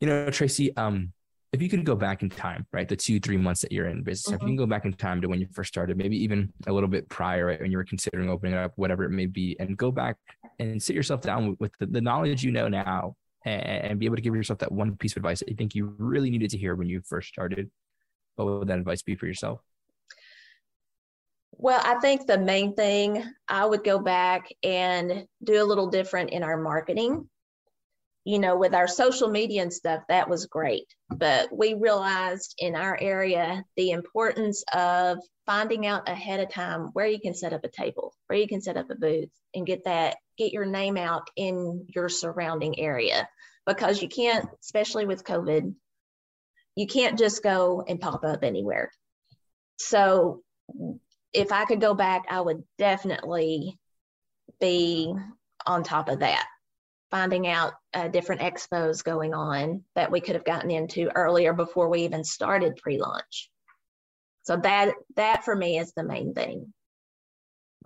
you 0.00 0.08
know, 0.08 0.30
Tracy, 0.30 0.76
um, 0.76 1.12
if 1.52 1.62
you 1.62 1.68
could 1.68 1.84
go 1.84 1.94
back 1.94 2.22
in 2.22 2.28
time, 2.28 2.66
right, 2.72 2.88
the 2.88 2.96
two 2.96 3.18
three 3.20 3.36
months 3.36 3.62
that 3.62 3.72
you're 3.72 3.88
in 3.88 4.02
business, 4.02 4.34
if 4.34 4.42
you 4.42 4.48
can 4.48 4.56
go 4.56 4.66
back 4.66 4.84
in 4.84 4.92
time 4.92 5.22
to 5.22 5.28
when 5.28 5.40
you 5.40 5.46
first 5.52 5.68
started, 5.68 5.96
maybe 5.96 6.22
even 6.22 6.52
a 6.66 6.72
little 6.72 6.88
bit 6.88 7.08
prior, 7.08 7.46
right, 7.46 7.60
when 7.60 7.70
you 7.70 7.78
were 7.78 7.84
considering 7.84 8.28
opening 8.28 8.52
it 8.52 8.58
up, 8.58 8.72
whatever 8.76 9.04
it 9.04 9.10
may 9.10 9.26
be, 9.26 9.56
and 9.58 9.76
go 9.76 9.90
back 9.90 10.16
and 10.58 10.82
sit 10.82 10.94
yourself 10.94 11.22
down 11.22 11.50
with, 11.50 11.60
with 11.60 11.72
the, 11.78 11.86
the 11.86 12.00
knowledge 12.00 12.42
you 12.42 12.50
know 12.50 12.68
now 12.68 13.14
and, 13.46 13.98
be 13.98 14.06
able 14.06 14.16
to 14.16 14.22
give 14.22 14.34
yourself 14.34 14.58
that 14.58 14.72
one 14.72 14.96
piece 14.96 15.12
of 15.12 15.18
advice 15.18 15.38
that 15.38 15.48
you 15.48 15.54
think 15.54 15.74
you 15.74 15.94
really 15.98 16.30
needed 16.30 16.50
to 16.50 16.58
hear 16.58 16.74
when 16.74 16.88
you 16.88 17.00
first 17.00 17.28
started, 17.28 17.70
what 18.34 18.46
would 18.46 18.68
that 18.68 18.78
advice 18.78 19.02
be 19.02 19.14
for 19.14 19.26
yourself? 19.26 19.60
Well, 21.52 21.80
I 21.84 21.98
think 22.00 22.26
the 22.26 22.38
main 22.38 22.74
thing 22.74 23.24
I 23.48 23.64
would 23.64 23.84
go 23.84 23.98
back 23.98 24.48
and 24.62 25.26
do 25.42 25.62
a 25.62 25.64
little 25.64 25.86
different 25.86 26.30
in 26.30 26.42
our 26.42 26.60
marketing. 26.60 27.28
You 28.24 28.40
know, 28.40 28.56
with 28.56 28.74
our 28.74 28.88
social 28.88 29.28
media 29.28 29.62
and 29.62 29.72
stuff, 29.72 30.02
that 30.08 30.28
was 30.28 30.46
great. 30.46 30.92
But 31.10 31.48
we 31.56 31.74
realized 31.74 32.56
in 32.58 32.74
our 32.74 32.98
area 33.00 33.64
the 33.76 33.92
importance 33.92 34.64
of 34.74 35.18
finding 35.46 35.86
out 35.86 36.08
ahead 36.08 36.40
of 36.40 36.50
time 36.50 36.90
where 36.92 37.06
you 37.06 37.20
can 37.20 37.34
set 37.34 37.52
up 37.52 37.64
a 37.64 37.68
table, 37.68 38.12
where 38.26 38.38
you 38.38 38.48
can 38.48 38.60
set 38.60 38.76
up 38.76 38.90
a 38.90 38.96
booth 38.96 39.30
and 39.54 39.64
get 39.64 39.84
that, 39.84 40.16
get 40.36 40.52
your 40.52 40.66
name 40.66 40.96
out 40.96 41.30
in 41.36 41.86
your 41.94 42.08
surrounding 42.08 42.78
area. 42.80 43.28
Because 43.66 44.00
you 44.00 44.08
can't, 44.08 44.48
especially 44.62 45.06
with 45.06 45.24
COVID, 45.24 45.74
you 46.76 46.86
can't 46.86 47.18
just 47.18 47.42
go 47.42 47.84
and 47.86 48.00
pop 48.00 48.24
up 48.24 48.44
anywhere. 48.44 48.90
So 49.78 50.42
if 51.32 51.52
I 51.52 51.64
could 51.64 51.80
go 51.80 51.94
back, 51.94 52.24
I 52.30 52.40
would 52.40 52.62
definitely 52.78 53.78
be 54.60 55.12
on 55.66 55.82
top 55.82 56.08
of 56.08 56.20
that, 56.20 56.46
finding 57.10 57.46
out 57.46 57.74
uh, 57.92 58.08
different 58.08 58.40
expos 58.40 59.02
going 59.02 59.34
on 59.34 59.82
that 59.94 60.10
we 60.10 60.20
could 60.20 60.34
have 60.34 60.44
gotten 60.44 60.70
into 60.70 61.10
earlier 61.14 61.52
before 61.52 61.88
we 61.88 62.02
even 62.02 62.24
started 62.24 62.76
pre-launch. 62.76 63.50
So 64.44 64.56
that 64.58 64.94
that 65.16 65.44
for 65.44 65.56
me 65.56 65.78
is 65.78 65.92
the 65.92 66.04
main 66.04 66.32
thing. 66.32 66.72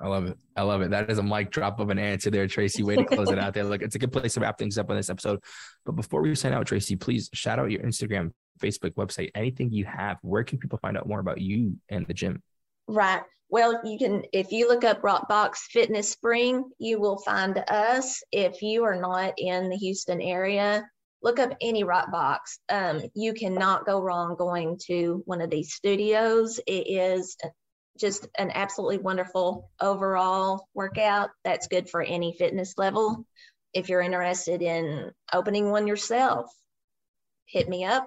I 0.03 0.09
love 0.09 0.27
it. 0.27 0.39
I 0.57 0.63
love 0.63 0.81
it. 0.81 0.91
That 0.91 1.11
is 1.11 1.19
a 1.19 1.23
mic 1.23 1.51
drop 1.51 1.79
of 1.79 1.91
an 1.91 1.99
answer 1.99 2.31
there, 2.31 2.47
Tracy. 2.47 2.83
Way 2.83 2.97
to 2.97 3.05
close 3.05 3.31
it 3.31 3.39
out 3.39 3.53
there. 3.53 3.65
Look, 3.65 3.83
it's 3.83 3.97
a 3.97 3.99
good 3.99 4.13
place 4.13 4.35
to 4.35 4.41
wrap 4.41 4.59
things 4.59 4.79
up 4.79 4.89
on 4.89 4.97
this 4.97 5.11
episode. 5.11 5.41
But 5.85 5.93
before 5.93 6.23
we 6.23 6.35
sign 6.35 6.55
out, 6.55 6.67
Tracy, 6.67 6.97
please 6.97 7.29
shout 7.35 7.59
out 7.59 7.71
your 7.71 7.83
Instagram, 7.83 8.31
Facebook, 8.61 8.95
website, 8.95 9.31
anything 9.35 9.73
you 9.73 9.85
have. 9.85 10.17
Where 10.23 10.43
can 10.43 10.59
people 10.59 10.79
find 10.79 10.97
out 10.97 11.07
more 11.07 11.21
about 11.21 11.41
you 11.41 11.77
and 11.91 12.07
the 12.07 12.15
gym? 12.15 12.43
Right. 12.89 13.23
Well, 13.51 13.81
you 13.85 13.99
can, 13.99 14.23
if 14.33 14.53
you 14.53 14.69
look 14.69 14.85
up 14.85 15.03
Rockbox 15.03 15.57
Fitness 15.71 16.11
Spring, 16.11 16.65
you 16.79 17.01
will 17.01 17.19
find 17.19 17.63
us. 17.69 18.23
If 18.33 18.63
you 18.63 18.85
are 18.85 18.99
not 18.99 19.35
in 19.37 19.69
the 19.69 19.77
Houston 19.77 20.23
area, 20.23 20.89
look 21.23 21.39
up 21.39 21.55
any 21.61 21.85
Rockbox. 21.85 22.39
Um, 22.69 23.03
you 23.15 23.35
cannot 23.35 23.85
go 23.85 24.01
wrong 24.01 24.37
going 24.39 24.79
to 24.87 25.23
one 25.27 25.41
of 25.41 25.51
these 25.51 25.75
studios. 25.75 26.61
It 26.67 26.87
is 26.89 27.37
just 27.99 28.27
an 28.39 28.51
absolutely 28.55 28.99
wonderful 28.99 29.71
overall 29.81 30.69
workout 30.75 31.31
that's 31.45 31.69
good 31.69 31.89
for 31.89 32.03
any 32.03 32.33
fitness 32.33 32.75
level. 32.77 33.25
If 33.73 33.89
you're 33.89 34.01
interested 34.01 34.63
in 34.63 35.11
opening 35.33 35.71
one 35.71 35.87
yourself, 35.87 36.51
hit 37.47 37.69
me 37.69 37.85
up. 37.85 38.07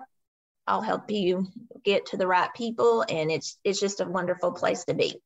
I'll 0.68 0.82
help 0.82 1.12
you 1.12 1.48
get 1.84 2.06
to 2.08 2.18
the 2.18 2.28
right 2.28 2.50
people 2.56 3.04
and 3.10 3.30
it's 3.30 3.58
it's 3.64 3.80
just 3.80 4.00
a 4.00 4.06
wonderful 4.06 4.52
place 4.54 4.86
to 4.86 4.94
be. 4.94 5.22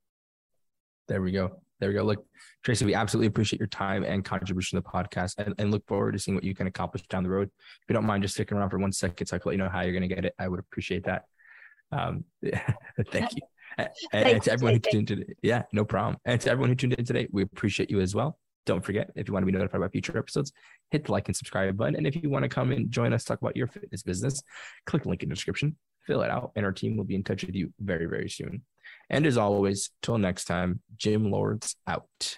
There 1.08 1.22
we 1.22 1.32
go. 1.32 1.62
There 1.80 1.90
we 1.90 1.96
go. 1.96 2.04
Look, 2.04 2.26
Tracy, 2.64 2.86
we 2.86 2.96
absolutely 2.96 3.28
appreciate 3.28 3.60
your 3.60 3.68
time 3.68 4.04
and 4.04 4.26
contribution 4.26 4.78
to 4.78 4.84
the 4.84 4.90
podcast 4.90 5.36
and, 5.38 5.54
and 5.60 5.72
look 5.72 5.86
forward 5.86 6.14
to 6.14 6.20
seeing 6.20 6.36
what 6.36 6.44
you 6.44 6.56
can 6.56 6.66
accomplish 6.66 7.04
down 7.08 7.24
the 7.24 7.30
road. 7.30 7.50
If 7.82 7.90
you 7.90 7.94
don't 7.94 8.06
mind 8.06 8.24
just 8.24 8.34
sticking 8.34 8.58
around 8.58 8.72
for 8.72 8.80
one 8.80 8.92
second 8.92 9.28
so 9.28 9.36
I 9.36 9.40
can 9.40 9.50
let 9.50 9.54
you 9.54 9.64
know 9.64 9.70
how 9.70 9.82
you're 9.82 9.94
going 9.94 10.08
to 10.08 10.14
get 10.14 10.26
it, 10.26 10.34
I 10.40 10.48
would 10.48 10.60
appreciate 10.60 11.06
that. 11.06 11.26
Um, 11.92 12.26
thank 13.12 13.36
you. 13.36 13.42
and, 14.14 14.28
and 14.28 14.44
to 14.44 14.52
everyone 14.52 14.74
who 14.74 14.80
tuned 14.80 15.12
in, 15.12 15.18
today, 15.20 15.34
yeah, 15.42 15.64
no 15.72 15.86
problem. 15.86 16.18
And 16.26 16.40
to 16.42 16.50
everyone 16.50 16.70
who 16.70 16.76
tuned 16.76 16.94
in 16.94 17.06
today, 17.06 17.28
we 17.32 17.44
appreciate 17.44 17.90
you 17.90 18.00
as 18.00 18.16
well. 18.16 18.38
Don't 18.66 18.84
forget, 18.84 19.12
if 19.16 19.28
you 19.28 19.34
want 19.34 19.44
to 19.44 19.52
be 19.52 19.58
notified 19.58 19.80
about 19.80 19.92
future 19.92 20.18
episodes, 20.18 20.52
hit 20.92 21.06
the 21.06 21.12
like 21.12 21.28
and 21.28 21.36
subscribe 21.36 21.78
button. 21.78 21.96
And 21.96 22.06
if 22.06 22.16
you 22.16 22.30
want 22.30 22.44
to 22.44 22.50
come 22.50 22.72
and 22.72 22.92
join 22.92 23.14
us, 23.14 23.24
talk 23.24 23.42
about 23.42 23.56
your 23.56 23.68
fitness 23.68 24.04
business, 24.04 24.44
click 24.86 25.04
the 25.04 25.10
link 25.10 25.24
in 25.24 25.30
the 25.30 25.36
description, 25.36 25.78
fill 26.06 26.22
it 26.22 26.30
out, 26.30 26.52
and 26.56 26.66
our 26.66 26.74
team 26.74 26.98
will 26.98 27.06
be 27.06 27.16
in 27.16 27.24
touch 27.24 27.46
with 27.46 27.56
you 27.56 27.72
very, 27.80 28.08
very 28.08 28.30
soon. 28.30 28.64
And 29.10 29.26
as 29.26 29.38
always, 29.38 29.92
till 30.02 30.18
next 30.18 30.46
time, 30.46 30.82
Gym 30.98 31.32
Lords 31.32 31.76
out. 31.88 32.38